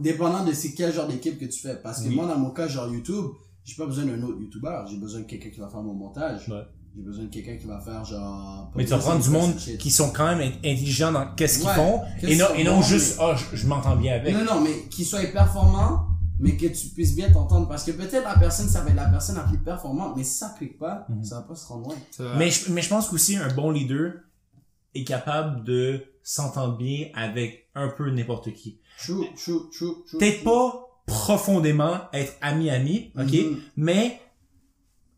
Dépendant 0.00 0.44
de 0.44 0.52
c'est 0.52 0.72
quel 0.72 0.92
genre 0.92 1.06
d'équipe 1.08 1.38
que 1.38 1.46
tu 1.46 1.60
fais. 1.60 1.76
Parce 1.82 2.02
que 2.02 2.08
Oui. 2.08 2.14
moi, 2.14 2.26
dans 2.26 2.38
mon 2.38 2.50
cas, 2.50 2.68
genre 2.68 2.92
YouTube, 2.92 3.26
j'ai 3.64 3.76
pas 3.76 3.86
besoin 3.86 4.04
d'un 4.04 4.22
autre 4.22 4.38
YouTuber. 4.40 4.82
J'ai 4.90 4.96
besoin 4.98 5.20
de 5.20 5.24
quelqu'un 5.26 5.50
qui 5.50 5.58
va 5.60 5.68
faire 5.68 5.80
mon 5.82 5.94
montage. 5.94 6.48
Ouais. 6.48 6.62
J'ai 6.96 7.02
besoin 7.02 7.24
de 7.24 7.28
quelqu'un 7.30 7.56
qui 7.56 7.66
va 7.66 7.80
faire 7.80 8.04
genre... 8.04 8.70
Mais 8.74 8.84
tu 8.84 8.90
vas 8.90 8.98
prendre 8.98 9.22
du 9.22 9.30
monde 9.30 9.54
qui 9.56 9.90
sont 9.90 10.10
quand 10.10 10.26
même 10.26 10.40
in- 10.40 10.56
intelligents 10.70 11.12
dans 11.12 11.34
qu'est-ce 11.34 11.60
qu'ils 11.60 11.68
Ouais, 11.68 11.74
font, 11.74 12.00
et 12.22 12.36
non, 12.36 12.46
qu'ils 12.48 12.60
et 12.60 12.64
non 12.64 12.82
juste, 12.82 13.16
ah, 13.20 13.34
je, 13.36 13.56
je 13.56 13.66
m'entends 13.68 13.94
bien 13.96 14.14
avec. 14.14 14.34
Non, 14.34 14.44
non, 14.44 14.60
mais 14.60 14.72
qu'il 14.90 15.06
soit 15.06 15.20
performant, 15.32 16.06
mais 16.40 16.56
que 16.56 16.66
tu 16.66 16.88
puisses 16.88 17.14
bien 17.14 17.30
t'entendre. 17.30 17.68
Parce 17.68 17.84
que 17.84 17.92
peut-être 17.92 18.24
la 18.24 18.38
personne, 18.38 18.68
ça 18.68 18.80
va 18.80 18.90
être 18.90 18.96
la 18.96 19.08
personne 19.08 19.36
la 19.36 19.42
plus 19.44 19.58
performante, 19.58 20.16
mais 20.16 20.24
si 20.24 20.36
ça 20.38 20.54
clique 20.56 20.78
pas, 20.78 21.06
Mhm. 21.08 21.22
ça 21.24 21.36
va 21.36 21.42
pas 21.42 21.54
se 21.54 21.66
rendre 21.66 21.88
loin. 21.88 22.36
Mais 22.38 22.50
je, 22.50 22.72
mais 22.72 22.82
je 22.82 22.88
pense 22.88 23.08
qu'aussi 23.08 23.36
un 23.36 23.52
bon 23.54 23.70
leader 23.70 24.14
est 24.94 25.04
capable 25.04 25.62
de 25.64 26.02
s'entendre 26.22 26.76
bien 26.76 27.08
avec 27.14 27.68
un 27.74 27.88
peu 27.88 28.10
n'importe 28.10 28.52
qui. 28.52 28.80
Chou, 28.98 29.24
chou, 29.36 29.70
chou, 29.72 30.04
chou. 30.10 30.18
Peut-être 30.18 30.42
pas 30.44 30.86
profondément 31.06 31.98
être 32.12 32.34
ami-ami, 32.40 33.12
ok? 33.18 33.32
Mhm. 33.32 33.60
Mais 33.76 34.20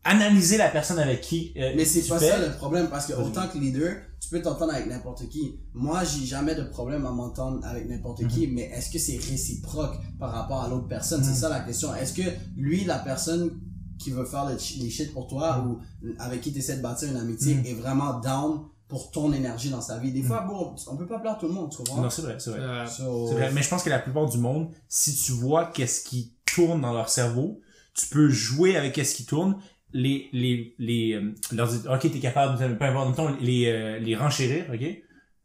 analyser 0.03 0.57
la 0.57 0.69
personne 0.69 0.99
avec 0.99 1.21
qui 1.21 1.53
euh, 1.57 1.71
Mais 1.75 1.85
c'est 1.85 2.07
pas 2.07 2.19
fais. 2.19 2.29
ça 2.29 2.37
le 2.37 2.53
problème, 2.55 2.89
parce 2.89 3.07
que 3.07 3.13
autant 3.13 3.47
que 3.47 3.57
leader, 3.57 3.95
tu 4.23 4.29
peux 4.29 4.41
t'entendre 4.41 4.73
avec 4.73 4.87
n'importe 4.87 5.27
qui. 5.27 5.55
Moi, 5.73 6.03
j'ai 6.05 6.25
jamais 6.25 6.55
de 6.55 6.63
problème 6.63 7.05
à 7.05 7.11
m'entendre 7.11 7.59
avec 7.65 7.89
n'importe 7.89 8.21
Mhm. 8.21 8.27
qui, 8.29 8.47
mais 8.47 8.63
est-ce 8.73 8.89
que 8.89 8.97
c'est 8.97 9.17
réciproque 9.17 9.95
par 10.17 10.31
rapport 10.31 10.63
à 10.63 10.69
l'autre 10.69 10.87
personne? 10.87 11.19
Mhm. 11.21 11.27
C'est 11.27 11.39
ça 11.41 11.49
la 11.49 11.59
question. 11.59 11.93
Est-ce 11.93 12.13
que 12.13 12.21
lui, 12.55 12.85
la 12.85 12.99
personne 12.99 13.51
qui 13.99 14.11
veut 14.11 14.25
faire 14.25 14.49
les 14.49 14.89
shit 14.89 15.13
pour 15.13 15.27
toi 15.27 15.65
ou 15.67 15.79
avec 16.19 16.41
qui 16.41 16.53
tu 16.53 16.59
essaies 16.59 16.77
de 16.77 16.81
bâtir 16.81 17.09
une 17.11 17.17
amitié 17.17 17.55
Mhm. 17.55 17.65
est 17.65 17.73
vraiment 17.73 18.19
down 18.21 18.61
pour 18.87 19.11
ton 19.11 19.33
énergie 19.33 19.69
dans 19.69 19.81
sa 19.81 19.97
vie? 19.97 20.11
Des 20.13 20.23
fois, 20.23 20.41
bon, 20.47 20.73
on 20.87 20.95
peut 20.97 21.07
pas 21.07 21.19
plaire 21.19 21.37
tout 21.37 21.47
le 21.47 21.53
monde, 21.53 21.69
tu 21.71 21.77
comprends? 21.77 22.01
Non, 22.01 22.09
c'est 22.09 22.21
vrai, 22.21 22.37
c'est 22.39 22.51
vrai. 22.51 22.59
Euh, 22.61 22.85
So- 22.87 23.27
C'est 23.27 23.33
vrai, 23.35 23.51
mais 23.51 23.61
je 23.61 23.69
pense 23.69 23.83
que 23.83 23.89
la 23.89 23.99
plupart 23.99 24.27
du 24.29 24.37
monde, 24.37 24.69
si 24.87 25.13
tu 25.15 25.33
vois 25.33 25.65
qu'est-ce 25.65 26.03
qui 26.03 26.33
tourne 26.45 26.79
dans 26.81 26.93
leur 26.93 27.09
cerveau, 27.09 27.59
tu 27.95 28.07
peux 28.07 28.29
jouer 28.29 28.75
avec 28.75 28.93
qu'est-ce 28.93 29.15
qui 29.15 29.25
tourne, 29.25 29.55
les 29.93 30.29
les 30.33 30.75
les 30.79 31.13
euh, 31.13 31.33
leur 31.51 31.67
dire 31.67 31.91
OK, 31.91 32.01
t'es 32.01 32.19
capable 32.19 32.59
de 32.59 32.73
peu 32.75 32.85
importe. 32.85 33.09
Mettons, 33.09 33.35
les 33.41 33.65
euh, 33.67 33.99
les 33.99 34.15
renchérir, 34.15 34.65
OK? 34.73 34.81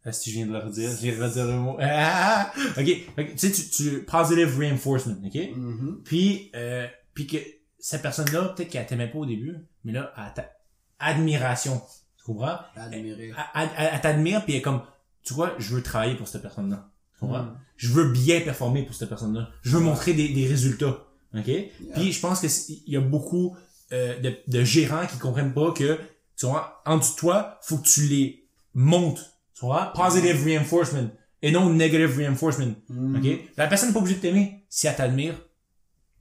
Ah, 0.04 0.12
si 0.12 0.30
je 0.30 0.36
viens 0.36 0.46
de 0.46 0.52
leur 0.52 0.70
dire, 0.70 0.88
je 0.90 1.10
viens 1.10 1.26
de 1.28 1.32
dire 1.32 1.46
le 1.46 1.52
mot. 1.58 1.76
Ah, 1.82 2.50
OK, 2.78 2.84
que, 3.16 3.22
tu 3.32 3.38
sais 3.38 3.50
tu 3.52 3.68
tu 3.68 4.02
positive 4.04 4.58
reinforcement, 4.58 5.16
OK? 5.24 5.34
Mhm. 5.56 6.00
Puis 6.04 6.50
euh, 6.54 6.86
puis 7.14 7.26
que 7.26 7.36
cette 7.78 8.02
personne-là, 8.02 8.54
peut-être 8.56 8.70
qu'elle 8.70 8.86
t'aimait 8.86 9.08
pas 9.08 9.18
au 9.18 9.26
début, 9.26 9.56
mais 9.84 9.92
là 9.92 10.12
elle 10.16 10.32
t'a 10.34 10.50
admiration, 10.98 11.80
tu 12.18 12.24
comprends? 12.24 12.58
Admirer. 12.76 13.32
elle, 13.54 13.68
elle- 13.78 13.90
elle 13.94 14.00
t'admire 14.00 14.44
puis 14.44 14.54
elle 14.54 14.58
est 14.58 14.62
comme 14.62 14.82
tu 15.22 15.34
vois 15.34 15.54
je 15.58 15.74
veux 15.74 15.82
travailler 15.82 16.14
pour 16.16 16.26
cette 16.28 16.42
personne 16.42 16.70
là 16.70 16.88
tu 17.14 17.20
comprends? 17.20 17.42
Mm. 17.42 17.58
je 17.76 17.88
veux 17.88 18.10
bien 18.10 18.40
performer 18.40 18.82
pour 18.84 18.94
cette 18.94 19.08
personne 19.08 19.34
là 19.34 19.48
je 19.62 19.70
veux 19.76 19.82
montrer 19.82 20.12
des, 20.14 20.28
des 20.30 20.46
résultats 20.46 21.04
ok? 21.36 21.50
Puis 21.94 22.12
je 22.12 22.20
pense 22.20 22.40
que 22.40 22.48
c'est- 22.48 22.72
il 22.86 22.92
y 22.92 22.96
a 22.96 23.00
beaucoup 23.00 23.56
euh, 23.92 24.18
de, 24.20 24.34
de 24.46 24.64
gérants 24.64 25.06
qui 25.06 25.18
comprennent 25.18 25.54
pas 25.54 25.72
que 25.72 25.98
tu 26.36 26.46
vois 26.46 26.82
en 26.86 26.98
dessous 26.98 27.14
de 27.14 27.18
toi 27.18 27.58
faut 27.62 27.78
que 27.78 27.86
tu 27.88 28.02
les 28.02 28.46
montes 28.74 29.34
tu 29.54 29.64
vois? 29.64 29.92
Positive 29.94 30.44
reinforcement 30.44 31.10
et 31.42 31.50
non 31.50 31.72
negative 31.72 32.16
reinforcement 32.16 32.74
Mhm. 32.88 33.16
ok? 33.16 33.38
La 33.56 33.66
personne 33.66 33.88
n'est 33.88 33.92
pas 33.94 34.00
obligée 34.00 34.16
de 34.16 34.20
t'aimer 34.22 34.64
si 34.68 34.86
elle 34.86 34.96
t'admire 34.96 35.34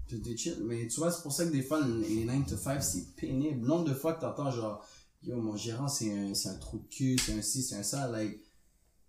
t'es 0.08 0.38
chill. 0.38 0.56
Mais 0.66 0.88
tu 0.88 1.00
vois, 1.00 1.12
c'est 1.12 1.22
pour 1.22 1.34
ça 1.34 1.46
que 1.46 1.52
des 1.52 1.62
fois, 1.62 1.82
les 1.86 2.24
9 2.24 2.46
to 2.48 2.56
5, 2.56 2.82
c'est 2.82 3.14
pénible. 3.18 3.60
Le 3.62 3.68
nombre 3.68 3.84
de 3.90 3.94
fois 3.94 4.14
que 4.14 4.22
t'entends 4.22 4.50
genre, 4.52 4.82
yo, 5.22 5.36
mon 5.36 5.58
gérant, 5.58 5.90
c'est 5.90 6.10
un, 6.18 6.34
c'est 6.34 6.48
un 6.48 6.56
trou 6.56 6.78
de 6.78 6.88
cul, 6.88 7.18
c'est 7.20 7.34
un 7.34 7.42
ci, 7.42 7.62
c'est 7.62 7.76
un 7.76 7.84
ça, 7.84 8.08
like. 8.08 8.40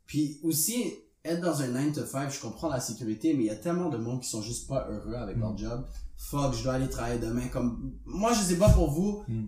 Puis 0.07 0.41
aussi, 0.43 0.93
être 1.25 1.41
dans 1.41 1.63
un 1.63 1.69
9 1.69 1.93
to 1.93 2.05
5, 2.05 2.33
je 2.33 2.41
comprends 2.41 2.69
la 2.69 2.81
sécurité, 2.81 3.33
mais 3.35 3.45
il 3.45 3.47
y 3.47 3.51
a 3.51 3.55
tellement 3.57 3.91
de 3.91 3.97
monde 3.97 4.21
qui 4.23 4.29
sont 4.29 4.43
juste 4.43 4.67
pas 4.67 4.89
heureux 4.91 5.15
avec 5.15 5.37
leur 5.37 5.57
job. 5.57 5.85
Fuck, 6.19 6.55
je 6.55 6.63
dois 6.65 6.75
aller 6.75 6.89
travailler 6.89 7.19
demain. 7.21 7.49
Comme, 7.49 7.95
moi, 8.05 8.33
je 8.35 8.41
sais 8.41 8.57
pas 8.59 8.69
pour 8.71 8.91
vous. 8.91 9.23
Mm. 9.29 9.47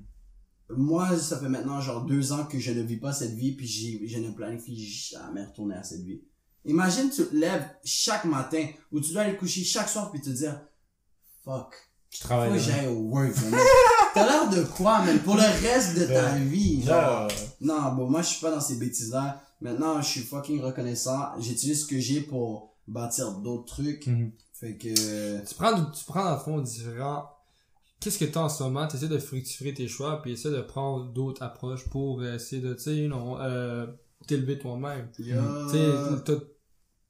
Moi, 0.76 1.18
ça 1.18 1.38
fait 1.38 1.48
maintenant 1.48 1.80
genre 1.80 2.04
deux 2.06 2.32
ans 2.32 2.44
que 2.44 2.58
je 2.60 2.70
ne 2.70 2.80
vis 2.82 2.96
pas 2.98 3.12
cette 3.12 3.34
vie, 3.34 3.52
puis 3.56 3.66
j'ai- 3.66 4.06
je 4.06 4.18
ne 4.18 4.30
planifie 4.30 4.76
jamais 4.86 5.44
retourner 5.44 5.74
à 5.74 5.82
cette 5.82 6.02
vie. 6.04 6.22
Imagine, 6.64 7.10
tu 7.10 7.24
te 7.26 7.34
lèves 7.34 7.68
chaque 7.84 8.24
matin, 8.24 8.66
ou 8.92 9.00
tu 9.00 9.12
dois 9.12 9.22
aller 9.22 9.36
coucher 9.36 9.64
chaque 9.64 9.88
soir, 9.88 10.10
puis 10.12 10.20
te 10.20 10.30
dire, 10.30 10.60
fuck, 11.44 11.74
tu 12.10 12.18
faut 12.20 12.28
travailles 12.28 12.52
que 12.52 12.58
j'aille 12.58 12.86
au 12.86 13.00
work. 13.10 13.34
T'as 14.14 14.26
l'air 14.26 14.50
de 14.50 14.62
quoi, 14.64 15.04
man? 15.04 15.18
Pour 15.20 15.34
le 15.36 15.42
reste 15.42 15.96
de 15.98 16.04
ta 16.06 16.36
vie, 16.36 16.82
genre. 16.82 17.28
Genre, 17.28 17.48
Non, 17.60 17.92
bon, 17.94 18.10
moi, 18.10 18.22
je 18.22 18.28
suis 18.28 18.40
pas 18.40 18.50
dans 18.50 18.60
ces 18.60 18.76
bêtises-là. 18.76 19.42
Maintenant, 19.60 20.00
je 20.02 20.08
suis 20.08 20.20
fucking 20.22 20.60
reconnaissant. 20.60 21.38
J'utilise 21.40 21.82
ce 21.82 21.86
que 21.86 21.98
j'ai 22.00 22.20
pour 22.20 22.76
bâtir 22.88 23.32
d'autres 23.38 23.66
trucs. 23.74 24.06
mhm. 24.06 24.32
Fait 24.60 24.76
que... 24.76 25.46
Tu 25.46 25.54
prends, 25.54 25.84
tu 25.86 26.04
prends 26.04 26.24
dans 26.24 26.34
le 26.34 26.38
fond 26.38 26.58
différents. 26.58 27.30
Qu'est-ce 27.98 28.18
que 28.18 28.24
t'as 28.26 28.40
en 28.40 28.48
ce 28.48 28.62
moment? 28.62 28.86
T'essaies 28.86 29.08
de 29.08 29.18
fructifier 29.18 29.74
tes 29.74 29.88
choix, 29.88 30.20
puis 30.22 30.32
essaie 30.32 30.50
de 30.50 30.60
prendre 30.60 31.12
d'autres 31.12 31.42
approches 31.42 31.88
pour 31.88 32.24
essayer 32.24 32.62
de, 32.62 32.74
tu 32.74 32.80
sais, 32.80 33.08
non, 33.08 33.38
euh, 33.40 33.86
t'élever 34.26 34.58
toi-même. 34.58 35.08
Tu 35.14 35.24
sais, 35.24 35.92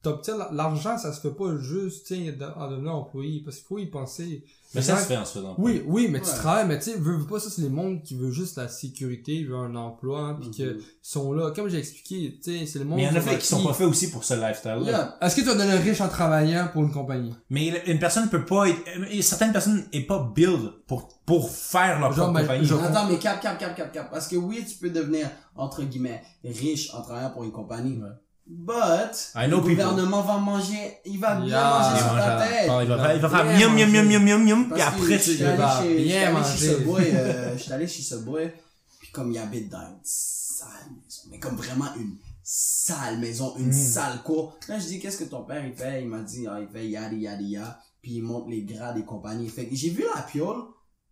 t'obtiens 0.02 0.36
l'argent, 0.52 0.96
ça 0.98 1.12
se 1.12 1.20
fait 1.20 1.34
pas 1.34 1.56
juste, 1.58 2.06
sais, 2.08 2.34
en 2.56 2.70
devenant 2.70 2.98
employé, 3.00 3.42
parce 3.44 3.56
qu'il 3.58 3.66
faut 3.66 3.78
y 3.78 3.86
penser. 3.86 4.44
mais 4.74 4.80
ça 4.82 4.96
se 4.96 5.06
fait 5.06 5.16
en 5.16 5.24
se 5.24 5.38
faisant 5.38 5.54
Oui, 5.58 5.82
oui, 5.86 6.08
mais 6.10 6.20
tu 6.20 6.26
travailles, 6.30 6.66
mais 6.66 6.78
tu 6.78 6.92
sais, 6.92 6.96
veux, 6.96 7.16
veux 7.16 7.26
pas 7.26 7.38
ça, 7.40 7.50
c'est 7.50 7.60
les 7.62 7.68
mondes 7.68 8.02
qui 8.02 8.14
veulent 8.16 8.30
juste 8.32 8.56
la 8.56 8.68
sécurité, 8.68 9.32
ils 9.32 9.46
veulent 9.48 9.58
un 9.72 9.74
emploi, 9.76 10.20
hein, 10.20 10.38
puis 10.40 10.50
que 10.50 10.74
Mhm. 10.74 10.80
sont 11.02 11.32
là. 11.32 11.50
Comme 11.50 11.68
j'ai 11.68 11.78
expliqué, 11.78 12.38
tu 12.42 12.58
sais, 12.60 12.66
c'est 12.66 12.78
le 12.78 12.84
monde. 12.86 12.96
mais 12.96 13.02
il 13.04 13.06
y 13.06 13.10
en 13.10 13.16
a 13.16 13.20
fait 13.20 13.36
qui 13.38 13.46
sont 13.46 13.62
pas 13.62 13.74
faits 13.74 13.86
aussi 13.88 14.10
pour 14.10 14.24
ce 14.24 14.34
lifestyle 14.34 14.72
là 14.72 14.90
Yeah. 14.90 15.18
Est-ce 15.20 15.36
que 15.36 15.40
tu 15.42 15.46
vas 15.48 15.54
devenir 15.54 15.80
riche 15.80 16.00
en 16.00 16.08
travaillant 16.08 16.68
pour 16.72 16.82
une 16.82 16.92
compagnie? 16.92 17.34
Mais 17.50 17.82
une 17.86 17.98
personne 17.98 18.28
peut 18.30 18.44
pas 18.46 18.68
être, 18.70 18.78
euh, 18.98 19.20
certaines 19.22 19.52
personnes 19.52 19.84
est 19.92 20.06
pas 20.06 20.30
build 20.34 20.72
pour, 20.86 21.08
pour 21.26 21.50
faire 21.50 22.00
leur 22.00 22.12
Genre, 22.12 22.26
propre 22.32 22.40
compagnie. 22.40 22.64
genre- 22.64 22.82
Attends, 22.82 23.06
mais 23.06 23.18
cap, 23.18 23.40
cap, 23.42 23.58
cap, 23.58 23.76
cap, 23.76 23.92
cap. 23.92 24.10
Parce 24.10 24.28
que 24.28 24.36
oui, 24.36 24.64
tu 24.66 24.76
peux 24.78 24.88
devenir, 24.90 25.28
entre 25.56 25.82
guillemets, 25.82 26.22
riche 26.44 26.94
en 26.94 27.02
travaillant 27.02 27.30
pour 27.30 27.44
une 27.44 27.52
compagnie. 27.52 27.98
Ouais. 27.98 28.08
But, 28.52 29.30
I 29.36 29.46
know 29.46 29.58
le 29.58 29.62
people. 29.62 29.76
gouvernement 29.84 30.22
va 30.22 30.38
manger, 30.38 30.98
il 31.04 31.20
va 31.20 31.36
bien 31.36 31.46
Yeah. 31.46 31.70
manger 31.70 31.94
Il 31.94 32.02
sur 32.02 32.14
va 32.14 32.20
ta 32.20 32.46
tête. 32.48 32.64
il 32.64 32.68
va, 32.68 32.82
Il 32.82 32.88
va 32.88 32.98
faire, 32.98 33.14
il 33.14 33.20
va 33.20 33.28
faire 33.28 33.44
miam 33.44 33.74
miam 33.76 33.90
miam 33.92 34.06
miam 34.08 34.24
miam 34.24 34.44
miam, 34.44 34.68
puis 34.72 34.82
après 34.82 35.18
tu 35.18 35.30
je 35.30 35.36
suis 35.36 35.44
vas 35.44 35.76
allé 35.78 35.98
chez, 35.98 36.04
bien 36.04 36.32
manger. 36.32 36.68
euh, 37.14 37.56
j'étais 37.58 37.72
allé 37.72 37.86
chez 37.86 38.02
Subway, 38.02 38.52
puis 38.98 39.10
comme 39.12 39.30
il 39.30 39.38
habite 39.38 39.68
dans 39.70 39.78
une 39.80 39.98
sale 40.02 40.68
maison, 40.90 41.22
mais 41.30 41.38
comme 41.38 41.54
vraiment 41.54 41.94
une 41.96 42.16
sale 42.42 43.18
maison, 43.20 43.54
une 43.56 43.68
Mm. 43.68 43.72
sale 43.72 44.22
cour. 44.24 44.56
Là, 44.68 44.78
je 44.80 44.86
dis, 44.86 44.98
qu'est-ce 44.98 45.18
que 45.18 45.24
ton 45.30 45.44
père, 45.44 45.64
il 45.64 45.72
fait? 45.74 46.02
Il 46.02 46.08
m'a 46.08 46.20
dit, 46.20 46.46
ah, 46.48 46.58
il 46.60 46.66
fait 46.66 46.88
yadi 46.88 47.18
yadi 47.20 47.50
ya, 47.50 47.78
puis 48.02 48.14
il 48.16 48.22
monte 48.22 48.48
les 48.50 48.62
grades 48.64 48.98
et 48.98 49.04
compagnie. 49.04 49.48
Fait 49.48 49.68
j'ai 49.70 49.90
vu 49.90 50.04
la 50.14 50.22
piole, 50.22 50.58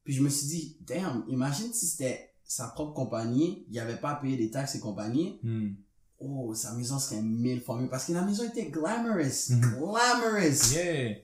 puis 0.05 0.12
je 0.12 0.22
me 0.22 0.29
suis 0.29 0.48
dit, 0.48 0.77
damn, 0.81 1.22
imagine 1.29 1.72
si 1.72 1.87
c'était 1.87 2.31
sa 2.44 2.66
propre 2.68 2.94
compagnie, 2.94 3.64
il 3.70 3.79
avait 3.79 3.96
pas 3.96 4.11
à 4.11 4.14
payer 4.16 4.37
des 4.37 4.51
taxes 4.51 4.74
et 4.74 4.81
compagnie. 4.81 5.38
Hmm. 5.44 5.68
Oh, 6.20 6.52
sa 6.54 6.72
maison 6.72 6.98
serait 6.98 7.22
mille 7.22 7.61
fois 7.61 7.78
mieux, 7.81 7.88
parce 7.88 8.07
que 8.07 8.12
la 8.12 8.22
maison 8.22 8.44
était 8.44 8.66
glamorous, 8.70 9.50
Mhm. 9.50 9.61
glamorous. 9.61 10.72
Yeah. 10.74 11.14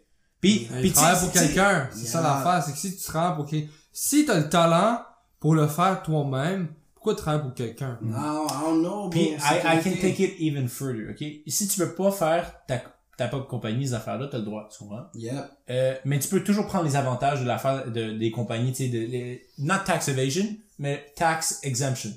Puis, 0.41 0.67
Tu 0.67 0.73
puis 0.75 0.89
tu 0.91 0.93
travailles 0.93 1.21
pour 1.21 1.33
quelqu'un. 1.33 1.89
C'est 1.93 2.07
ça 2.07 2.21
Yeah. 2.21 2.29
l'affaire. 2.29 2.63
C'est 2.65 2.73
que 2.73 2.79
si 2.79 2.97
tu 2.97 3.03
travailles 3.03 3.37
pour 3.37 3.47
quelqu'un, 3.47 3.71
si 3.93 4.25
t'as 4.25 4.39
le 4.39 4.49
talent 4.49 5.01
pour 5.41 5.55
le 5.55 5.67
faire 5.67 6.03
toi-même, 6.03 6.69
pourquoi 6.95 7.15
travailler 7.17 7.43
pour 7.43 7.55
quelqu'un? 7.55 7.99
I 8.03 8.07
don't, 8.07 8.47
I 8.49 8.61
don't 8.63 8.81
know, 8.83 9.11
Puis, 9.11 9.31
I, 9.31 9.39
I 9.65 9.83
can 9.83 9.91
take 10.01 10.23
it 10.23 10.35
even 10.39 10.69
further, 10.69 11.11
ok? 11.11 11.25
Si 11.49 11.67
tu 11.69 11.81
veux 11.81 11.95
pas 11.95 12.11
faire 12.13 12.55
ta, 12.69 12.83
ta 13.19 13.29
propre 13.29 13.49
compagnie, 13.49 13.87
ces 13.89 13.95
affaires-là, 13.95 14.29
t'as 14.31 14.39
le 14.39 14.45
droit, 14.45 14.69
tu 14.71 14.79
comprends? 14.79 15.07
Yep. 15.15 15.35
Euh, 15.71 15.95
mais 16.05 16.19
tu 16.19 16.29
peux 16.29 16.43
toujours 16.45 16.67
prendre 16.67 16.85
les 16.85 16.95
avantages 16.97 17.41
de 17.41 17.47
l'affaire 17.47 17.91
de, 17.91 18.13
des 18.17 18.31
compagnies, 18.31 18.73
tu 18.73 18.85
sais, 18.85 18.89
de, 18.91 18.99
les- 18.99 19.47
not 19.59 19.79
tax 19.85 20.09
evasion, 20.09 20.47
mais 20.79 21.05
tax 21.17 21.59
exemption, 21.63 22.11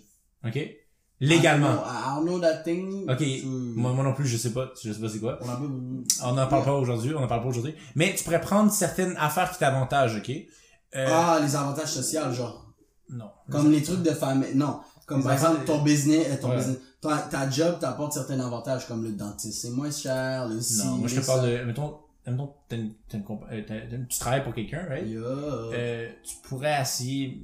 ok? 0.46 0.60
Légalement. 1.20 1.84
I 1.86 2.16
don't 2.16 2.26
know 2.26 2.40
that 2.40 2.58
thing. 2.64 3.10
Ok, 3.10 3.18
Tu- 3.18 3.46
moi, 3.46 3.92
moi 3.94 4.04
non 4.04 4.14
plus, 4.14 4.28
je 4.28 4.38
sais 4.38 4.52
pas, 4.52 4.72
je 4.82 4.92
sais 4.94 5.00
pas 5.00 5.10
c'est 5.10 5.20
quoi. 5.20 5.40
On 5.42 5.46
pas- 5.46 5.60
On 6.26 6.34
n'en 6.34 6.48
parle 6.48 6.64
pas 6.64 6.74
aujourd'hui, 6.74 7.14
on 7.16 7.24
en 7.24 7.28
parle 7.28 7.42
pas 7.42 7.48
aujourd'hui. 7.48 7.74
Mais 7.96 8.14
tu 8.16 8.24
pourrais 8.24 8.42
prendre 8.42 8.72
certaines 8.72 9.16
affaires 9.18 9.52
qui 9.52 9.58
t'avantagent, 9.60 10.18
ok? 10.18 10.30
Euh, 10.96 11.08
Ah, 11.10 11.40
les 11.42 11.56
avantages 11.56 11.92
sociaux, 11.92 12.32
genre. 12.32 12.72
non. 13.10 13.30
Comme 13.50 13.72
les 13.72 13.82
trucs 13.82 14.04
de 14.04 14.12
famille. 14.12 14.54
Non. 14.56 14.80
Comme 15.08 15.20
Les 15.20 15.24
par 15.24 15.34
exemple, 15.34 15.66
ton 15.66 15.82
business, 15.82 16.28
euh, 16.30 16.38
ton 16.42 16.50
Ouais. 16.50 16.58
business. 16.58 16.78
Ta, 17.02 17.18
ta 17.18 17.50
job 17.50 17.78
t'apporte 17.80 18.14
certains 18.14 18.40
avantages, 18.40 18.88
comme 18.88 19.04
le 19.04 19.12
dentiste, 19.14 19.62
c'est 19.62 19.70
moins 19.70 19.92
cher, 19.92 20.48
le 20.48 20.60
ci, 20.60 20.80
Non, 20.86 20.98
moi 20.98 21.08
je 21.08 21.16
te 21.16 21.20
le 21.22 21.26
parle 21.26 21.48
de, 21.50 21.64
mettons, 21.64 21.96
mettons 22.26 22.54
t'as 22.68 22.76
une, 22.76 22.92
une 23.14 23.24
euh, 23.52 23.62
t'as- 23.68 23.98
tu 24.10 24.20
travailles 24.20 24.44
pour 24.44 24.54
quelqu'un, 24.54 24.86
right? 24.90 25.08
Yeah. 25.08 25.20
Euh, 25.22 26.10
tu 26.24 26.36
pourrais 26.44 26.82
essayer, 26.82 27.42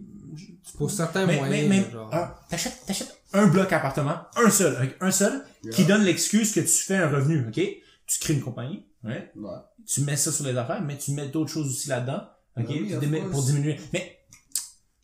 Pour 0.78 0.90
certains 0.92 1.26
mais, 1.26 1.40
mais, 1.42 1.48
moyens. 1.68 1.70
mais, 1.70 1.92
genre. 1.92 2.10
t'achètes, 2.50 2.84
t'achètes 2.86 3.16
un 3.34 3.48
bloc 3.48 3.72
appartement, 3.74 4.17
un 4.36 4.50
seul, 4.50 4.76
avec 4.76 4.98
un 5.02 5.12
seul, 5.12 5.43
qui 5.72 5.86
donne 5.86 6.04
l'excuse 6.04 6.54
que 6.54 6.60
tu 6.60 6.67
fais 6.67 6.96
un 6.96 7.10
revenu, 7.10 7.48
ok? 7.48 7.62
Tu 8.06 8.19
crées 8.19 8.34
une 8.34 8.41
compagnie, 8.41 8.86
right? 9.04 9.32
Ouais. 9.36 9.52
Tu 9.88 10.02
mets 10.02 10.17
ça 10.17 10.32
sur 10.32 10.46
les 10.46 10.56
affaires, 10.58 10.82
mais 10.82 10.98
tu 10.98 11.12
mets 11.12 11.28
d'autres 11.28 11.52
choses 11.52 11.67
aussi 11.67 11.89
là-dedans, 11.89 12.22
ok? 12.58 12.67
Oui, 12.69 13.22
pour 13.32 13.43
diminuer. 13.43 13.80
Mais, 13.91 14.19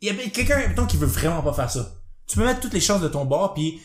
il 0.02 0.08
y 0.08 0.12
a 0.12 0.30
quelqu'un, 0.30 0.68
mettons, 0.68 0.86
qui 0.86 0.98
veut 0.98 1.08
vraiment 1.08 1.42
pas 1.42 1.54
faire 1.54 1.70
ça. 1.70 1.96
Tu 2.28 2.38
peux 2.38 2.46
mettre 2.46 2.60
toutes 2.60 2.74
les 2.74 2.80
chances 2.80 3.02
de 3.02 3.08
ton 3.08 3.26
bord, 3.26 3.54
puis 3.54 3.82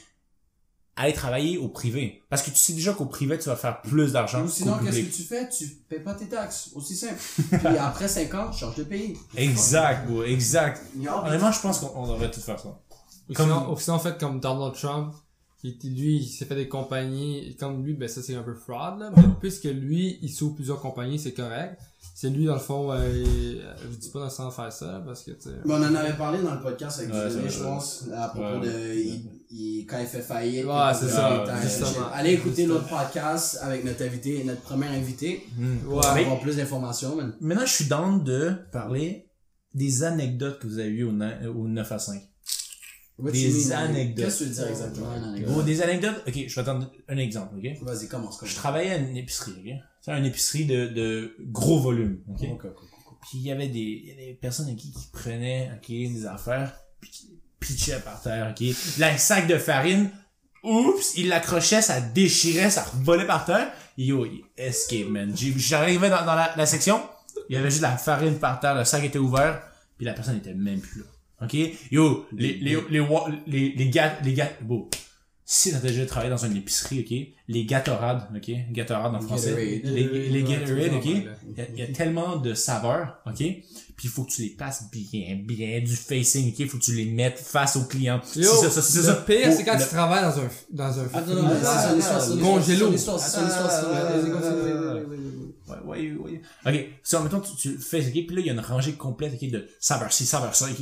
aller 0.96 1.12
travailler 1.12 1.59
au 1.59 1.68
privé. 1.68 2.22
Parce 2.28 2.42
que 2.42 2.50
tu 2.50 2.57
sais 2.57 2.72
déjà 2.72 2.92
qu'au 2.92 3.07
privé, 3.07 3.38
tu 3.38 3.48
vas 3.48 3.57
faire 3.57 3.80
plus 3.83 4.12
d'argent 4.12 4.42
Ou 4.42 4.48
sinon, 4.48 4.78
qu'est-ce 4.78 5.00
que 5.00 5.16
tu 5.16 5.22
fais? 5.22 5.48
Tu 5.48 5.66
payes 5.88 6.00
pas 6.00 6.14
tes 6.14 6.28
taxes. 6.28 6.70
Aussi 6.74 6.94
simple. 6.94 7.20
Puis 7.50 7.78
après 7.78 8.09
5 8.09 8.35
ans, 8.35 8.50
tu 8.50 8.61
changes 8.61 8.76
de 8.76 8.85
pays. 8.85 9.16
Exact, 9.37 10.07
bro, 10.07 10.22
exact. 10.22 10.83
Honnêtement, 10.96 11.52
je 11.52 11.61
pense 11.61 11.78
qu'on 11.80 11.92
on 11.96 12.12
devrait 12.12 12.30
tout 12.30 12.40
faire 12.40 12.61
ça. 12.61 12.80
Comme- 13.32 13.76
sinon, 13.78 13.96
en 13.96 13.98
fait, 13.98 14.18
comme 14.18 14.40
Donald 14.40 14.74
Trump, 14.74 15.14
qui, 15.60 15.78
lui, 15.84 16.16
il 16.18 16.26
s'est 16.28 16.44
fait 16.44 16.56
des 16.56 16.68
compagnies, 16.68 17.38
et 17.48 17.54
comme 17.56 17.82
lui, 17.82 17.94
ben 17.94 18.06
ça 18.06 18.20
c'est 18.20 18.34
un 18.34 18.42
peu 18.42 18.52
fraud, 18.54 18.98
là, 18.98 19.10
mais 19.16 19.22
puisque 19.40 19.64
lui, 19.64 20.18
il 20.20 20.28
s'ouvre 20.28 20.56
plusieurs 20.56 20.78
compagnies, 20.78 21.18
c'est 21.18 21.32
correct. 21.32 21.80
C'est 22.14 22.28
lui, 22.28 22.44
dans 22.44 22.52
le 22.52 22.60
fond, 22.60 22.92
euh, 22.92 22.98
il- 23.10 23.62
euh, 23.62 23.74
je 23.90 23.96
dis 23.96 24.10
pas 24.10 24.18
dans 24.18 24.24
le 24.26 24.30
sens 24.30 24.54
de 24.54 24.62
faire 24.62 24.70
ça, 24.70 25.02
parce 25.06 25.22
que, 25.22 25.30
tu 25.30 25.44
sais... 25.44 25.54
Mais 25.64 25.72
on 25.72 25.78
en 25.82 25.94
avait 25.94 26.12
parlé 26.18 26.42
dans 26.42 26.52
le 26.54 26.60
podcast 26.60 27.00
avec 27.00 27.14
Ouais, 27.14 27.30
je 27.48 27.62
pense, 27.62 28.04
à 28.14 28.28
propos 28.28 28.60
Ouais. 28.60 28.66
de, 28.66 28.94
il, 28.94 29.24
il- 29.50 29.87
quand 29.87 29.98
il 29.98 30.06
fait 30.06 30.20
faillite. 30.20 30.66
Ouais, 30.66 30.92
c'est 30.94 31.08
ça, 31.08 31.44
justement. 31.62 32.08
Allez 32.12 32.34
écouter 32.34 32.66
l'autre 32.66 32.87
podcast 32.88 33.58
avec 33.62 33.84
notre 33.84 34.02
invité, 34.04 34.44
notre 34.44 34.60
premier 34.60 34.88
invité, 34.88 35.46
pour 35.87 35.96
Ouais. 35.96 36.04
avoir 36.06 36.40
plus 36.40 36.56
d'informations. 36.56 37.16
Maintenant, 37.40 37.64
je 37.64 37.72
suis 37.72 37.87
dans 37.87 38.18
de 38.18 38.52
parler 38.70 39.30
des 39.72 40.04
anecdotes 40.04 40.58
que 40.60 40.66
vous 40.66 40.78
avez 40.78 40.90
eues 40.90 41.04
au, 41.04 41.10
au 41.54 41.68
9 41.68 41.90
à 41.90 41.98
5. 41.98 42.20
Des 43.18 43.72
anecdotes. 43.72 44.24
Qu'est-ce 44.24 44.38
que 44.40 44.44
tu 44.44 44.50
veux 44.50 44.55
dire 44.57 44.68
exactement, 44.68 45.62
des 45.62 45.83
anecdotes. 45.83 46.22
Ok, 46.27 46.35
je 46.48 46.55
vais 46.61 46.64
t'en 46.64 46.81
un 47.09 47.16
exemple, 47.16 47.55
ok? 47.57 47.83
Vas-y, 47.83 48.09
commence, 48.09 48.35
Je 48.35 48.38
commence. 48.40 48.55
travaillais 48.57 48.90
à 48.90 48.96
une 48.96 49.16
épicerie, 49.16 49.53
ok? 49.53 49.72
C'est 50.00 50.11
une 50.18 50.27
épicerie 50.27 50.64
de, 50.66 50.88
de 50.88 51.37
gros 51.40 51.79
volume, 51.81 52.18
ok? 52.29 52.40
Ok, 52.53 52.64
ok, 52.64 52.64
ok, 52.64 52.83
ok. 52.83 53.16
Puis 53.22 53.38
il 53.38 53.42
y 53.42 53.53
avait 53.53 53.68
des, 53.68 53.79
il 53.79 54.09
y 54.09 54.12
avait 54.12 54.27
des 54.27 54.35
personnes 54.35 54.74
qui 54.77 54.92
prenaient 55.12 55.70
ok, 55.77 55.87
des 55.88 56.27
affaires, 56.27 56.77
puis 57.00 57.11
qui 57.11 57.38
pitchaient 57.61 58.00
par 58.00 58.20
terre, 58.20 58.50
ok? 58.50 58.66
Là, 58.98 59.09
un 59.14 59.16
sac 59.16 59.46
de 59.46 59.59
farine, 59.59 60.11
oups, 60.64 61.14
il 61.16 61.29
l'accrochait, 61.29 61.83
ça 61.83 62.00
déchirait, 62.00 62.68
ça 62.70 62.83
revolait 62.83 63.27
par 63.27 63.44
terre. 63.44 63.72
Yo, 63.96 64.27
il 64.27 64.42
escape, 64.57 65.07
man. 65.09 65.33
J'arrivais 65.37 66.11
dans, 66.11 66.27
dans 66.27 66.35
la, 66.35 66.53
la 66.57 66.66
section, 66.66 67.00
il 67.48 67.55
y 67.55 67.59
avait 67.59 67.70
juste 67.70 67.83
la 67.83 67.96
farine 67.96 68.38
par 68.40 68.59
terre, 68.59 68.74
le 68.74 68.85
sac 68.85 69.05
était 69.05 69.20
ouvert, 69.20 69.62
puis 69.96 70.05
la 70.05 70.14
personne 70.14 70.37
était 70.37 70.53
même 70.53 70.81
plus 70.81 71.00
là. 71.00 71.07
Ok? 71.44 71.54
Yo, 71.90 72.26
les, 72.37 72.54
les, 72.59 72.76
les, 72.90 73.00
les, 73.46 73.72
les 73.76 73.90
gars, 73.90 74.18
les 74.24 74.33
gars, 74.35 74.50
bon. 74.62 74.88
Si 75.46 75.70
t'as 75.72 75.78
déjà 75.78 76.07
travaillé 76.07 76.30
dans 76.30 76.42
une 76.42 76.57
épicerie, 76.57 77.00
ok? 77.00 77.37
Les 77.48 77.66
Gatorade, 77.66 78.22
ok? 78.35 78.50
Gatorade 78.72 79.14
en 79.14 79.18
français. 79.20 79.52
Les, 79.85 80.30
les 80.30 80.42
Gatorade, 80.42 80.90
tu 80.90 80.96
ok? 80.96 81.04
Il 81.04 81.59
y, 81.59 81.61
a, 81.61 81.64
il 81.74 81.78
y 81.80 81.83
a 81.83 81.87
tellement 81.88 82.37
de 82.37 82.54
saveurs, 82.54 83.18
ok? 83.26 83.37
Puis 83.37 83.62
il 84.04 84.09
faut 84.09 84.24
que 84.24 84.30
tu 84.33 84.40
les 84.40 84.48
places 84.48 84.85
bien, 84.90 85.37
bien, 85.44 85.80
du 85.80 85.94
facing, 85.94 86.48
ok? 86.50 86.59
Il 86.61 86.68
faut 86.70 86.78
que 86.78 86.83
tu 86.85 86.94
les 86.94 87.04
mettes 87.04 87.38
face 87.38 87.76
au 87.76 87.85
client. 87.85 88.22
Yo, 88.37 88.50
c'est 88.59 88.70
ça, 88.70 88.80
c'est 88.80 88.98
le 89.00 89.04
ça. 89.04 89.14
pire, 89.16 89.50
Faut- 89.50 89.57
c'est 89.59 89.64
quand 89.64 89.76
le- 89.76 89.83
tu 89.85 89.88
travailles 89.90 90.22
dans 90.22 90.40
un, 90.40 90.48
dans 90.70 90.98
un 91.00 91.04
Attends, 91.12 91.35
non, 91.35 91.42
non, 91.42 92.40
Congélo. 92.40 92.90
Ouais, 95.66 95.76
ouais, 95.85 96.12
ouais. 96.12 96.40
Ok, 96.66 96.88
so, 97.02 97.20
mettons, 97.20 97.40
tu, 97.40 97.54
tu 97.57 97.72
le 97.72 97.78
fais, 97.78 97.98
ok? 98.07 98.12
Puis 98.12 98.35
là, 98.35 98.40
il 98.40 98.46
y 98.46 98.50
a 98.50 98.54
une 98.54 98.61
rangée 98.61 98.92
complète, 98.94 99.35
ok, 99.35 99.50
de 99.50 99.68
saveurs 99.78 100.12
ci, 100.12 100.24
saveurs 100.24 100.54
ça, 100.54 100.66
ok? 100.66 100.80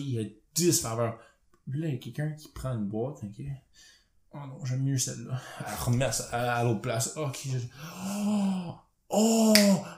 Il 0.56 0.64
y 0.64 0.68
a 0.68 0.70
10 0.72 0.80
saveurs. 0.80 1.18
Puis 1.70 1.80
là, 1.80 1.88
il 1.88 1.94
y 1.94 1.96
a 1.96 2.00
quelqu'un 2.00 2.30
qui 2.32 2.48
prend 2.48 2.72
une 2.72 2.86
boîte, 2.86 3.18
ok? 3.22 3.44
Oh 4.34 4.38
non, 4.48 4.64
j'aime 4.64 4.82
mieux 4.82 4.98
celle-là. 4.98 5.40
Elle 5.60 5.84
remet 5.84 6.10
ça 6.12 6.24
à, 6.32 6.54
à 6.56 6.64
l'autre 6.64 6.80
place. 6.80 7.12
Ok. 7.16 7.46
Oh! 8.06 8.74
Oh! 9.10 9.52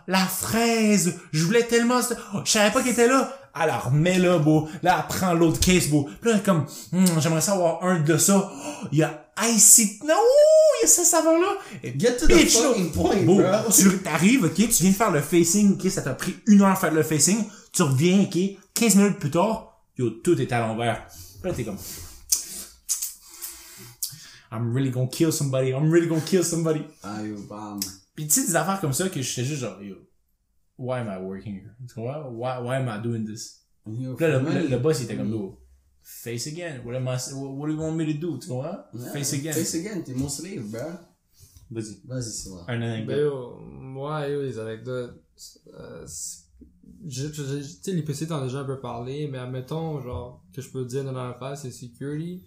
La 0.09 0.27
fraise! 0.27 1.19
Je 1.33 1.45
voulais 1.45 1.63
tellement... 1.65 2.03
cette- 2.03 2.19
Oh, 2.35 2.41
je 2.45 2.51
savais 2.51 2.73
pas 2.73 2.83
qu'elle 2.83 2.93
était 2.93 3.07
là! 3.09 3.33
Elle 3.61 3.69
la 3.69 3.79
remet 3.79 4.19
là, 4.19 4.39
beau. 4.39 4.69
Là, 4.83 5.07
elle 5.09 5.17
prend 5.17 5.33
l'autre 5.35 5.61
case, 5.61 5.87
beau. 5.89 6.09
Puis 6.21 6.31
là, 6.31 6.33
elle 6.33 6.41
est 6.41 6.43
comme... 6.43 6.67
Hum, 6.93 7.07
j'aimerais 7.21 7.41
savoir 7.41 7.85
un 7.85 8.01
de 8.01 8.17
ça. 8.19 8.51
Oh, 8.53 8.87
il 8.91 8.99
y 8.99 9.03
a 9.05 9.25
icy... 9.45 10.01
Non! 10.05 10.15
Il 10.81 10.83
y 10.83 10.85
a 10.85 10.89
cette 10.89 11.05
saveur-là! 11.07 11.55
Et 11.85 11.99
Get 11.99 12.17
to 12.17 12.27
the 12.27 12.33
fucking 12.49 12.91
point, 12.91 13.23
Bon, 13.23 13.37
bro. 13.37 13.71
tu 13.73 13.99
t'arrives, 13.99 14.45
ok, 14.47 14.55
tu 14.55 14.67
viens 14.83 14.91
de 14.91 14.97
faire 14.97 15.11
le 15.13 15.21
facing, 15.21 15.75
ok, 15.75 15.89
ça 15.91 16.03
t'a 16.03 16.15
pris 16.15 16.35
une 16.49 16.63
heure 16.63 16.69
à 16.71 16.77
faire 16.77 16.93
le 16.93 17.05
facing, 17.05 17.45
tu 17.73 17.83
reviens, 17.83 18.23
ok, 18.25 18.37
15 18.75 18.97
minutes 18.97 19.19
plus 19.21 19.31
tard, 19.31 19.74
yo, 19.97 20.11
tout 20.11 20.41
est 20.41 20.53
à 20.53 20.61
l'envers. 20.61 21.07
Là, 21.43 21.53
t'es 21.53 21.65
comme, 21.65 21.79
I'm 24.51 24.73
really 24.73 24.91
gonna 24.91 25.09
kill 25.09 25.33
somebody, 25.33 25.71
I'm 25.73 25.91
really 25.91 26.07
gonna 26.07 26.21
kill 26.21 26.45
somebody. 26.45 26.85
Ah, 27.03 27.21
yo, 27.23 27.37
bam. 27.49 27.81
Pis 28.15 28.27
tu 28.29 28.41
sais, 28.41 28.47
des 28.47 28.57
affaires 28.57 28.81
comme 28.81 28.93
ça 28.93 29.09
que 29.09 29.21
j'étais 29.21 29.45
juste 29.45 29.61
genre, 29.61 29.83
yo, 29.83 29.97
why 30.79 31.01
am 31.01 31.09
I 31.09 31.19
working 31.21 31.55
here? 31.55 31.75
Tu 31.89 31.95
comprends? 31.95 32.31
Why, 32.31 32.59
why 32.63 32.77
am 32.77 32.89
I 32.89 33.03
doing 33.03 33.25
this? 33.27 33.65
Yo, 33.87 34.17
là, 34.19 34.39
le, 34.39 34.51
le, 34.63 34.69
le 34.69 34.79
boss, 34.79 35.01
il 35.01 35.05
était 35.05 35.17
comme, 35.17 35.31
yo, 35.31 35.59
face 36.03 36.47
again, 36.47 36.81
what 36.85 36.95
am 36.95 37.09
I, 37.09 37.17
what, 37.35 37.51
what 37.51 37.67
do 37.67 37.73
you 37.75 37.81
want 37.81 37.97
me 37.97 38.07
to 38.07 38.13
do? 38.15 38.39
Tu 38.39 38.49
comprends? 38.49 38.85
Yeah, 38.95 39.13
Face 39.13 39.33
again. 39.35 39.53
Face 39.53 39.75
again, 39.75 40.03
t'es 40.05 40.15
mon 40.15 40.29
slave, 40.29 40.63
bro. 40.71 40.81
Vas-y. 41.71 41.99
Vas-y, 42.07 42.31
c'est 42.31 42.51
vrai. 42.51 42.63
Un 42.69 42.79
Ben 42.79 42.83
anecdote. 42.83 43.17
yo, 43.19 43.59
moi, 43.61 44.29
yo, 44.29 44.43
les 44.43 44.59
anecdotes, 44.59 45.21
euh, 45.75 46.05
c'est- 46.07 46.44
je, 47.07 47.29
je, 47.33 47.57
tu 47.59 47.63
sais, 47.63 47.93
les 47.93 48.03
PC 48.03 48.27
t'en 48.27 48.43
déjà 48.43 48.61
un 48.61 48.65
peu 48.65 48.79
parlé, 48.79 49.29
mais 49.31 49.39
admettons, 49.39 50.01
genre, 50.01 50.43
que 50.53 50.63
je 50.63 50.71
peux 50.71 50.85
dire 50.85 51.05
dans 51.05 51.13
l'affaire, 51.13 51.57
c'est 51.57 51.71
security. 51.71 52.43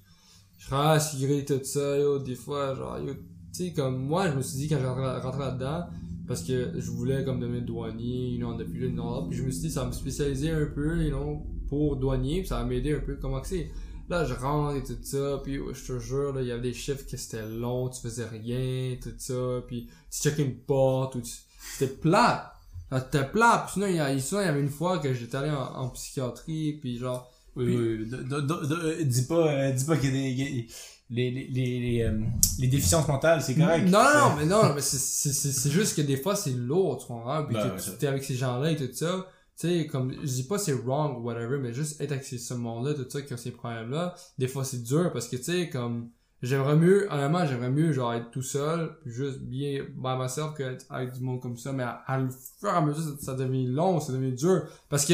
Je 0.57 0.73
à 0.73 0.95
la 0.95 0.99
sécurité, 0.99 1.59
tout 1.59 1.65
ça, 1.65 1.99
yo, 1.99 2.19
des 2.19 2.35
fois, 2.35 2.73
genre, 2.73 2.99
yo, 2.99 3.13
tu 3.13 3.19
sais, 3.51 3.73
comme, 3.73 3.97
moi, 3.97 4.29
je 4.31 4.35
me 4.35 4.41
suis 4.41 4.57
dit 4.57 4.67
quand 4.67 4.79
j'ai 4.79 4.87
rentré, 4.87 5.39
là-dedans, 5.39 5.85
parce 6.27 6.41
que 6.41 6.73
je 6.75 6.91
voulais, 6.91 7.23
comme, 7.23 7.39
devenir 7.39 7.63
douanier, 7.63 8.31
you 8.31 8.37
know, 8.37 8.55
depuis 8.55 8.79
le 8.79 8.89
nord, 8.89 9.29
puis 9.29 9.37
je 9.37 9.43
me 9.43 9.51
suis 9.51 9.61
dit, 9.61 9.71
ça 9.71 9.85
me 9.85 9.91
spécialiser 9.91 10.49
un 10.49 10.65
peu, 10.65 11.03
you 11.03 11.09
know, 11.09 11.45
pour 11.69 11.95
douanier, 11.95 12.39
puis 12.39 12.47
ça 12.47 12.57
va 12.57 12.63
m'aider 12.63 12.95
un 12.95 12.99
peu, 12.99 13.17
comment 13.21 13.39
que 13.41 13.47
c'est. 13.47 13.69
Là, 14.09 14.23
je 14.23 14.33
rentre 14.33 14.77
et 14.77 14.83
tout 14.83 14.97
ça, 15.03 15.41
puis 15.43 15.59
je 15.73 15.93
te 15.93 15.99
jure, 15.99 16.33
là, 16.33 16.41
il 16.41 16.47
y 16.47 16.51
avait 16.51 16.61
des 16.61 16.73
chiffres 16.73 17.05
que 17.09 17.17
c'était 17.17 17.47
long, 17.47 17.89
tu 17.89 18.01
faisais 18.01 18.25
rien, 18.25 18.95
tout 19.01 19.13
ça, 19.17 19.61
puis 19.67 19.89
tu 20.09 20.21
checkais 20.21 20.43
une 20.43 20.57
porte, 20.57 21.15
ou 21.15 21.21
tu... 21.21 21.31
C'était 21.59 21.93
plat. 21.93 22.56
C'était 22.91 23.25
plat, 23.25 23.63
puis 23.65 23.73
sinon, 23.73 23.87
il 23.87 23.95
y, 23.95 23.99
a, 23.99 24.17
sinon, 24.19 24.41
il 24.41 24.45
y 24.45 24.47
avait 24.47 24.61
une 24.61 24.69
fois 24.69 24.99
que 24.99 25.13
j'étais 25.13 25.35
allé 25.37 25.49
en, 25.49 25.61
en 25.75 25.89
psychiatrie, 25.89 26.73
puis 26.79 26.97
genre... 26.97 27.29
Oui, 27.55 27.65
Puis- 27.65 27.77
oui, 27.77 27.97
oui. 28.01 28.09
De- 28.09 28.17
de- 28.23 28.41
de- 28.41 28.65
de- 28.99 29.03
dis 29.03 29.25
pas, 29.25 29.47
euh, 29.51 29.71
dis 29.71 29.83
pas 29.85 29.97
qu'il 29.97 30.05
y 30.05 30.09
a 30.09 30.21
des, 30.21 30.29
il 30.29 30.39
y 30.39 30.61
a- 30.61 30.65
les, 31.09 31.31
les, 31.31 31.47
les, 31.47 31.79
les, 31.79 32.01
euh, 32.03 32.19
les 32.59 32.67
déficiences 32.67 33.07
mentales, 33.07 33.41
c'est 33.41 33.55
correct. 33.55 33.85
Non, 33.89 34.03
non, 34.03 34.29
non, 34.29 34.35
mais 34.37 34.45
non, 34.45 34.73
mais 34.75 34.81
c'est- 34.81 34.97
c'est 34.99 35.31
c'est- 35.33 35.51
c'est 35.53 35.71
juste 35.71 35.95
que 35.95 36.01
des 36.01 36.17
fois, 36.17 36.35
c'est 36.35 36.51
lourd, 36.51 36.97
tu 36.99 37.07
comprends? 37.07 37.43
Puis 37.45 37.55
Ben, 37.55 37.63
t'es- 37.63 37.71
ouais, 37.71 37.79
ça. 38.01 38.09
avec 38.09 38.23
ces 38.23 38.35
gens-là 38.35 38.71
et 38.71 38.75
tout 38.75 38.89
ça. 38.93 39.25
Tu 39.59 39.67
sais, 39.69 39.87
comme, 39.87 40.13
je 40.21 40.27
dis 40.27 40.43
pas 40.43 40.59
c'est 40.59 40.73
wrong 40.73 41.17
ou 41.17 41.23
whatever, 41.25 41.57
mais 41.59 41.73
juste 41.73 41.99
être 41.99 42.11
avec 42.11 42.23
ces- 42.25 42.37
ce 42.37 42.53
monde-là, 42.53 42.93
tout 42.93 43.05
ça, 43.09 43.21
qui 43.23 43.33
a 43.33 43.37
ces 43.37 43.51
problèmes-là, 43.51 44.13
des 44.37 44.47
fois 44.47 44.63
c'est 44.63 44.83
dur 44.83 45.11
parce 45.11 45.27
que, 45.27 45.35
tu 45.37 45.43
sais, 45.43 45.69
comme, 45.69 46.09
j'aimerais 46.41 46.75
mieux, 46.75 47.11
honnêtement, 47.11 47.45
j'aimerais 47.45 47.69
mieux, 47.69 47.91
genre, 47.91 48.13
être 48.13 48.31
tout 48.31 48.41
seul, 48.41 48.97
puis 49.01 49.11
juste 49.11 49.39
bien 49.39 49.83
by 49.95 50.17
myself 50.17 50.53
que 50.55 50.63
être 50.63 50.85
avec 50.89 51.13
du 51.13 51.21
monde 51.21 51.41
comme 51.41 51.57
ça, 51.57 51.71
mais 51.71 51.83
à, 51.83 52.03
à 52.05 52.19
le 52.19 52.29
fur 52.29 52.69
et 52.69 52.71
à 52.71 52.81
mesure, 52.81 53.03
ça, 53.03 53.25
ça 53.25 53.33
devient 53.33 53.67
long, 53.67 53.99
ça 53.99 54.13
devient 54.13 54.33
dur. 54.33 54.63
Parce 54.89 55.05
que, 55.05 55.13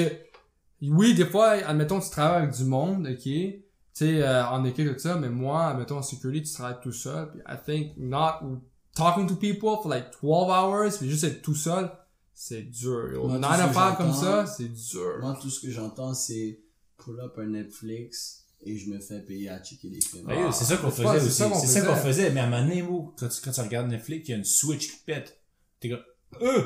oui, 0.81 1.13
des 1.13 1.25
fois, 1.25 1.51
admettons, 1.51 1.99
tu 1.99 2.09
travailles 2.09 2.43
avec 2.43 2.55
du 2.55 2.65
monde, 2.65 3.07
ok, 3.07 3.21
tu 3.23 3.61
sais, 3.93 4.23
euh, 4.23 4.45
en 4.47 4.65
équipe, 4.65 4.91
tout 4.91 4.99
ça, 4.99 5.15
mais 5.15 5.29
moi, 5.29 5.67
admettons, 5.67 5.97
en 5.97 6.01
sécurité, 6.01 6.47
tu 6.47 6.53
travailles 6.53 6.81
tout 6.81 6.91
seul, 6.91 7.29
puis 7.31 7.41
I 7.47 7.55
think 7.63 7.97
not 7.97 8.61
talking 8.95 9.27
to 9.27 9.35
people 9.35 9.77
for 9.81 9.87
like 9.87 10.11
12 10.21 10.49
hours, 10.49 10.97
puis 10.97 11.09
juste 11.09 11.23
être 11.23 11.41
tout 11.41 11.55
seul, 11.55 11.89
c'est 12.33 12.63
dur. 12.63 13.29
à 13.43 13.67
que 13.67 13.73
faire 13.73 13.95
comme 13.97 14.13
ça, 14.13 14.45
c'est 14.45 14.69
dur. 14.69 15.19
Moi, 15.21 15.37
tout 15.41 15.49
ce 15.49 15.61
que 15.61 15.71
j'entends, 15.71 16.13
c'est 16.13 16.59
pull 16.97 17.19
up 17.19 17.37
un 17.37 17.47
Netflix 17.47 18.42
et 18.65 18.77
je 18.77 18.89
me 18.89 18.99
fais 18.99 19.19
payer 19.21 19.49
à 19.49 19.59
checker 19.59 19.89
des 19.89 20.01
films. 20.01 20.25
Ben, 20.25 20.39
yo, 20.41 20.51
c'est 20.51 20.65
ça 20.65 20.77
qu'on 20.77 20.89
faisait 20.91 21.03
pas- 21.03 21.19
c'est 21.19 21.25
aussi. 21.27 21.35
ça 21.37 21.49
qu'on 21.49 21.59
C'est 21.59 21.67
ça 21.67 21.79
faisait. 21.81 21.87
qu'on 21.93 21.95
faisait. 21.99 22.29
Mais 22.31 22.39
à 22.41 22.47
moi, 22.47 23.13
quand 23.17 23.27
tu, 23.27 23.41
quand 23.43 23.51
tu 23.51 23.61
regardes 23.61 23.89
Netflix, 23.89 24.27
il 24.27 24.31
y 24.31 24.33
a 24.33 24.37
une 24.37 24.43
switch 24.43 24.87
qui 24.91 24.97
pète. 25.05 25.37
T'es 25.79 25.89
comme, 25.89 25.99
euh! 26.41 26.63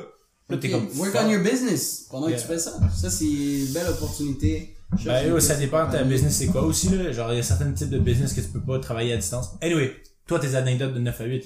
Là, 0.49 0.57
t'es 0.57 0.69
comme, 0.69 0.87
work 0.97 1.11
fuck. 1.11 1.21
on 1.25 1.29
your 1.29 1.41
business 1.43 2.07
pendant 2.09 2.27
Yeah. 2.29 2.37
que 2.37 2.41
tu 2.41 2.47
fais 2.47 2.59
ça. 2.59 2.79
Ça, 2.95 3.09
c'est 3.09 3.25
une 3.25 3.73
belle 3.73 3.87
opportunité. 3.89 4.75
Ben, 5.05 5.27
yo, 5.27 5.39
ça 5.39 5.55
dépend 5.55 5.85
de 5.87 5.91
ta 5.91 6.03
business, 6.03 6.35
c'est 6.37 6.47
quoi 6.47 6.63
aussi, 6.63 6.87
là? 6.89 7.11
Genre, 7.11 7.33
il 7.33 7.37
y 7.37 7.39
a 7.39 7.43
certains 7.43 7.71
types 7.73 7.89
de 7.89 7.99
business 7.99 8.31
que 8.33 8.39
tu 8.41 8.47
peux 8.47 8.63
pas 8.63 8.79
travailler 8.79 9.11
à 9.13 9.17
distance. 9.17 9.49
Anyway, 9.61 9.93
toi, 10.25 10.39
tes 10.39 10.55
anecdotes 10.55 10.93
de 10.93 10.99
9 10.99 11.19
à 11.19 11.25
8. 11.25 11.43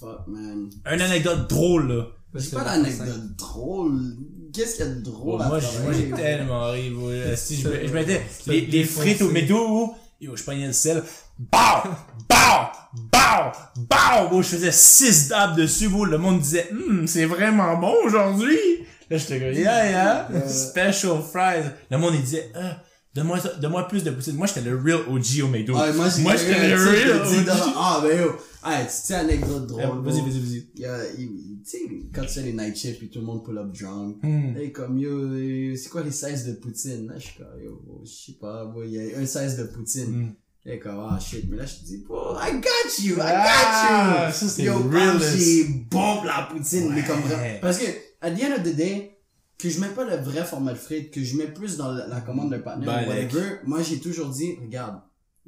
Fuck, 0.00 0.26
man. 0.26 0.68
Une 0.90 1.00
anecdote 1.00 1.48
drôle, 1.48 1.86
là. 1.92 2.06
J'ai 2.34 2.50
pas 2.50 2.64
d'anecdote 2.64 3.36
drôle. 3.36 4.00
Qu'est-ce 4.52 4.76
qu'il 4.76 4.84
y 4.86 4.88
a 4.88 4.92
de 4.92 5.00
drôle 5.00 5.40
à 5.42 5.46
moi, 5.48 5.58
j'ai- 5.60 5.78
moi, 5.82 5.92
j'ai 5.92 6.08
travailler? 6.08 6.36
tellement 6.36 6.70
ri, 6.70 6.90
moi. 6.90 7.10
Euh, 7.10 7.36
Si 7.36 7.56
je, 7.60 7.68
me- 7.68 7.86
je 7.86 7.92
mettais 7.92 8.22
les, 8.46 8.84
frites 8.84 9.22
au 9.22 9.30
métaux, 9.30 9.94
yo, 10.20 10.36
je 10.36 10.42
prenais 10.42 10.66
le 10.66 10.72
sel. 10.72 11.02
Bow! 11.38 11.90
Bow! 12.28 13.52
Bow! 13.76 14.28
Bon, 14.30 14.42
je 14.42 14.48
faisais 14.48 14.72
6 14.72 15.28
dabs 15.28 15.56
dessus, 15.56 15.88
bon, 15.88 16.04
le 16.04 16.18
monde 16.18 16.40
disait, 16.40 16.68
hum, 16.70 17.06
c'est 17.06 17.24
vraiment 17.24 17.76
bon 17.78 17.94
aujourd'hui. 18.04 18.58
Là, 19.10 19.16
j'étais 19.18 19.38
comme, 19.40 19.52
yeah, 19.52 19.90
yeah, 19.90 20.28
Euh. 20.32 20.48
special 20.48 21.18
fries. 21.22 21.68
Le 21.90 21.98
monde, 21.98 22.14
il 22.14 22.22
disait, 22.22 22.50
ah, 22.54 22.76
donne-moi, 23.14 23.38
donne-moi 23.60 23.88
plus 23.88 24.04
de 24.04 24.10
poutine. 24.10 24.34
Moi, 24.36 24.46
j'étais 24.46 24.62
le 24.62 24.76
real 24.76 25.00
OG 25.08 25.42
au 25.44 25.48
McDo. 25.48 25.74
Ah, 25.76 25.92
moi, 25.92 26.08
moi, 26.20 26.36
j'étais 26.36 26.68
le 26.68 26.76
real 26.76 27.20
OG. 27.22 27.48
Ah, 27.76 28.00
ben 28.02 28.18
yo. 28.20 28.32
Ah, 28.64 28.84
tu 28.84 28.90
sais, 28.92 29.14
anecdote 29.14 29.64
Eh, 29.64 29.82
drôle. 29.82 30.04
Vas-y, 30.04 30.20
vas-y, 30.20 30.40
vas-y. 30.40 30.66
Tu 30.74 30.84
sais, 31.64 31.78
quand 32.14 32.22
tu 32.22 32.28
fais 32.28 32.42
les 32.42 32.52
night 32.52 32.76
shifts 32.76 33.02
et 33.02 33.08
tout 33.08 33.20
le 33.20 33.24
monde 33.26 33.44
pull 33.44 33.58
up 33.58 33.72
drunk. 33.72 34.16
Hmm. 34.22 34.56
Et 34.60 34.70
comme, 34.72 34.98
yo, 34.98 35.10
euh, 35.10 35.74
c'est 35.76 35.88
quoi 35.88 36.02
les 36.02 36.10
16 36.10 36.46
de 36.46 36.52
Poutine? 36.54 37.08
Là, 37.08 37.14
je 37.18 37.24
suis 37.26 37.36
comme, 37.38 37.62
yo, 37.62 37.80
je 38.04 38.10
sais 38.10 38.38
pas, 38.40 38.72
il 38.84 38.92
y 38.92 39.14
a 39.14 39.18
un 39.18 39.26
16 39.26 39.56
de 39.58 39.64
Poutine. 39.64 40.04
Hmm. 40.12 40.34
Et 40.64 40.78
comme, 40.78 41.06
ah, 41.10 41.18
shit, 41.18 41.44
mais 41.50 41.56
là, 41.56 41.66
je 41.66 41.74
te 41.80 41.84
dis, 41.84 41.98
bro, 42.06 42.36
I 42.36 42.52
got 42.60 43.02
you, 43.02 43.16
I 43.16 43.20
Ah, 43.20 44.26
got 44.26 44.28
you! 44.28 44.32
ça, 44.32 44.46
c'est 44.48 44.62
Yo, 44.62 44.74
realist. 44.90 45.36
j'ai 45.38 45.64
bombe 45.90 46.24
la 46.24 46.48
Poutine, 46.50 46.92
mais 46.94 47.02
comme 47.04 47.18
Ouais. 47.24 47.58
Parce 47.60 47.78
que, 47.78 47.86
at 48.20 48.30
the 48.30 48.42
end 48.44 48.52
of 48.58 48.62
the 48.62 48.76
day, 48.76 49.11
que 49.62 49.70
je 49.70 49.80
mets 49.80 49.88
pas 49.90 50.04
le 50.04 50.16
vrai 50.16 50.44
format 50.44 50.72
de 50.72 50.78
frites, 50.78 51.12
que 51.12 51.22
je 51.22 51.36
mets 51.36 51.46
plus 51.46 51.76
dans 51.76 51.92
la, 51.92 52.08
la 52.08 52.20
commande 52.20 52.50
d'un 52.50 52.58
ou 52.58 52.84
Balèque. 52.84 53.08
whatever, 53.08 53.58
moi, 53.64 53.80
j'ai 53.82 54.00
toujours 54.00 54.28
dit, 54.28 54.56
regarde, 54.60 55.00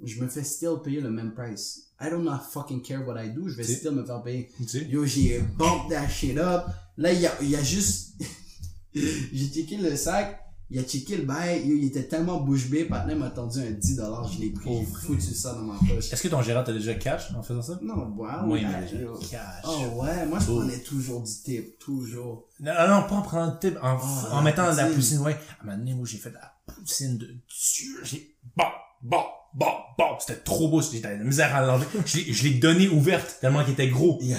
je 0.02 0.22
me 0.22 0.28
fais 0.28 0.44
still 0.44 0.76
payer 0.84 1.00
le 1.00 1.10
même 1.10 1.34
price. 1.34 1.88
I 2.00 2.10
do 2.10 2.18
not 2.18 2.38
fucking 2.48 2.80
care 2.82 3.04
what 3.06 3.20
I 3.20 3.30
do, 3.30 3.48
je 3.48 3.56
vais 3.56 3.64
still 3.64 3.92
me 3.92 4.04
faire 4.04 4.22
payer. 4.22 4.48
Yo, 4.88 5.04
j'ai 5.04 5.40
bump 5.58 5.88
that 5.90 6.08
shit 6.08 6.38
up. 6.38 6.66
Là, 6.96 7.12
il 7.12 7.20
y 7.20 7.26
a, 7.26 7.42
y 7.42 7.56
a 7.56 7.62
juste, 7.62 8.14
j'ai 8.94 9.48
checké 9.48 9.78
le 9.78 9.96
sac, 9.96 10.40
il 10.70 10.78
a 10.78 10.82
checké 10.82 11.16
le 11.18 11.24
bail, 11.24 11.62
il 11.66 11.84
était 11.84 12.04
tellement 12.04 12.40
bouche 12.40 12.68
bée, 12.70 12.84
Patna 12.86 13.14
m'a 13.14 13.30
tendu 13.30 13.58
un 13.60 13.70
10$, 13.70 14.32
je 14.34 14.40
l'ai 14.40 14.50
pris, 14.50 14.70
j'ai 14.78 14.84
foutu 14.84 15.20
ça 15.34 15.52
dans 15.52 15.60
ma 15.62 15.78
poche. 15.78 16.12
Est-ce 16.12 16.22
que 16.22 16.28
ton 16.28 16.40
gérant 16.42 16.64
t'a 16.64 16.72
déjà 16.72 16.94
cash 16.94 17.32
en 17.34 17.42
faisant 17.42 17.62
ça? 17.62 17.78
Non, 17.82 17.94
wow. 18.16 18.46
Moi, 18.46 18.58
il 18.58 18.66
m'a 18.66 18.78
ah, 18.78 18.80
déjà 18.80 18.96
yo. 18.96 19.14
cash. 19.30 19.64
Oh 19.64 20.00
ouais, 20.02 20.26
moi 20.26 20.38
je 20.40 20.50
Oh. 20.50 20.60
prenais 20.60 20.78
toujours 20.78 21.22
du 21.22 21.32
tip, 21.44 21.78
toujours. 21.78 22.48
Non, 22.60 22.72
non, 22.88 23.02
pas 23.08 23.14
en 23.16 23.22
prenant 23.22 23.46
le 23.52 23.58
type, 23.60 23.78
en, 23.82 23.96
Oh, 24.00 24.26
en 24.32 24.42
mettant 24.42 24.70
de 24.72 24.76
la 24.76 24.86
poutine, 24.86 25.18
ouais. 25.18 25.36
À 25.60 25.62
un 25.62 25.66
moment 25.66 25.78
donné, 25.78 25.94
moi, 25.94 26.06
j'ai 26.08 26.18
fait 26.18 26.30
de 26.30 26.34
la 26.36 26.52
poutine 26.66 27.18
de 27.18 27.26
Dieu. 27.26 28.00
J'ai, 28.04 28.34
bon, 28.56 28.64
bon, 29.02 29.22
bon, 29.54 29.66
bon. 29.98 30.04
C'était 30.18 30.40
trop 30.40 30.68
beau. 30.68 30.80
J'étais 30.80 31.12
de 31.14 31.18
la 31.18 31.24
misère 31.24 31.54
à 31.54 31.64
l'enlever. 31.64 31.86
Je 32.06 32.16
l'ai, 32.18 32.32
je 32.32 32.42
l'ai 32.44 32.54
donné 32.54 32.88
ouverte 32.88 33.36
tellement 33.40 33.62
qu'il 33.64 33.74
était 33.74 33.88
gros. 33.88 34.18
Yeah. 34.22 34.38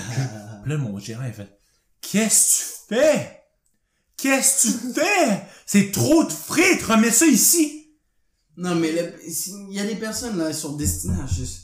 Puis 0.63 0.71
là, 0.71 0.77
mon 0.79 0.97
gérant, 0.97 1.25
il 1.25 1.33
fait, 1.33 1.59
qu'est-ce 2.01 2.87
que 2.89 2.95
tu 2.95 3.01
fais? 3.01 3.41
Qu'est-ce 4.35 4.67
que 4.67 4.87
tu 4.87 4.93
fais? 4.93 5.41
C'est 5.65 5.91
trop 5.91 6.23
de 6.23 6.31
frites, 6.31 6.83
remets 6.83 7.11
ça 7.11 7.25
ici. 7.25 7.87
Non, 8.57 8.75
mais 8.75 8.91
le- 8.91 9.13
il 9.69 9.73
y 9.73 9.79
a 9.79 9.85
des 9.85 9.95
personnes 9.95 10.37
là, 10.37 10.49
destinées 10.77 11.21
à 11.21 11.27
juste. 11.27 11.61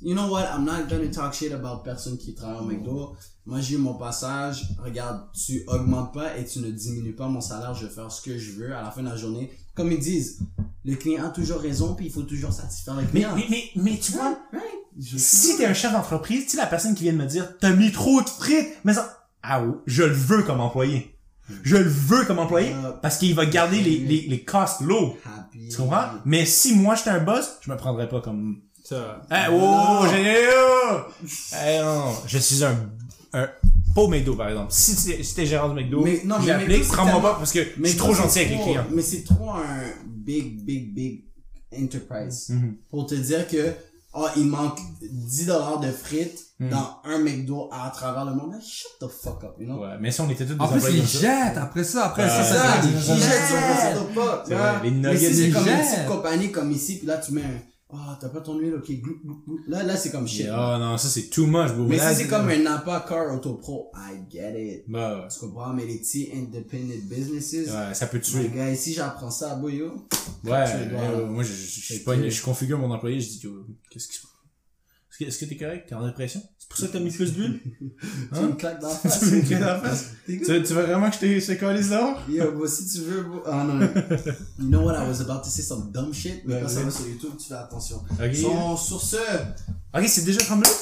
You 0.00 0.14
know 0.14 0.28
what? 0.28 0.42
I'm 0.56 0.64
not 0.64 0.88
gonna 0.90 1.08
talk 1.08 1.32
shit 1.32 1.52
about 1.52 1.82
personne 1.84 2.18
qui 2.18 2.34
travaille 2.34 2.58
au 2.60 2.64
McDo. 2.64 3.14
Moi, 3.46 3.60
j'ai 3.60 3.74
eu 3.76 3.78
mon 3.78 3.94
passage. 3.94 4.64
Regarde, 4.82 5.22
tu 5.32 5.62
augmentes 5.68 6.12
pas 6.12 6.36
et 6.36 6.44
tu 6.44 6.58
ne 6.58 6.70
diminues 6.72 7.14
pas 7.14 7.28
mon 7.28 7.40
salaire. 7.40 7.72
Je 7.74 7.86
vais 7.86 7.92
faire 7.92 8.10
ce 8.10 8.20
que 8.20 8.36
je 8.36 8.52
veux 8.52 8.74
à 8.74 8.82
la 8.82 8.90
fin 8.90 9.02
de 9.02 9.08
la 9.08 9.16
journée. 9.16 9.52
Comme 9.76 9.92
ils 9.92 10.00
disent, 10.00 10.40
le 10.84 10.96
client 10.96 11.24
a 11.26 11.30
toujours 11.30 11.60
raison 11.60 11.94
puis 11.94 12.06
il 12.06 12.12
faut 12.12 12.22
toujours 12.22 12.52
satisfaire 12.52 12.94
le 12.96 13.02
Mais, 13.02 13.08
client. 13.10 13.36
mais, 13.36 13.46
mais, 13.48 13.64
mais 13.76 13.98
tu 13.98 14.12
vois? 14.12 14.36
Je- 14.98 15.16
si 15.16 15.56
t'es 15.56 15.66
un 15.66 15.74
chef 15.74 15.92
d'entreprise, 15.92 16.44
tu 16.44 16.50
sais 16.50 16.56
la 16.56 16.66
personne 16.66 16.94
qui 16.96 17.04
vient 17.04 17.12
de 17.12 17.18
me 17.18 17.26
dire, 17.26 17.56
t'as 17.60 17.70
mis 17.72 17.92
trop 17.92 18.20
de 18.22 18.28
frites, 18.28 18.68
mais 18.84 18.94
ça, 18.94 19.28
ah, 19.44 19.64
ouais, 19.64 19.74
je 19.86 20.02
le 20.02 20.12
veux 20.12 20.42
comme 20.42 20.60
employé. 20.60 21.16
Je 21.64 21.76
le 21.76 21.88
veux 21.88 22.24
comme 22.24 22.38
employé 22.38 22.72
Euh, 22.72 22.92
parce 23.02 23.18
qu'il 23.18 23.34
va 23.34 23.46
garder 23.46 23.80
les, 23.80 23.98
les, 23.98 24.22
les 24.28 24.44
costs 24.44 24.80
low. 24.80 25.16
Happy. 25.24 25.68
Tu 25.68 25.76
comprends? 25.76 26.04
Mais 26.24 26.46
si 26.46 26.74
moi 26.76 26.94
j'étais 26.94 27.10
un 27.10 27.20
boss, 27.20 27.58
je 27.60 27.70
me 27.70 27.76
prendrais 27.76 28.08
pas 28.08 28.20
comme, 28.20 28.60
Ça. 28.84 29.20
eh, 29.30 29.50
Non, 29.50 30.00
oh, 30.02 30.06
j'ai, 30.10 30.36
oh! 30.56 30.98
Eh, 31.66 31.78
non, 31.80 32.12
je 32.26 32.38
suis 32.38 32.64
un, 32.64 32.76
un, 33.32 33.48
pas 33.94 34.00
au 34.02 34.08
McDo 34.08 34.34
par 34.34 34.48
exemple. 34.48 34.72
Si 34.72 34.94
t'es, 35.04 35.22
si 35.22 35.34
t'es 35.34 35.46
gérant 35.46 35.68
du 35.68 35.74
McDo, 35.74 36.02
Mais- 36.04 36.22
non, 36.24 36.36
mais 36.40 36.78
prends-moi 36.80 37.20
pas 37.20 37.34
parce 37.34 37.52
que 37.52 37.62
je 37.64 37.68
Mais 37.78 37.88
suis 37.88 37.98
trop 37.98 38.14
gentil 38.14 38.40
avec 38.40 38.50
les 38.56 38.62
clients. 38.62 38.86
Mais 38.90 39.02
c'est 39.02 39.24
trop 39.24 39.50
un 39.50 39.64
big, 40.06 40.64
big, 40.64 40.94
big 40.94 41.24
enterprise. 41.76 42.48
Mhm. 42.50 42.76
Pour 42.90 43.06
te 43.06 43.14
dire 43.14 43.46
que, 43.48 43.72
oh, 44.14 44.26
il 44.36 44.46
manque 44.46 44.78
10 45.02 45.46
dollars 45.46 45.80
de 45.80 45.90
frites 45.90 46.38
Mhm. 46.62 46.70
dans 46.70 47.00
un 47.04 47.18
McDo 47.18 47.68
à 47.72 47.90
travers 47.90 48.24
le 48.24 48.34
monde. 48.34 48.54
Shut 48.64 48.90
the 49.00 49.08
fuck 49.08 49.42
up, 49.42 49.56
you 49.58 49.66
know? 49.66 49.80
Ouais, 49.82 49.96
mais 50.00 50.12
si 50.12 50.20
on 50.20 50.30
était 50.30 50.46
tous 50.46 50.54
des 50.54 50.60
En 50.60 50.68
plus, 50.68 50.82
ils 50.90 51.06
jettent 51.06 51.56
après 51.56 51.82
ça. 51.82 52.06
Après 52.06 52.28
ça, 52.28 52.64
ils 52.84 53.00
jettent 53.00 53.46
sur 53.48 53.56
le 53.56 54.04
site 54.04 54.08
de 54.10 54.14
pas. 54.14 54.44
Les 54.84 54.90
Mais 54.90 55.10
nuggets, 55.10 55.18
si 55.18 55.34
c'est 55.34 55.50
comme 55.50 55.66
une 55.66 55.78
petite 55.78 56.06
compagnie 56.06 56.52
comme 56.52 56.70
ici, 56.70 56.98
puis 56.98 57.06
là, 57.06 57.16
tu 57.16 57.32
mets 57.32 57.42
un, 57.42 57.58
oh, 57.92 57.96
t'as 58.20 58.28
pas 58.28 58.40
ton 58.40 58.58
huile, 58.58 58.74
ok. 58.74 58.90
Là, 59.68 59.82
là, 59.82 59.96
c'est 59.96 60.10
comme 60.10 60.26
shit. 60.26 60.46
Oh 60.50 60.78
non, 60.78 60.96
ça 60.98 61.08
c'est 61.08 61.28
too 61.30 61.46
much, 61.46 61.72
bro. 61.72 61.86
Mais 61.86 61.98
si 61.98 62.14
c'est 62.14 62.28
comme 62.28 62.48
un 62.48 62.58
Napa 62.58 63.04
Car 63.08 63.34
Auto 63.34 63.54
Pro, 63.54 63.90
I 63.94 64.18
get 64.30 64.76
it. 64.76 64.84
Bah, 64.88 65.28
Tu 65.32 65.38
comprends? 65.40 65.72
Mais 65.72 65.86
les 65.86 65.98
petits 65.98 66.30
independent 66.34 67.00
businesses, 67.04 67.70
ouais, 67.70 67.94
ça 67.94 68.06
peut 68.06 68.20
tuer. 68.20 68.48
guy, 68.48 68.76
si 68.76 68.94
j'apprends 68.94 69.30
ça 69.30 69.52
à 69.52 69.54
Boyo, 69.56 69.92
Ouais, 70.44 70.64
les 70.88 71.24
moi, 71.26 71.42
je, 71.44 71.52
je, 71.52 72.30
je, 72.30 72.42
configure 72.42 72.78
mon 72.78 72.90
employé, 72.90 73.20
je 73.20 73.28
dis, 73.28 73.42
qu'est-ce 73.90 74.08
qui 74.08 74.16
se 74.16 74.22
passe? 74.22 74.31
Est-ce 75.20 75.38
que, 75.38 75.44
t'es 75.44 75.56
correct? 75.56 75.88
T'es 75.88 75.94
en 75.94 76.06
dépression? 76.06 76.40
C'est 76.58 76.68
pour 76.68 76.78
ça 76.78 76.86
que 76.88 76.92
t'as 76.92 77.00
mis 77.00 77.10
plus 77.10 77.32
d'huile? 77.34 77.60
tu 77.80 78.38
Hein? 78.38 78.42
me 78.48 78.52
claques 78.54 78.80
dans 78.80 78.88
la 78.88 78.94
face. 78.94 79.20
tu 79.20 79.26
me 79.26 79.42
claques 79.42 79.60
dans 79.60 79.66
la 79.66 79.80
face? 79.80 80.06
Tu, 80.26 80.40
tu 80.40 80.72
veux 80.74 80.82
vraiment 80.82 81.10
que 81.10 81.16
je 81.16 81.52
calisse 81.54 81.90
dehors? 81.90 82.22
Yo, 82.28 82.52
bro, 82.52 82.66
si 82.66 82.88
tu 82.88 83.00
veux. 83.00 83.24
Ah 83.46 83.64
non. 83.64 83.80
You 84.58 84.68
know 84.68 84.82
what? 84.84 84.94
I 84.96 85.06
was 85.08 85.20
about 85.20 85.42
to 85.42 85.50
say 85.50 85.62
some 85.62 85.90
dumb 85.92 86.12
shit, 86.14 86.42
mais 86.46 86.60
quand 86.62 86.68
ça 86.68 86.82
va 86.82 86.90
sur 86.90 87.06
YouTube, 87.06 87.32
tu 87.38 87.48
fais 87.48 87.54
attention. 87.54 87.96
Ok. 88.12 88.34
Son- 88.34 88.76
sur 88.76 89.02
ce, 89.02 89.16
Ok, 89.94 90.04
c'est 90.08 90.24
déjà 90.24 90.40
30 90.40 90.60
minutes? 90.62 90.76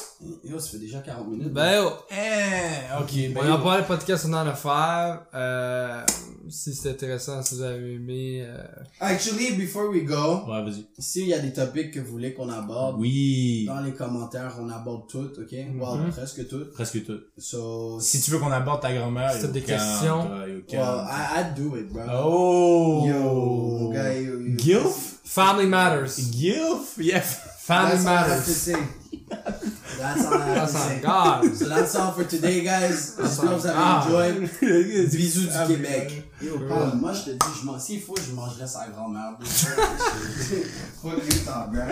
Yo, 0.45 0.59
ça 0.59 0.71
fait 0.71 0.79
déjà 0.79 1.01
40 1.01 1.29
minutes. 1.29 1.53
Ben, 1.53 1.83
oh, 1.85 1.93
Eh, 2.11 3.01
ok, 3.03 3.37
on 3.37 3.51
en 3.53 3.59
parle 3.61 3.81
le 3.81 3.87
podcast, 3.87 4.27
on 4.29 4.33
en 4.35 4.47
a 4.47 4.53
faire. 4.55 5.23
Euh, 5.35 6.03
si 6.49 6.75
c'est 6.75 6.91
intéressant, 6.91 7.43
si 7.43 7.55
vous 7.57 7.63
avez 7.63 7.95
aimé. 7.95 8.45
Euh, 8.47 8.59
Actually, 9.01 9.53
before 9.53 9.89
we 9.91 10.05
go, 10.05 10.43
Ouais, 10.49 10.63
vas-y. 10.65 10.85
s'il 10.99 11.27
y 11.29 11.35
a 11.35 11.39
des 11.39 11.53
topics 11.53 11.93
que 11.93 12.01
vous 12.01 12.11
voulez 12.13 12.35
qu'on 12.35 12.49
aborde, 12.49 12.97
Oui. 12.99 13.65
dans 13.67 13.81
les 13.81 13.93
commentaires, 13.93 14.57
on 14.61 14.69
aborde 14.69 15.09
toutes, 15.09 15.39
ok? 15.39 15.53
Well, 15.53 16.01
Mhm. 16.05 16.11
presque 16.11 16.47
toutes. 16.49 16.73
Presque 16.73 17.05
tout. 17.05 17.21
So, 17.39 17.99
Si 18.01 18.21
tu 18.21 18.31
veux 18.33 18.39
qu'on 18.39 18.53
aborde 18.53 18.83
ta 18.83 18.93
grand-mère, 18.93 19.33
Si 19.33 19.41
t'as 19.43 19.49
des 19.49 19.63
questions. 19.63 20.29
well. 20.31 20.63
I, 20.73 21.41
I'd 21.41 21.55
do 21.57 21.77
it, 21.77 21.89
bro. 21.93 22.03
Oh! 22.13 23.05
Yo, 23.07 23.15
mon 23.15 23.91
gars, 23.93 24.13
yo, 24.15 24.39
yo. 24.41 24.57
Gilf? 24.59 25.19
Family 25.25 25.67
Matters. 25.67 26.19
Gilf? 26.33 26.99
Yeah. 26.99 27.21
Family 27.21 27.93
That's 27.93 28.07
all 28.07 28.13
I 28.13 28.17
have 28.17 28.45
to 28.45 28.51
Matters. 28.73 29.00
That's 29.31 30.25
all 30.27 30.35
I 30.35 30.47
have 30.47 30.55
That's 30.57 30.73
to 30.73 30.79
on 30.79 30.89
say. 30.89 31.01
God. 31.03 31.55
So 31.55 31.69
that's 31.69 31.95
all 31.95 32.13
for 32.13 32.25
today, 32.25 32.63
guys. 32.63 33.17
J'espère 33.21 33.51
que 33.51 33.55
vous 33.61 33.67
avez 33.67 33.79
enjoyed. 33.79 34.51
Bisous 35.13 35.43
du 35.43 35.49
Ah, 35.55 35.67
Québec. 35.67 36.25
Yo, 36.43 36.59
parle, 36.69 36.97
moi 36.97 37.13
je 37.13 37.21
te 37.25 37.31
dis, 37.33 37.61
je 37.61 37.67
m'en, 37.67 37.79
s'il 37.79 38.01
faut, 38.01 38.15
je 38.17 38.33
mangerai 38.35 38.67
sa 38.67 38.89
grand-mère. 38.89 39.37
Fuck 39.43 41.13
you, 41.27 41.39
ta 41.45 41.69
mère. 41.71 41.87